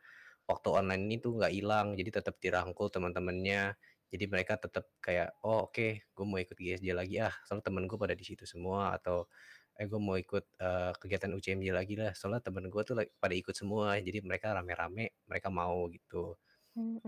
waktu 0.50 0.68
online 0.74 1.02
ini 1.08 1.16
tuh 1.24 1.38
nggak 1.38 1.52
hilang, 1.54 1.86
jadi 1.98 2.10
tetap 2.22 2.36
dirangkul 2.42 2.88
teman-temannya. 2.94 3.78
Jadi 4.10 4.24
mereka 4.32 4.58
tetap 4.58 4.90
kayak, 5.02 5.38
"Oh 5.46 5.70
oke, 5.70 5.88
gue 6.16 6.24
mau 6.26 6.38
ikut 6.42 6.58
GSJ 6.58 6.90
lagi 6.96 7.16
ah, 7.22 7.34
soalnya 7.46 7.64
temen 7.70 7.86
gue 7.90 7.98
pada 8.00 8.14
di 8.18 8.24
situ 8.26 8.44
semua," 8.48 8.94
atau, 8.98 9.30
"Eh 9.78 9.86
gue 9.90 10.00
mau 10.02 10.16
ikut, 10.18 10.44
eee, 10.60 10.92
kegiatan 11.00 11.30
UCMJ 11.36 11.70
lagi 11.74 11.94
lah, 12.00 12.12
soalnya 12.18 12.42
temen 12.46 12.66
gue 12.72 12.82
tuh 12.88 12.94
like 12.98 13.14
pada 13.22 13.34
ikut 13.38 13.54
semua." 13.56 13.98
Jadi 14.02 14.18
mereka 14.26 14.52
rame-rame, 14.58 15.14
mereka 15.30 15.48
mau 15.54 15.86
gitu. 15.92 16.34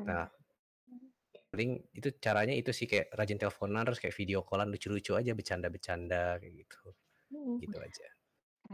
Nah 0.09 0.28
paling 1.53 1.70
itu 1.99 2.09
caranya 2.24 2.55
itu 2.61 2.70
sih, 2.78 2.86
kayak 2.90 3.07
rajin 3.18 3.38
teleponan, 3.40 3.84
terus 3.86 4.01
kayak 4.03 4.16
video 4.20 4.38
call-an 4.49 4.68
lucu-lucu 4.72 5.12
aja, 5.20 5.32
bercanda-bercanda, 5.38 6.40
kayak 6.40 6.55
gitu. 6.64 6.80
Mhm. 7.30 7.62
Gitu 7.62 7.76
aja. 7.86 8.09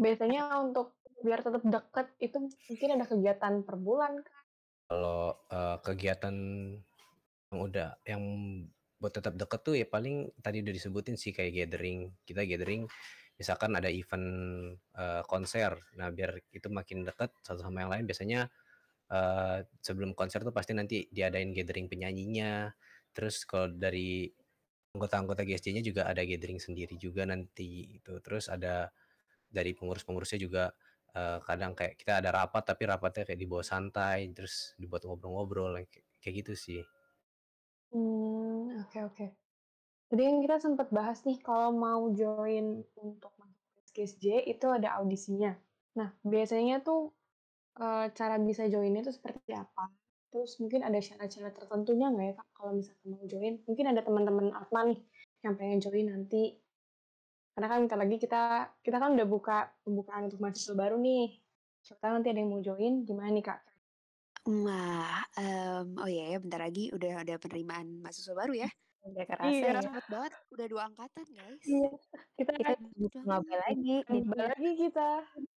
Biasanya 0.04 0.42
untuk 0.66 0.86
biar 1.24 1.40
tetap 1.46 1.62
deket 1.74 2.06
itu 2.26 2.38
mungkin 2.70 2.90
ada 2.96 3.06
kegiatan 3.10 3.54
per 3.66 3.76
bulan 3.86 4.12
kah? 4.26 4.37
Kalau, 4.88 5.36
eee, 5.52 5.76
kegiatan 5.84 6.36
yang 7.52 7.60
udah 7.64 7.88
yang 8.04 8.22
buat 8.98 9.14
tetap 9.14 9.34
deket 9.38 9.60
tuh 9.62 9.74
ya 9.78 9.86
paling 9.86 10.26
tadi 10.42 10.58
udah 10.64 10.74
disebutin 10.74 11.14
sih 11.16 11.30
kayak 11.36 11.54
gathering. 11.54 12.10
Kita 12.26 12.42
gathering 12.44 12.84
misalkan 13.38 13.72
ada 13.78 13.88
event, 13.92 14.26
eee, 14.96 15.22
konser. 15.30 15.72
Nah 15.96 16.10
biar 16.12 16.40
itu 16.52 16.68
makin 16.72 17.06
deket 17.06 17.30
satu 17.46 17.62
sama 17.64 17.84
yang 17.86 17.90
lain 17.94 18.04
biasanya, 18.08 18.50
eee, 19.12 19.58
sebelum 19.84 20.12
konser 20.18 20.42
tuh 20.46 20.54
pasti 20.56 20.72
nanti 20.76 21.06
diadain 21.12 21.52
gathering 21.56 21.86
penyanyinya. 21.92 22.72
Terus 23.16 23.44
kalau 23.48 23.70
dari 23.72 24.28
anggota-anggota 24.96 25.44
GSJ-nya 25.48 25.82
juga 25.86 26.02
ada 26.10 26.22
gathering 26.26 26.60
sendiri 26.62 26.96
juga 27.00 27.24
nanti 27.28 27.98
gitu. 28.00 28.18
Terus 28.24 28.48
ada 28.52 28.90
dari 29.50 29.72
pengurus-pengurusnya 29.76 30.40
juga, 30.42 30.70
eee, 31.18 31.36
kadang 31.48 31.72
kayak 31.78 31.94
kita 32.00 32.12
ada 32.20 32.30
rapat 32.38 32.62
tapi 32.70 32.82
rapatnya 32.92 33.22
kayak 33.28 33.40
dibawa 33.44 33.64
santai, 33.72 34.18
terus 34.36 34.54
dibuat 34.80 35.02
ngobrol-ngobrol 35.06 35.72
yang 35.80 35.86
kayak 36.22 36.34
gitu 36.46 36.54
sih. 36.66 36.82
Mmm, 37.92 38.84
oke 38.84 38.98
oke. 39.08 39.26
Tadi 40.10 40.22
kan 40.28 40.36
kita 40.44 40.56
sempet 40.64 40.88
bahas 40.98 41.18
nih 41.28 41.38
kalau 41.48 41.70
mau 41.86 42.02
join 42.20 42.66
untuk 43.06 43.32
masuk 43.40 43.84
GSJ 43.96 44.26
itu 44.52 44.66
ada 44.78 44.88
audisinya. 45.00 45.52
Nah 45.98 46.10
biasanya 46.32 46.76
tuh, 46.86 47.00
eee, 47.80 48.06
cara 48.18 48.36
bisa 48.48 48.64
join-nya 48.72 49.02
tuh 49.08 49.14
seperti 49.18 49.52
apa? 49.56 49.84
Terus 50.32 50.52
mungkin 50.62 50.82
ada 50.88 51.00
syarat-syarat 51.00 51.54
tertentunya 51.58 52.06
nggak 52.12 52.26
ya 52.30 52.34
Kak, 52.40 52.48
kalau 52.58 52.72
misalkan 52.78 53.08
mau 53.14 53.24
join? 53.32 53.54
Mungkin 53.68 53.86
ada 53.92 54.02
teman-teman 54.06 54.46
Atma 54.60 54.80
nih 54.90 55.00
yang 55.44 55.54
pengen 55.60 55.78
join 55.84 56.06
nanti. 56.12 56.42
Karena 57.58 57.74
kan 57.74 57.80
bentar 57.90 57.98
lagi 57.98 58.16
kita 58.22 58.42
kita 58.86 58.96
kan 59.02 59.10
udah 59.18 59.26
buka 59.26 59.74
pembukaan 59.82 60.30
untuk 60.30 60.38
mahasiswa 60.38 60.78
baru 60.78 60.94
nih. 61.02 61.42
Tahu 61.90 62.12
nanti 62.14 62.30
ada 62.30 62.38
yang 62.38 62.54
mau 62.54 62.62
join, 62.62 63.02
gimana 63.02 63.34
nih 63.34 63.42
Kak? 63.50 63.58
Wah, 64.46 65.24
mmm, 65.36 65.98
oh 65.98 66.08
iya 66.12 66.22
ya 66.32 66.36
bentar 66.42 66.60
lagi 66.66 66.80
udah 66.96 67.10
ada 67.26 67.34
penerimaan 67.42 67.86
mahasiswa 68.02 68.34
baru 68.40 68.52
ya. 68.62 68.68
Udah 69.06 69.24
kerasa 69.30 69.66
Iya. 69.66 69.70
ya. 69.70 69.86
Cepet 69.86 70.04
banget, 70.10 70.32
udah 70.54 70.66
2 70.72 70.82
angkatan 70.90 71.26
guys. 71.30 71.66
Iya, 71.66 71.88
kita 72.38 72.52
Kita 72.58 72.72
butuh 73.00 73.22
Dua 73.26 73.38
angkatan. 73.38 73.58
lagi 73.66 73.90
jadinya. 74.12 74.50
lagi 74.50 74.70
kita. 74.82 75.02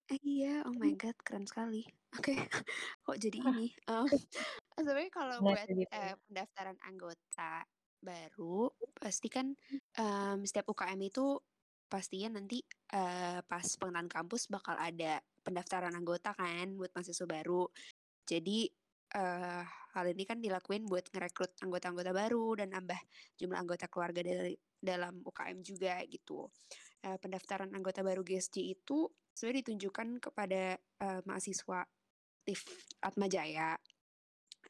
Eh, 0.09 0.19
iya, 0.25 0.65
oh 0.67 0.73
my 0.75 0.91
god 0.97 1.15
keren 1.25 1.45
sekali. 1.45 1.85
Oke, 2.17 2.33
kok 3.05 3.17
jadi 3.21 3.37
ini, 3.47 3.71
mmm, 3.89 4.09
sebenarnya 4.79 5.11
kalau 5.13 5.37
Benar 5.39 5.57
buat, 5.57 5.69
gitu. 5.79 5.95
eee, 5.95 6.13
pendaftaran 6.27 6.77
anggota 6.83 7.65
baru 8.01 8.71
pasti 8.97 9.27
kan, 9.31 9.53
mmm, 9.97 10.43
setiap 10.47 10.67
UKM 10.73 10.99
itu 11.05 11.37
pastinya 11.91 12.39
nanti, 12.39 12.63
eee, 12.95 13.39
pas 13.51 13.67
pengenalan 13.79 14.07
kampus 14.11 14.47
bakal 14.47 14.75
ada 14.79 15.19
pendaftaran 15.45 15.93
anggota 15.99 16.31
kan 16.37 16.67
buat 16.79 16.91
mahasiswa 16.95 17.27
baru. 17.27 17.67
Jadi, 18.25 18.69
eee, 19.15 19.63
hal 19.95 20.05
ini 20.13 20.23
kan 20.29 20.39
dilakuin 20.45 20.87
buat 20.87 21.05
ngerekrut 21.13 21.57
anggota-anggota 21.65 22.11
baru 22.15 22.45
dan 22.63 22.69
nambah 22.75 22.99
jumlah 23.39 23.59
anggota 23.59 23.85
keluarga 23.91 24.21
dari 24.23 24.55
dalam 24.81 25.21
UKM 25.25 25.59
juga 25.65 25.99
gitu. 26.07 26.49
Eee, 27.05 27.17
pendaftaran 27.21 27.71
anggota 27.75 28.01
baru 28.05 28.21
GSJ 28.25 28.57
itu 28.77 29.09
sebenarnya 29.35 29.61
ditunjukkan 29.67 30.07
kepada, 30.31 30.77
eee, 30.79 31.21
mahasiswa 31.27 31.79
aktif 32.43 32.65
Atmajaya. 33.03 33.77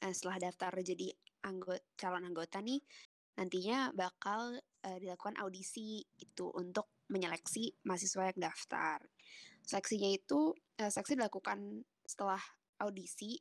Eee, 0.02 0.14
setelah 0.18 0.38
daftar 0.50 0.74
jadi 0.82 1.08
anggo 1.50 1.74
calon 2.00 2.24
anggota 2.30 2.58
nih, 2.62 2.82
nantinya 3.38 3.80
bakal, 3.94 4.42
eee, 4.86 4.98
dilakukan 5.04 5.38
audisi 5.42 6.04
gitu 6.18 6.52
untuk 6.56 6.90
menyeleksi 7.12 7.74
mahasiswa 7.88 8.32
yang 8.34 8.40
daftar. 8.52 9.00
Seleksinya 9.66 10.10
itu, 10.12 10.54
eee, 10.80 10.90
seleksi 10.92 11.16
dilakukan 11.20 11.84
setelah 12.06 12.42
audisi 12.82 13.38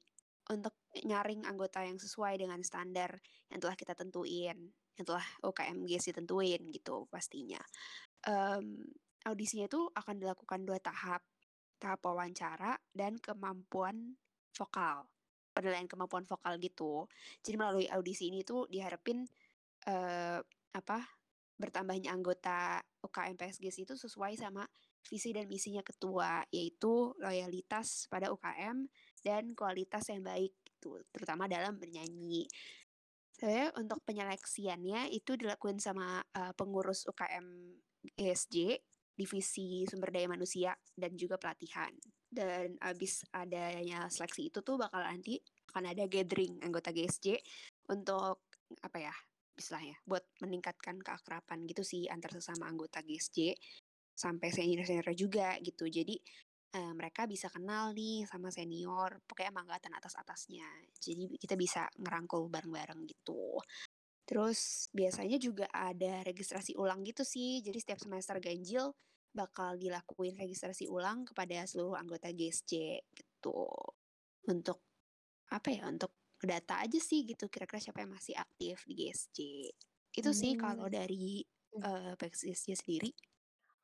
untuk 0.50 0.74
nyaring 1.06 1.46
anggota 1.46 1.80
yang 1.86 1.96
sesuai 2.00 2.40
dengan 2.42 2.60
standar 2.66 3.20
yang 3.52 3.60
telah 3.62 3.76
kita 3.78 3.94
tentuin, 3.94 4.58
yang 4.98 5.06
telah 5.06 5.24
UKM 5.46 5.86
GSJ 5.86 6.12
tentuin 6.18 6.60
gitu 6.74 7.06
pastinya. 7.12 7.60
Mmm, 8.28 8.84
audisinya 9.28 9.66
itu 9.70 9.80
akan 9.96 10.16
dilakukan 10.20 10.60
2 10.68 10.78
tahap, 10.82 11.22
tahap 11.80 12.00
wawancara 12.04 12.76
dan 12.92 13.16
kemampuan 13.20 14.16
vokal, 14.52 15.08
penilaian 15.56 15.88
kemampuan 15.88 16.24
vokal 16.28 16.56
gitu. 16.60 17.08
Jadi 17.44 17.56
melalui 17.56 17.86
audisi 17.88 18.28
ini 18.32 18.44
tuh 18.44 18.68
diharapin, 18.68 19.24
eee, 19.88 20.40
apa, 20.76 20.98
bertambahnya 21.60 22.10
anggota 22.10 22.80
UKM 23.04 23.36
PSGS 23.36 23.84
itu 23.84 23.94
sesuai 23.94 24.40
sama 24.40 24.64
visi 25.04 25.32
dan 25.32 25.44
misinya 25.48 25.84
ketua, 25.84 26.44
yaitu 26.52 27.12
loyalitas 27.20 28.08
pada 28.08 28.32
UKM 28.32 28.88
dan 29.20 29.52
kualitas 29.52 30.08
yang 30.08 30.24
baik 30.24 30.52
gitu, 30.64 31.00
terutama 31.12 31.44
dalam 31.44 31.76
bernyanyi. 31.76 32.48
Sebenarnya 33.36 33.72
untuk 33.80 34.00
penyeleksiannya 34.04 35.12
itu 35.16 35.36
dilakuin 35.36 35.80
sama, 35.80 36.20
eee, 36.36 36.52
pengurus 36.56 37.08
UKM 37.08 37.46
GSJ, 38.16 38.76
divisi 39.16 39.84
sumber 39.84 40.12
daya 40.12 40.28
manusia 40.28 40.72
dan 40.96 41.12
juga 41.16 41.36
pelatihan. 41.36 41.92
Dan 42.30 42.76
habis 42.80 43.24
adanya 43.32 44.08
seleksi 44.08 44.48
itu 44.48 44.60
tuh 44.64 44.80
bakal 44.80 45.02
nanti 45.04 45.40
akan 45.72 45.92
ada 45.92 46.04
gathering 46.08 46.60
anggota 46.64 46.92
GSJ 46.92 47.40
untuk 47.92 48.44
apa 48.80 48.98
ya, 49.02 49.14
istilahnya 49.60 49.96
buat 50.08 50.24
meningkatkan 50.44 50.98
keakraban 51.04 51.64
gitu 51.70 51.82
sih 51.86 52.08
antar 52.10 52.32
sesama 52.36 52.66
anggota 52.72 53.00
GSJ, 53.04 53.38
sampai 54.16 54.48
senior-senior 54.52 55.08
juga 55.16 55.56
gitu. 55.62 55.86
Jadi, 55.88 56.16
eee, 56.76 56.92
mereka 56.96 57.24
bisa 57.30 57.48
kenal 57.52 57.92
nih 57.96 58.24
sama 58.30 58.48
senior, 58.54 59.20
pokoknya 59.28 59.50
sama 59.54 59.62
angkatan 59.68 59.92
atas-atasnya. 59.98 60.68
Jadi 61.00 61.24
kita 61.40 61.54
bisa 61.58 61.82
ngerangkul 62.00 62.48
bareng-bareng 62.52 63.00
gitu. 63.08 63.58
Terus 64.28 64.86
biasanya 64.94 65.36
juga 65.42 65.66
ada 65.74 66.22
registrasi 66.22 66.78
ulang 66.78 67.02
gitu 67.02 67.26
sih, 67.26 67.58
jadi 67.66 67.78
setiap 67.82 67.98
semester 68.02 68.38
ganjil 68.38 68.94
bakal 69.34 69.74
dilakuin 69.78 70.34
registrasi 70.38 70.86
ulang 70.90 71.26
kepada 71.26 71.66
seluruh 71.66 71.98
anggota 71.98 72.30
GSJ 72.30 73.02
gitu. 73.14 73.66
Untuk 74.48 74.78
apa 75.52 75.68
ya, 75.74 75.88
untuk 75.90 76.12
data 76.46 76.80
aja 76.84 76.98
sih 77.00 77.24
gitu 77.28 77.46
kira-kira 77.52 77.80
siapa 77.82 78.02
yang 78.04 78.12
masih 78.16 78.34
aktif 78.38 78.84
di 78.88 78.94
GSJ. 78.98 79.38
Itu 80.14 80.30
sih 80.36 80.52
kalau 80.58 80.86
dari, 80.90 81.44
PSGSJ 82.20 82.74
sendiri. 82.78 83.10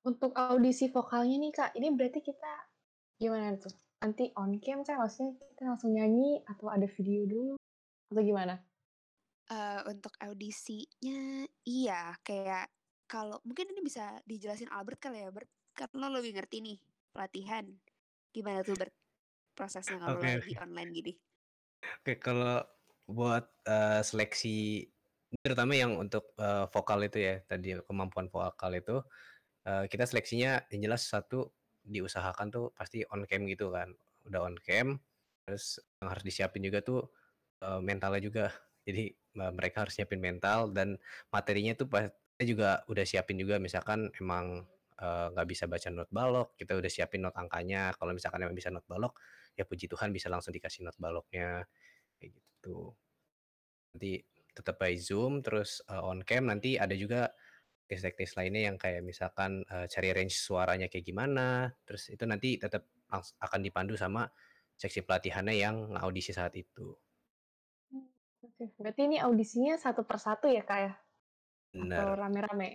Untuk 0.06 0.32
audisi 0.38 0.86
vokalnya 0.92 1.36
nih 1.42 1.52
Kak, 1.54 1.70
ini 1.78 1.88
berarti 1.96 2.20
kita 2.22 2.52
gimana 3.20 3.56
tuh? 3.58 3.74
Nanti 4.02 4.30
on 4.40 4.58
cam 4.64 4.80
kah? 4.86 4.96
Maksudnya 5.02 5.32
kita 5.40 5.62
langsung 5.68 5.92
nyanyi 5.96 6.44
atau 6.46 6.68
ada 6.70 6.86
video 6.86 7.22
dulu? 7.26 7.54
Atau 8.12 8.22
gimana? 8.24 8.54
Eee, 9.46 9.80
untuk 9.86 10.10
audisinya 10.18 11.46
iya, 11.62 12.18
kayak 12.26 12.66
kalau 13.06 13.38
mungkin 13.46 13.70
ini 13.70 13.78
bisa 13.88 14.18
dijelasin 14.26 14.66
Albert 14.74 14.98
kali 14.98 15.22
ya, 15.22 15.30
Bert? 15.30 15.46
Kan 15.78 15.86
lo 16.02 16.10
lebih 16.10 16.34
ngerti 16.34 16.56
nih 16.66 16.76
pelatihan. 17.14 17.66
Gimana 18.34 18.66
tuh, 18.66 18.74
Bert, 18.80 18.94
prosesnya 19.58 19.98
kalau 20.02 20.22
Oke 20.22 20.26
lagi 20.26 20.54
online 20.62 20.90
gini? 20.94 21.12
Oke, 21.86 22.18
kalau 22.18 22.64
buat, 23.06 23.44
eee, 23.68 24.00
seleksi 24.02 24.58
terutama 25.44 25.74
yang 25.76 25.94
untuk, 26.00 26.32
eee, 26.38 26.64
vokal 26.72 27.00
itu 27.06 27.18
ya, 27.22 27.34
tadi 27.46 27.76
kemampuan 27.86 28.26
vokal 28.32 28.72
itu, 28.78 28.96
eee, 29.66 29.86
kita 29.92 30.04
seleksinya 30.08 30.66
yang 30.72 30.90
jelas 30.90 31.06
satu 31.08 31.50
diusahakan 31.86 32.48
tuh 32.54 32.66
pasti 32.76 33.04
on 33.12 33.24
cam 33.30 33.44
gitu 33.50 33.70
kan. 33.74 33.94
Udah 34.28 34.40
on 34.46 34.56
cam, 34.62 35.00
terus 35.46 35.80
yang 36.02 36.08
harus 36.12 36.24
disiapin 36.26 36.62
juga 36.66 36.80
tuh, 36.84 37.10
eee, 37.64 37.80
mentalnya 37.84 38.22
juga. 38.24 38.46
Jadi, 38.88 39.14
me 39.38 39.46
mereka 39.54 39.84
harus 39.86 39.96
nyiapin 40.00 40.20
mental 40.22 40.72
dan 40.74 40.98
materinya 41.34 41.72
tuh 41.78 41.88
pa 41.90 42.10
kita 42.38 42.44
juga 42.48 42.70
udah 42.90 43.04
siapin 43.08 43.36
juga 43.40 43.56
misalkan 43.62 44.10
emang, 44.20 44.66
eee, 45.00 45.26
nggak 45.36 45.48
bisa 45.50 45.64
baca 45.70 45.88
not 45.94 46.10
balok, 46.14 46.54
kita 46.60 46.74
udah 46.78 46.90
siapin 46.92 47.22
not 47.26 47.36
angkanya. 47.38 47.92
Kalau 47.98 48.12
misalkan 48.16 48.42
emang 48.46 48.56
bisa 48.58 48.70
not 48.74 48.84
balok, 48.90 49.16
ya 49.58 49.64
puji 49.68 49.88
Tuhan 49.92 50.10
bisa 50.16 50.28
langsung 50.32 50.52
dikasih 50.56 50.84
not 50.86 50.96
baloknya. 51.00 51.64
nanti 53.96 54.12
tetap 54.56 54.76
by 54.80 54.94
Zoom 54.96 55.40
terus, 55.44 55.80
eee, 55.90 56.02
on 56.10 56.20
cam 56.28 56.48
nanti 56.48 56.76
ada 56.80 56.94
juga 56.96 57.32
teknis-teknis 57.88 58.32
lainnya 58.38 58.62
yang 58.72 58.76
kayak 58.80 59.02
misalkan, 59.04 59.62
eee, 59.68 59.86
cari 59.92 60.10
range 60.16 60.36
suaranya 60.40 60.86
kayak 60.92 61.06
gimana, 61.06 61.72
terus 61.86 62.08
itu 62.12 62.24
nanti 62.28 62.58
tetap 62.60 62.84
akan 63.46 63.60
dipandu 63.66 63.94
sama 63.98 64.28
seksi 64.76 65.06
pelatihannya 65.06 65.56
yang 65.56 65.76
ngaudisi 65.96 66.32
saat 66.36 66.54
itu. 66.58 66.98
Oke. 68.46 68.64
Berarti 68.78 69.00
ini 69.08 69.16
audisinya 69.26 69.74
satu 69.84 70.02
per 70.08 70.18
satu 70.26 70.46
ya, 70.56 70.62
Kak, 70.68 70.78
ya? 70.86 70.92
Atau 71.84 72.06
Bener. 72.06 72.18
rame-rame? 72.20 72.68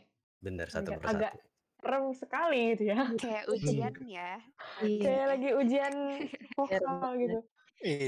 Bener, 0.45 0.67
satu 0.75 0.91
Agak 0.91 0.99
per 0.99 1.07
agak 1.11 1.34
satu. 1.34 1.38
Serem 1.82 2.05
sekali 2.21 2.55
gitu 2.75 2.84
ya. 2.93 2.97
Kayak 3.21 3.45
ujian 3.55 3.95
ya, 4.17 4.39
Iya. 4.82 5.03
Kayak 5.03 5.25
lagi 5.32 5.49
ujian 5.61 5.95
Bener 6.67 6.84
vokal 6.86 6.99
banget. 7.01 7.15
gitu. 7.23 7.38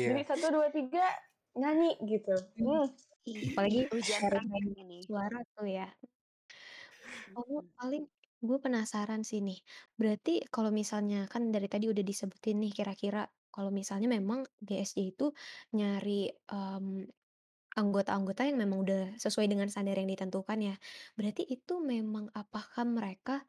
Jadi 0.08 0.22
Iya. 0.22 0.26
1, 0.30 0.46
2, 0.56 0.68
3 0.76 1.02
nyanyi 1.60 1.88
gitu. 2.12 2.32
Mmm. 2.60 2.86
Mmm. 3.28 3.44
Apalagi 3.52 3.80
Ih, 3.80 3.88
ujian 3.98 4.24
ini. 4.82 5.06
suara 5.06 5.38
tuh 5.56 5.68
ya. 5.78 5.86
Oh, 7.36 7.66
paling 7.74 8.06
gue 8.46 8.58
penasaran 8.62 9.26
sih 9.26 9.42
nih, 9.42 9.58
berarti 9.98 10.46
kalau 10.54 10.70
misalnya 10.70 11.26
kan 11.26 11.50
dari 11.50 11.66
tadi 11.66 11.90
udah 11.90 12.06
disebutin 12.06 12.62
nih 12.62 12.70
kira-kira 12.78 13.26
kalau 13.50 13.74
misalnya 13.74 14.06
memang 14.12 14.46
GSJ 14.62 14.98
itu 15.18 15.34
nyari, 15.74 16.30
mmm, 16.30 17.10
anggota-anggota 17.78 18.46
yang 18.46 18.58
memang 18.62 18.86
udah 18.86 19.04
sesuai 19.18 19.50
dengan 19.50 19.68
standar 19.70 19.98
yang 19.98 20.10
ditentukan 20.10 20.60
ya. 20.62 20.76
Berarti 21.18 21.44
itu 21.50 21.82
memang 21.82 22.30
apakah 22.38 22.86
mereka 22.86 23.46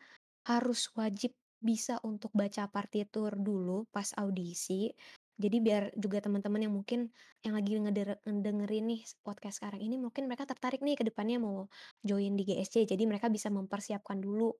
harus 0.49 0.89
wajib 0.97 1.33
bisa 1.61 1.97
untuk 2.05 2.31
baca 2.37 2.69
partitur 2.69 3.37
dulu 3.37 3.89
pas 3.93 4.13
audisi? 4.21 4.93
Jadi 5.35 5.57
biar 5.59 5.91
juga 5.99 6.23
teman-teman 6.23 6.63
yang 6.63 6.75
mungkin 6.75 7.11
yang 7.43 7.59
lagi 7.59 7.75
ngedengerin 7.75 8.85
nih 8.87 9.03
podcast 9.27 9.59
sekarang 9.59 9.83
ini 9.83 9.99
mungkin 9.99 10.31
mereka 10.31 10.47
tertarik 10.47 10.79
nih 10.79 10.95
ke 10.95 11.05
depannya 11.11 11.43
mau 11.43 11.67
join 12.07 12.39
di 12.39 12.47
GSJ, 12.47 12.87
jadi 12.87 13.03
mereka 13.03 13.27
bisa 13.27 13.51
mempersiapkan 13.51 14.23
dulu 14.23 14.55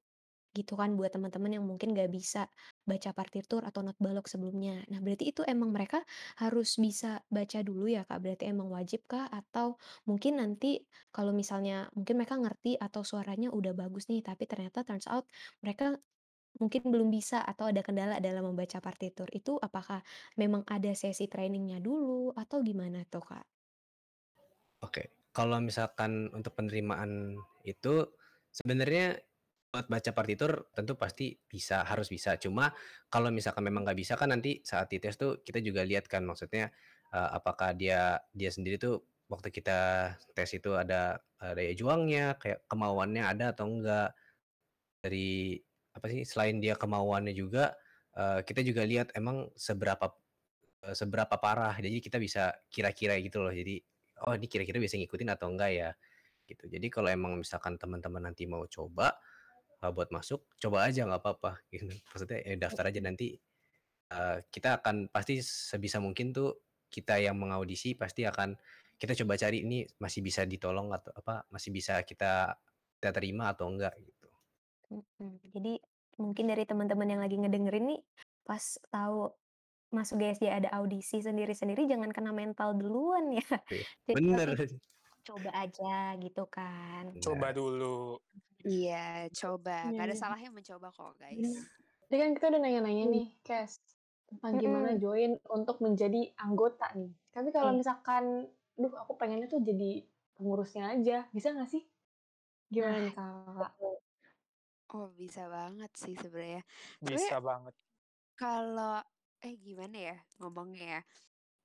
gitu 0.57 0.79
kan 0.81 0.95
buat 0.99 1.11
teman-teman 1.15 1.59
yang 1.61 1.65
mungkin 1.67 1.93
nggak 1.95 2.11
bisa 2.15 2.47
baca 2.89 3.11
partitur 3.13 3.61
atau 3.69 3.81
not 3.85 3.99
balok 3.99 4.27
sebelumnya. 4.31 4.87
Nah, 4.93 5.01
berarti 5.05 5.25
itu 5.35 5.43
emang 5.45 5.71
mereka 5.75 6.07
harus 6.41 6.79
bisa 6.81 7.21
baca 7.29 7.59
dulu 7.67 7.87
ya, 7.91 8.03
Kak? 8.09 8.19
Berarti 8.25 8.45
emang 8.49 8.69
wajib 8.73 9.05
kah? 9.11 9.27
Atau 9.29 9.77
mungkin 10.09 10.39
nanti 10.41 10.87
kalau 11.11 11.33
misalnya 11.35 11.91
mungkin 11.99 12.15
mereka 12.23 12.37
ngerti 12.39 12.79
atau 12.79 13.03
suaranya 13.03 13.51
udah 13.53 13.73
bagus 13.77 14.07
nih, 14.09 14.23
tapi 14.25 14.45
ternyata 14.49 14.87
turns 14.87 15.11
out 15.11 15.27
mereka 15.65 15.99
mungkin 16.63 16.83
belum 16.93 17.09
bisa 17.19 17.39
atau 17.43 17.65
ada 17.71 17.83
kendala 17.87 18.17
dalam 18.23 18.45
membaca 18.51 18.79
partitur. 18.83 19.27
Itu 19.35 19.59
apakah 19.63 20.01
memang 20.43 20.63
ada 20.71 20.93
sesi 20.95 21.27
training-nya 21.33 21.79
dulu 21.83 22.33
atau 22.43 22.59
gimana 22.69 23.03
tuh, 23.13 23.25
Kak? 23.31 23.47
Oke, 24.85 25.11
kalau 25.33 25.59
misalkan 25.65 26.29
untuk 26.37 26.55
penerimaan 26.59 27.41
itu 27.65 28.05
sebenarnya 28.53 29.19
buat 29.75 29.87
baca 29.91 30.11
partitur 30.15 30.71
tentu 30.71 30.95
pasti 30.95 31.35
bisa, 31.51 31.83
harus 31.83 32.07
bisa. 32.13 32.39
Cuma 32.39 32.71
kalau 33.11 33.35
misalkan 33.35 33.67
memang 33.67 33.83
nggak 33.87 33.99
bisa 33.99 34.15
kan 34.15 34.31
nanti 34.31 34.63
saat 34.63 34.87
dites 34.95 35.19
tuh 35.19 35.43
kita 35.43 35.59
juga 35.65 35.83
lihat 35.83 36.07
kan 36.07 36.23
maksudnya, 36.23 36.71
eee, 37.11 37.29
apakah 37.39 37.75
dia 37.75 38.23
dia 38.31 38.51
sendiri 38.55 38.79
tuh 38.79 39.03
waktu 39.27 39.51
kita 39.51 39.79
tes 40.37 40.51
itu 40.55 40.79
ada, 40.79 41.19
eee, 41.43 41.53
daya 41.59 41.73
juangnya, 41.75 42.39
kayak 42.39 42.63
kemauannya 42.71 43.23
ada 43.27 43.51
atau 43.57 43.67
enggak. 43.67 44.15
Dari 45.05 45.61
apa 45.95 46.07
sih, 46.11 46.25
selain 46.27 46.59
dia 46.65 46.75
kemauannya 46.81 47.35
juga, 47.37 47.77
eee, 48.17 48.41
kita 48.49 48.61
juga 48.65 48.83
lihat 48.89 49.13
emang 49.19 49.53
seberapa, 49.59 50.17
seberapa 50.93 51.37
parah. 51.41 51.75
Jadi 51.81 51.99
kita 52.05 52.19
bisa 52.21 52.53
kira-kira 52.69 53.17
gitu 53.23 53.41
loh. 53.45 53.53
Jadi, 53.55 53.81
oh 54.27 54.35
ini 54.37 54.47
kira-kira 54.51 54.79
bisa 54.83 54.97
ngikutin 55.01 55.31
atau 55.33 55.49
enggak 55.53 55.71
ya, 55.75 55.91
gitu. 56.49 56.67
Jadi 56.71 56.87
kalau 56.93 57.09
emang 57.13 57.41
misalkan 57.41 57.77
teman-teman 57.81 58.31
nanti 58.33 58.45
mau 58.51 58.65
coba, 58.69 59.17
eee, 59.85 59.93
buat 59.97 60.11
masuk, 60.17 60.49
coba 60.63 60.89
aja 60.89 61.05
nggak 61.09 61.21
apa-apa 61.23 61.53
gitu. 61.75 61.93
Maksudnya 62.13 62.41
ya 62.45 62.57
daftar 62.57 62.85
aja 62.91 63.01
nanti, 63.05 63.37
eee, 64.13 64.37
kita 64.55 64.81
akan 64.83 65.09
pasti 65.13 65.41
sebisa 65.45 65.99
mungkin 66.03 66.33
tuh 66.37 66.63
kita 66.93 67.19
yang 67.23 67.37
mengaudisi 67.41 67.95
pasti 67.99 68.23
akan 68.29 68.57
kita 69.01 69.13
coba 69.25 69.35
cari 69.41 69.67
ini 69.67 69.85
masih 70.01 70.23
bisa 70.25 70.47
ditolong 70.49 70.91
atau 70.95 71.13
apa, 71.17 71.45
masih 71.53 71.71
bisa 71.75 72.01
kita 72.07 72.57
kita 73.01 73.11
terima 73.17 73.53
atau 73.53 73.69
enggak 73.71 73.95
gitu. 74.01 74.29
Jadi 75.55 75.81
mungkin 76.21 76.45
dari 76.51 76.65
teman-teman 76.69 77.09
yang 77.11 77.21
lagi 77.23 77.37
ngedengerin 77.41 77.85
nih, 77.91 78.01
pas 78.47 78.63
tahu 78.93 79.33
masuk 79.95 80.19
GSJ 80.23 80.47
ada 80.51 80.69
audisi 80.79 81.23
sendiri-sendiri 81.23 81.87
jangan 81.91 82.11
kena 82.15 82.33
mental 82.35 82.75
duluan 82.79 83.31
ya. 83.35 83.45
Iya, 83.71 83.85
Jadi 84.09 84.23
bener. 84.29 84.51
Tapi 85.25 85.41
coba 85.41 85.51
aja 85.57 86.21
gitu 86.21 86.45
kan. 86.53 87.09
Coba 87.17 87.49
Bener. 87.49 87.57
dulu. 87.57 88.21
Iya, 88.61 89.33
coba. 89.33 89.89
Iya 89.89 89.93
Nggak 89.97 90.05
ada 90.05 90.13
iya. 90.13 90.21
salahnya 90.21 90.51
mencoba 90.53 90.93
kok, 90.93 91.17
guys. 91.17 91.65
Tadi 92.09 92.21
kan 92.21 92.31
kita 92.37 92.47
udah 92.53 92.61
nanya-nanya 92.61 93.05
nih, 93.09 93.27
Kes, 93.41 93.81
tentang 94.29 94.61
gimana 94.61 95.01
join 95.01 95.41
untuk 95.49 95.81
menjadi 95.81 96.29
anggota 96.37 96.93
nih. 96.93 97.17
Tapi 97.33 97.49
kalau 97.57 97.73
misalkan, 97.73 98.53
duh 98.77 98.93
aku 98.93 99.17
pengennya 99.17 99.49
tuh 99.49 99.65
jadi 99.65 100.05
pengurusnya 100.37 100.93
aja, 100.93 101.25
bisa 101.33 101.57
nggak 101.57 101.71
sih? 101.73 101.83
Gimana 102.69 103.01
nih, 103.01 103.17
betul. 103.57 103.97
Oh, 104.95 105.09
bisa 105.11 105.51
banget 105.51 105.91
sih 105.99 106.15
sebenarnya. 106.15 106.63
Tapi 107.03 107.17
Bisa 107.17 107.41
banget. 107.43 107.75
kalau 108.37 109.01
eh 109.43 109.55
gimana 109.59 109.97
ya 109.99 110.17
ngomongnya 110.39 111.01
ya? 111.01 111.03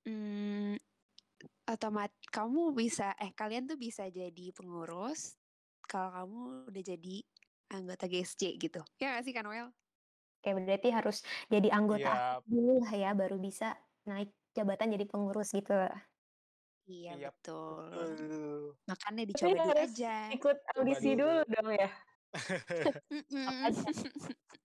Mmm, 0.08 0.76
otomat 1.70 2.10
kamu 2.34 2.74
bisa 2.74 3.14
eh 3.20 3.30
kalian 3.36 3.70
tuh 3.70 3.78
bisa 3.78 4.06
jadi 4.10 4.50
pengurus 4.56 5.38
kalau 5.86 6.10
kamu 6.14 6.40
udah 6.70 6.82
jadi 6.82 7.16
anggota 7.70 8.04
GSJ 8.10 8.58
gitu. 8.58 8.80
Ya 8.98 9.14
nggak 9.14 9.22
sih, 9.26 9.32
Kak 9.34 9.44
Noel? 9.46 9.70
Oke, 10.40 10.50
berarti 10.56 10.88
harus 10.88 11.20
jadi 11.52 11.68
anggota 11.70 12.08
aktif 12.10 12.48
Iya. 12.48 12.48
dulu 12.48 12.72
ya, 12.96 13.10
baru 13.12 13.36
bisa 13.36 13.66
naik 14.08 14.32
jabatan 14.56 14.88
jadi 14.96 15.04
pengurus 15.06 15.52
gitu. 15.52 15.72
Iya, 16.88 17.12
Iya, 17.14 17.28
betul. 17.30 17.84
betul. 17.92 18.60
Makanya 18.88 19.22
Tapi 19.22 19.30
dicoba 19.30 19.52
dulu 19.54 19.70
harus 19.70 19.92
aja. 19.94 20.14
ikut 20.34 20.56
Coba 20.58 20.74
audisi 20.80 21.08
dulu. 21.14 21.20
dulu 21.20 21.40
dong 21.54 21.68
ya? 21.76 21.90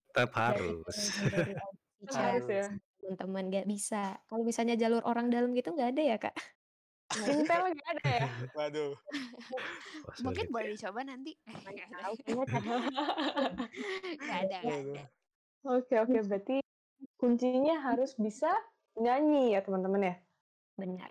Tetap 0.10 0.32
harus. 0.40 0.74
harus 2.16 2.46
ya? 2.48 2.66
teman-teman, 3.04 3.44
nggak 3.52 3.66
bisa. 3.70 4.02
Kalau 4.26 4.42
misalnya 4.48 4.76
jalur 4.80 5.04
orang 5.06 5.28
dalam 5.30 5.52
gitu 5.54 5.70
nggak 5.76 5.90
ada 5.94 6.02
ya, 6.02 6.18
Kak? 6.18 6.36
Intel 7.14 7.62
nggak 7.72 7.90
ada 7.96 8.10
ya? 8.10 8.28
Waduh. 8.58 8.92
Wah, 8.98 10.16
Mungkin 10.26 10.46
sulit 10.46 10.54
boleh 10.54 10.70
dicoba 10.74 11.02
nanti. 11.06 11.32
Eh, 11.46 11.54
Mana 11.54 11.70
nggak 11.72 11.88
ada. 11.88 11.98
tahu 12.02 12.14
Nggak 14.20 14.40
ada, 14.50 14.58
nggak 14.66 14.80
ada. 14.82 15.04
Oke 15.66 15.96
oke, 15.98 16.18
berarti 16.26 16.56
kuncinya 17.18 17.82
harus 17.82 18.14
bisa 18.18 18.50
nyanyi 18.98 19.54
ya, 19.54 19.62
teman-teman 19.62 20.02
ya? 20.02 20.16
Benar. 20.78 21.10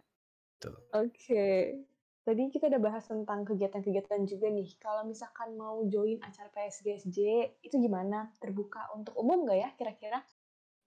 Betul. 0.58 0.74
Oke. 0.92 1.46
Tadi 2.24 2.42
kita 2.48 2.72
udah 2.72 2.80
bahas 2.80 3.04
tentang 3.04 3.44
kegiatan-kegiatan 3.44 4.24
juga 4.24 4.48
nih. 4.48 4.80
Kalau 4.80 5.04
misalkan 5.04 5.60
mau 5.60 5.84
join 5.92 6.16
acara 6.24 6.48
PSGSJ, 6.48 7.18
itu 7.60 7.74
gimana? 7.76 8.32
Terbuka 8.40 8.88
untuk 8.96 9.12
umum 9.20 9.44
nggak 9.44 9.58
ya 9.60 9.68
kira-kira? 9.76 10.24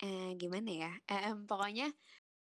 Eh, 0.01 0.33
gimana 0.33 0.69
ya? 0.73 0.91
Em, 1.05 1.45
pokoknya 1.45 1.93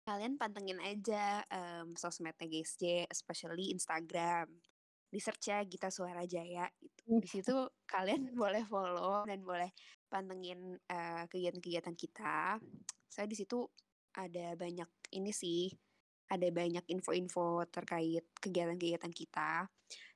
kalian 0.07 0.39
pantengin 0.39 0.79
aja 0.79 1.43
em, 1.51 1.91
sosmednya 1.99 2.47
GSJ, 2.47 3.11
especially 3.11 3.75
Instagram. 3.75 4.47
Di 5.11 5.19
search 5.19 5.51
ya 5.51 5.59
Gita 5.67 5.91
Suara 5.91 6.23
Jaya 6.23 6.63
gitu. 6.79 7.11
Mmm. 7.11 7.19
Di 7.19 7.27
situ 7.27 7.55
kalian 7.83 8.31
boleh 8.41 8.63
follow 8.63 9.27
dan 9.27 9.43
boleh 9.43 9.75
pantengin 10.07 10.79
eh, 10.87 11.27
kegiatan-kegiatan 11.27 11.95
kita. 11.99 12.55
Saya 13.11 13.27
di 13.27 13.35
situ 13.35 13.67
ada 14.15 14.55
banyak 14.55 14.87
ini 15.19 15.35
sih, 15.35 15.67
ada 16.31 16.47
banyak 16.55 16.87
info-info 16.87 17.67
terkait 17.67 18.31
kegiatan-kegiatan 18.39 19.11
kita. 19.11 19.67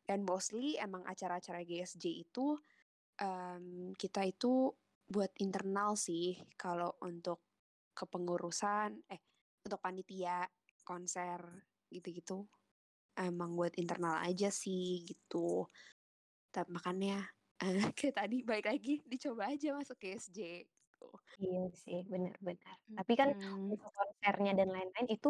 Dan 0.07 0.23
mostly 0.23 0.79
emang 0.79 1.03
acara-acara 1.03 1.67
GSJ 1.67 2.31
itu 2.31 2.55
em, 3.19 3.91
kita 3.99 4.23
itu 4.23 4.71
buat 5.11 5.35
internal 5.43 5.99
sih. 5.99 6.39
Kalau 6.55 6.95
untuk 7.03 7.43
kepengurusan, 7.91 9.11
eh 9.11 9.30
untuk 9.65 9.79
panitia, 9.83 10.47
konser 10.87 11.41
gitu-gitu. 11.93 12.47
Emang 13.17 13.55
buat 13.59 13.73
internal 13.79 14.21
aja 14.23 14.49
sih 14.53 15.03
gitu. 15.07 15.67
Tapi 16.53 16.69
makanya 16.75 17.27
eh, 17.63 17.71
kayak 17.97 18.15
tadi 18.19 18.37
balik 18.47 18.67
lagi 18.71 19.03
dicoba 19.07 19.51
aja 19.53 19.75
masuk 19.77 19.97
GSJ 20.01 20.39
gitu. 20.67 21.07
Iya 21.43 21.59
sih, 21.83 21.97
benar 22.13 22.35
benar. 22.47 22.75
Tapi 22.97 23.13
kan 23.19 23.29
untuk 23.71 23.91
konsernya 23.97 24.51
dan 24.59 24.67
lain-lain 24.75 25.07
itu, 25.15 25.27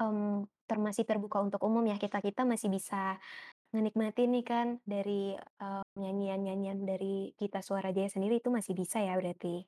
mmm, 0.00 0.46
ter 0.68 0.78
masih 0.86 1.04
terbuka 1.08 1.38
untuk 1.46 1.60
umum 1.68 1.84
ya, 1.90 1.96
kita-kita 2.04 2.42
masih 2.52 2.68
bisa 2.76 2.96
ngenikmatin 3.74 4.28
nih 4.34 4.44
kan 4.50 4.68
dari, 4.92 5.12
eee, 5.62 5.82
nyanyian-nyanyian 6.00 6.80
dari 6.90 7.06
Gita 7.40 7.60
Suara 7.68 7.88
Jaya 7.96 8.10
sendiri 8.14 8.34
itu 8.42 8.50
masih 8.58 8.74
bisa 8.80 8.98
ya 9.06 9.14
berarti? 9.20 9.66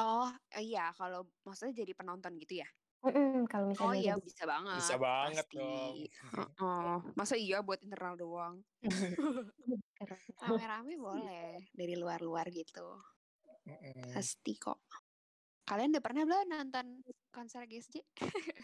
Oh, 0.00 0.28
iya 0.64 0.84
kalau 0.98 1.20
maksudnya 1.44 1.74
jadi 1.84 1.92
penonton 1.98 2.32
gitu 2.40 2.54
ya? 2.64 2.68
Mhm, 3.02 3.50
kalau 3.50 3.66
Oh 3.82 3.90
misalnya 3.90 3.98
iya 3.98 4.12
jadi 4.14 4.20
bisa 4.22 4.44
banget. 4.46 4.78
Bisa 4.78 4.94
banget 4.94 5.46
pasti. 5.50 5.58
dong. 5.58 5.94
Heeh. 6.38 6.94
Masa 7.18 7.34
iya 7.34 7.58
buat 7.66 7.80
internal 7.82 8.14
doang? 8.14 8.54
Keren. 9.98 10.18
Rame-rame 10.38 10.94
boleh 10.98 11.66
dari 11.74 11.94
luar-luar 11.98 12.46
gitu. 12.54 13.02
Mm-mm. 13.66 13.94
Pasti 14.14 14.54
kok. 14.54 14.86
Kalian 15.66 15.94
udah 15.94 16.02
pernah 16.04 16.22
belum 16.26 16.46
nonton 16.50 16.86
konser 17.34 17.66
GSJ? 17.66 17.96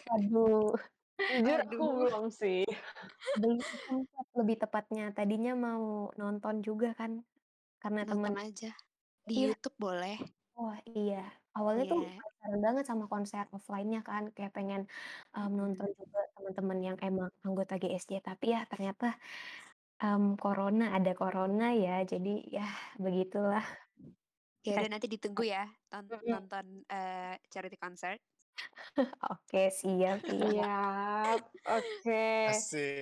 Waduh, 0.07 0.75
Jujur 1.31 1.59
aku 1.67 1.83
Aduh. 1.83 1.95
belum 2.07 2.25
sih. 2.31 2.63
belum 3.39 3.59
sempat 3.87 4.27
lebih 4.39 4.57
tepatnya. 4.63 5.05
Tadinya 5.15 5.53
mau 5.59 6.11
nonton 6.19 6.63
juga 6.63 6.95
kan, 6.95 7.23
karena 7.83 8.03
temen 8.07 8.35
Nonton 8.35 8.39
aja. 8.39 8.71
Di 9.27 9.35
Iya. 9.35 9.47
YouTube 9.55 9.77
boleh. 9.79 10.17
Wah, 10.59 10.79
iya. 10.91 11.39
Awalnya 11.59 11.85
tuh 11.93 11.99
Iya. 11.99 12.19
penasaran 12.19 12.61
banget 12.67 12.85
sama 12.91 13.05
konser 13.13 13.45
offline-nya 13.57 14.01
kan, 14.09 14.23
kayak 14.37 14.53
pengen, 14.57 14.83
mmm, 15.35 15.51
nonton 15.59 15.89
Mhm. 15.89 15.95
juga 16.01 16.19
teman-teman 16.35 16.79
yang 16.89 16.97
emang 17.07 17.29
anggota 17.47 17.75
GSJ, 17.83 18.13
tapi 18.29 18.45
ya 18.55 18.61
ternyata, 18.73 19.07
mmm, 20.03 20.25
corona, 20.43 20.85
ada 20.97 21.11
corona 21.21 21.65
ya, 21.85 21.93
jadi 22.13 22.31
ya 22.57 22.65
begitulah. 23.05 23.65
Ya 24.67 24.75
udah 24.75 24.91
nanti 24.91 25.07
ditunggu 25.07 25.43
ya 25.47 25.71
ton 25.91 26.11
Mhm. 26.11 26.19
nonton, 26.27 26.83
eee, 26.91 27.39
charity 27.53 27.79
concert. 27.79 28.19
Oke, 29.31 29.61
siap, 29.79 30.21
iya. 30.31 30.63
Siap. 31.23 31.41
Oke. 31.67 32.13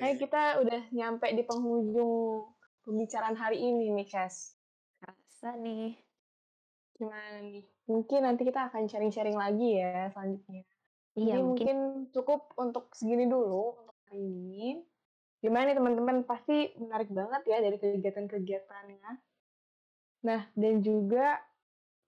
Nah, 0.00 0.12
Asik. 0.12 0.20
kita 0.20 0.60
udah 0.62 0.80
nyampe 0.96 1.26
di 1.36 1.42
penghujung 1.48 2.12
pembicaraan 2.84 3.36
hari 3.36 3.58
ini 3.68 3.92
nih, 3.96 4.06
Kes. 4.12 4.36
Kerasa 5.02 5.50
nih. 5.64 5.96
Gimana 6.98 7.40
nih? 7.44 7.75
Mungkin 7.86 8.26
nanti 8.26 8.42
kita 8.42 8.70
akan 8.70 8.90
sharing-sharing 8.90 9.38
lagi 9.38 9.78
ya 9.78 10.10
selanjutnya. 10.10 10.62
Iya, 11.16 11.38
Jadi 11.38 11.42
mungkin 11.42 11.76
mungkin 11.76 11.78
cukup 12.12 12.40
untuk 12.60 12.92
segini 12.92 13.24
dulu 13.24 13.80
untuk 13.80 13.96
hari 14.10 14.20
ini. 14.20 14.84
Gimana 15.40 15.72
nih 15.72 15.76
teman-teman? 15.78 16.16
Pasti 16.26 16.74
menarik 16.76 17.08
banget 17.08 17.42
ya 17.46 17.58
dari 17.62 17.76
kegiatan-kegiatannya. 17.78 19.10
Nah, 20.26 20.42
dan 20.58 20.74
juga 20.82 21.38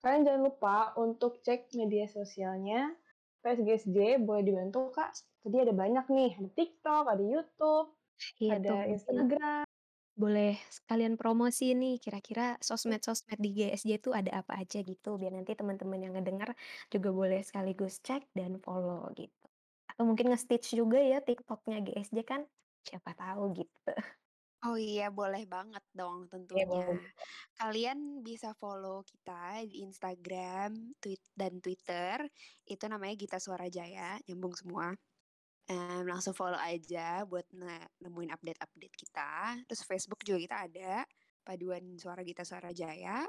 kalian 0.02 0.26
jangan 0.26 0.42
lupa 0.42 0.76
untuk 0.98 1.38
cek 1.46 1.70
media 1.78 2.10
sosialnya 2.10 2.92
PSGSJ, 3.46 4.18
boleh 4.22 4.42
dibantu 4.42 4.90
Kak. 4.90 5.14
Tadi 5.46 5.56
ada 5.62 5.72
banyak 5.72 6.06
nih, 6.10 6.30
ada 6.42 6.50
TikTok, 6.52 7.04
ada 7.06 7.22
YouTube, 7.22 7.94
iya 8.42 8.58
ada 8.58 8.76
Instagram. 8.90 9.67
Boleh 10.22 10.58
sekalian 10.76 11.14
promosi 11.20 11.64
nih, 11.82 11.94
kira-kira 12.04 12.58
sosmed-sosmed 12.68 13.38
di 13.44 13.50
GSJ 13.56 13.90
tuh 14.04 14.12
ada 14.18 14.30
apa 14.42 14.52
aja 14.62 14.78
gitu, 14.90 15.08
biar 15.20 15.32
nanti 15.36 15.52
teman-teman 15.60 16.00
yang 16.04 16.12
ngedenger 16.18 16.50
juga 16.92 17.08
boleh 17.20 17.40
sekaligus 17.48 17.94
cek 18.06 18.22
dan 18.38 18.52
follow 18.64 19.06
gitu. 19.14 19.44
Atau 19.90 20.02
mungkin 20.08 20.26
nge-stitch 20.34 20.68
juga 20.80 20.98
ya 21.02 21.18
TikTok-nya 21.22 21.78
GSJ 21.86 22.18
kan, 22.26 22.42
siapa 22.86 23.10
tahu 23.16 23.42
gitu. 23.62 23.92
Oh 24.66 24.74
iya, 24.74 25.06
boleh 25.18 25.42
banget 25.54 25.84
dong 25.98 26.26
Iya, 26.54 26.64
tentunya. 26.66 26.66
boleh. 26.70 26.98
Kalian 27.58 27.98
bisa 28.28 28.48
follow 28.60 28.96
kita 29.10 29.62
di 29.70 29.86
Instagram, 29.86 30.70
tweet 31.02 31.22
dan 31.40 31.54
Twitter. 31.64 32.16
Itu 32.66 32.84
namanya 32.92 33.14
Gita 33.22 33.38
Suara 33.38 33.66
Jaya, 33.76 34.18
nyambung 34.26 34.54
semua. 34.58 34.86
Mmm, 35.68 36.08
langsung 36.08 36.32
follow 36.32 36.56
aja 36.56 37.28
buat 37.28 37.44
ne 37.52 37.92
nemuin 38.00 38.32
update-update 38.32 38.94
kita. 38.96 39.60
Terus 39.68 39.84
Facebook 39.84 40.24
juga 40.24 40.40
kita 40.40 40.56
ada, 40.64 40.92
Paduan 41.44 42.00
Suara 42.00 42.24
Gita 42.24 42.40
Suara 42.40 42.72
Jaya. 42.72 43.28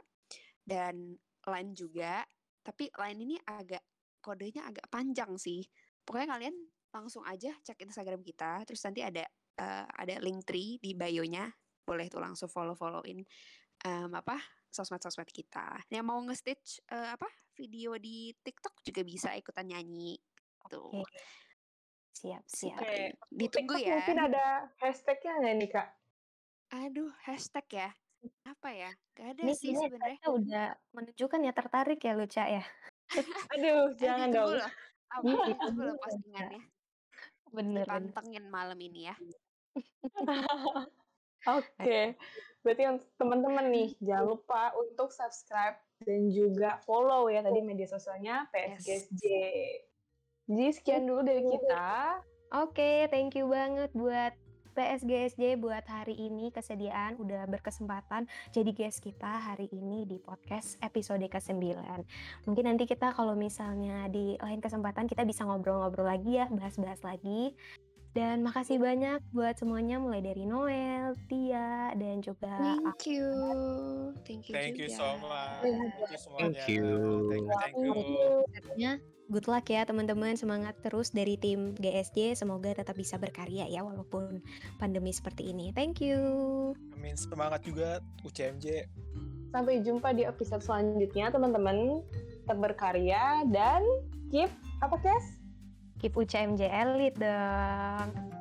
Dan 0.64 1.20
Line 1.48 1.72
juga, 1.76 2.24
tapi 2.64 2.88
Line 2.96 3.20
ini 3.26 3.36
agak 3.44 3.84
kodenya 4.24 4.68
agak 4.72 4.88
panjang 4.92 5.36
sih. 5.40 5.64
Pokoknya 6.06 6.30
kalian 6.38 6.56
langsung 6.96 7.24
aja 7.28 7.52
cek 7.64 7.80
Instagram 7.88 8.22
kita, 8.24 8.64
terus 8.68 8.84
nanti 8.88 9.02
ada, 9.04 9.24
eee, 9.60 9.86
ada 9.90 10.16
Linktree 10.24 10.80
di 10.80 10.96
bio-nya. 10.96 11.50
Boleh 11.84 12.08
tuh 12.12 12.22
langsung 12.24 12.48
follow-follow-in, 12.52 13.24
mmm, 13.86 14.12
apa, 14.16 14.38
sosmed-sosmed 14.72 15.30
kita. 15.34 15.84
Yang 15.92 16.06
mau 16.08 16.20
nge-stitch, 16.26 16.84
eee, 16.92 17.10
apa, 17.18 17.28
video 17.58 17.96
di 18.00 18.32
TikTok 18.40 18.84
juga 18.86 19.02
bisa 19.08 19.34
ikutan 19.36 19.68
nyanyi, 19.72 20.16
tuh. 20.70 21.04
Siap 22.16 22.44
siap. 22.50 22.80
Oke, 22.82 23.16
Ditunggu 23.32 23.76
TikTok 23.78 23.88
ya. 23.88 23.96
mungkin 24.00 24.20
ada 24.32 24.46
hashtag-nya 24.82 25.34
nggak 25.40 25.56
nih, 25.56 25.70
Kak? 25.72 25.88
Aduh, 26.70 27.12
hashtag 27.26 27.68
ya? 27.72 27.90
Apa 28.44 28.70
ya? 28.76 28.92
Gak 29.16 29.28
ada 29.34 29.42
Ini 29.48 29.54
sih 29.56 29.72
sebenarnya. 29.74 30.26
Udah 30.28 30.68
menunjukkan 30.92 31.40
ya, 31.46 31.54
tertarik 31.56 32.00
ya, 32.04 32.14
Luca 32.14 32.44
ya? 32.46 32.64
Aduh, 33.56 33.96
jangan 33.96 34.30
dong. 34.30 34.60
loh. 34.60 34.72
Iya, 35.26 35.38
ditunggu 35.54 35.82
loh 35.82 35.96
postingannya. 35.98 36.62
Bener. 37.50 37.86
Dipantengin 37.88 38.46
malam 38.52 38.78
ini 38.78 39.10
ya. 39.10 39.16
Oke, 41.48 42.20
berarti 42.62 42.84
untuk 42.92 43.10
teman-teman 43.16 43.72
nih, 43.72 43.90
jangan 44.08 44.36
lupa 44.36 44.76
untuk 44.76 45.10
subscribe 45.16 45.80
dan 46.04 46.32
juga 46.32 46.80
follow 46.84 47.32
ya 47.32 47.44
tadi 47.44 47.60
media 47.64 47.88
sosialnya 47.88 48.48
Yes. 48.56 49.08
Jadi 50.50 50.74
sekian 50.74 51.06
dulu 51.06 51.22
dari 51.22 51.46
kita. 51.46 52.26
Oke, 52.58 53.06
thank 53.14 53.38
you 53.38 53.46
banget 53.46 53.94
buat 53.94 54.34
PSGSJ 54.74 55.62
buat 55.62 55.86
hari 55.86 56.18
ini 56.18 56.50
kesediaan 56.56 57.20
udah 57.20 57.46
berkesempatan 57.52 58.32
jadi 58.56 58.72
guest 58.72 59.04
kita 59.04 59.28
hari 59.28 59.68
ini 59.76 60.08
di 60.10 60.18
podcast 60.18 60.80
episode 60.80 61.22
ke-9. 61.22 61.76
Mungkin 62.48 62.64
nanti 62.66 62.90
kita 62.90 63.12
kalau 63.12 63.36
misalnya 63.36 64.08
di 64.08 64.40
lain 64.40 64.64
kesempatan 64.64 65.06
kita 65.06 65.28
bisa 65.28 65.46
ngobrol-ngobrol 65.46 66.10
lagi 66.10 66.40
ya, 66.42 66.50
bahas-bahas 66.50 67.04
lagi. 67.06 67.54
Dan 68.10 68.42
makasih 68.42 68.82
banyak 68.82 69.22
buat 69.30 69.54
semuanya 69.62 70.02
mulai 70.02 70.26
dari 70.26 70.42
Noel, 70.42 71.14
Tia, 71.30 71.94
dan 71.94 72.26
juga 72.26 72.50
Thank 72.58 73.06
you. 73.06 73.30
Thank 74.26 74.50
you 74.50 74.54
Thank 74.58 74.76
you 74.82 74.90
juga. 74.90 74.98
so 74.98 75.08
much. 75.22 75.62
Thank 75.62 75.78
Thank 75.78 76.10
you 76.10 76.18
semuanya. 76.18 76.46
Thank 76.50 76.74
you. 76.74 76.88
Thank 77.30 77.46
you, 77.46 77.54
thank 77.54 77.78
you. 77.78 77.94
Selanjutnya, 78.50 78.92
good 79.30 79.46
luck 79.46 79.66
ya 79.70 79.86
teman-teman, 79.86 80.34
semangat 80.34 80.74
terus 80.82 81.14
dari 81.14 81.38
tim 81.38 81.78
GSJ, 81.78 82.34
semoga 82.34 82.74
tetap 82.74 82.98
bisa 82.98 83.22
berkarya 83.22 83.70
ya 83.70 83.86
walaupun 83.86 84.42
pandemi 84.82 85.14
seperti 85.14 85.54
ini. 85.54 85.70
Thank 85.70 86.02
you. 86.02 86.20
Amin 86.98 87.14
semangat 87.14 87.62
juga 87.62 88.02
UCMJ. 88.26 88.90
Sampai 89.54 89.82
jumpa 89.86 90.14
di 90.18 90.26
episode 90.26 90.66
selanjutnya 90.66 91.30
teman-teman. 91.30 92.02
Tetap 92.46 92.58
berkarya 92.58 93.46
dan 93.54 93.86
keep 94.34 94.50
apa 94.82 94.98
Kes? 94.98 95.39
Keep 96.00 96.16
UCMJ 96.16 96.62
Elite 96.72 97.20
dong. 97.20 98.39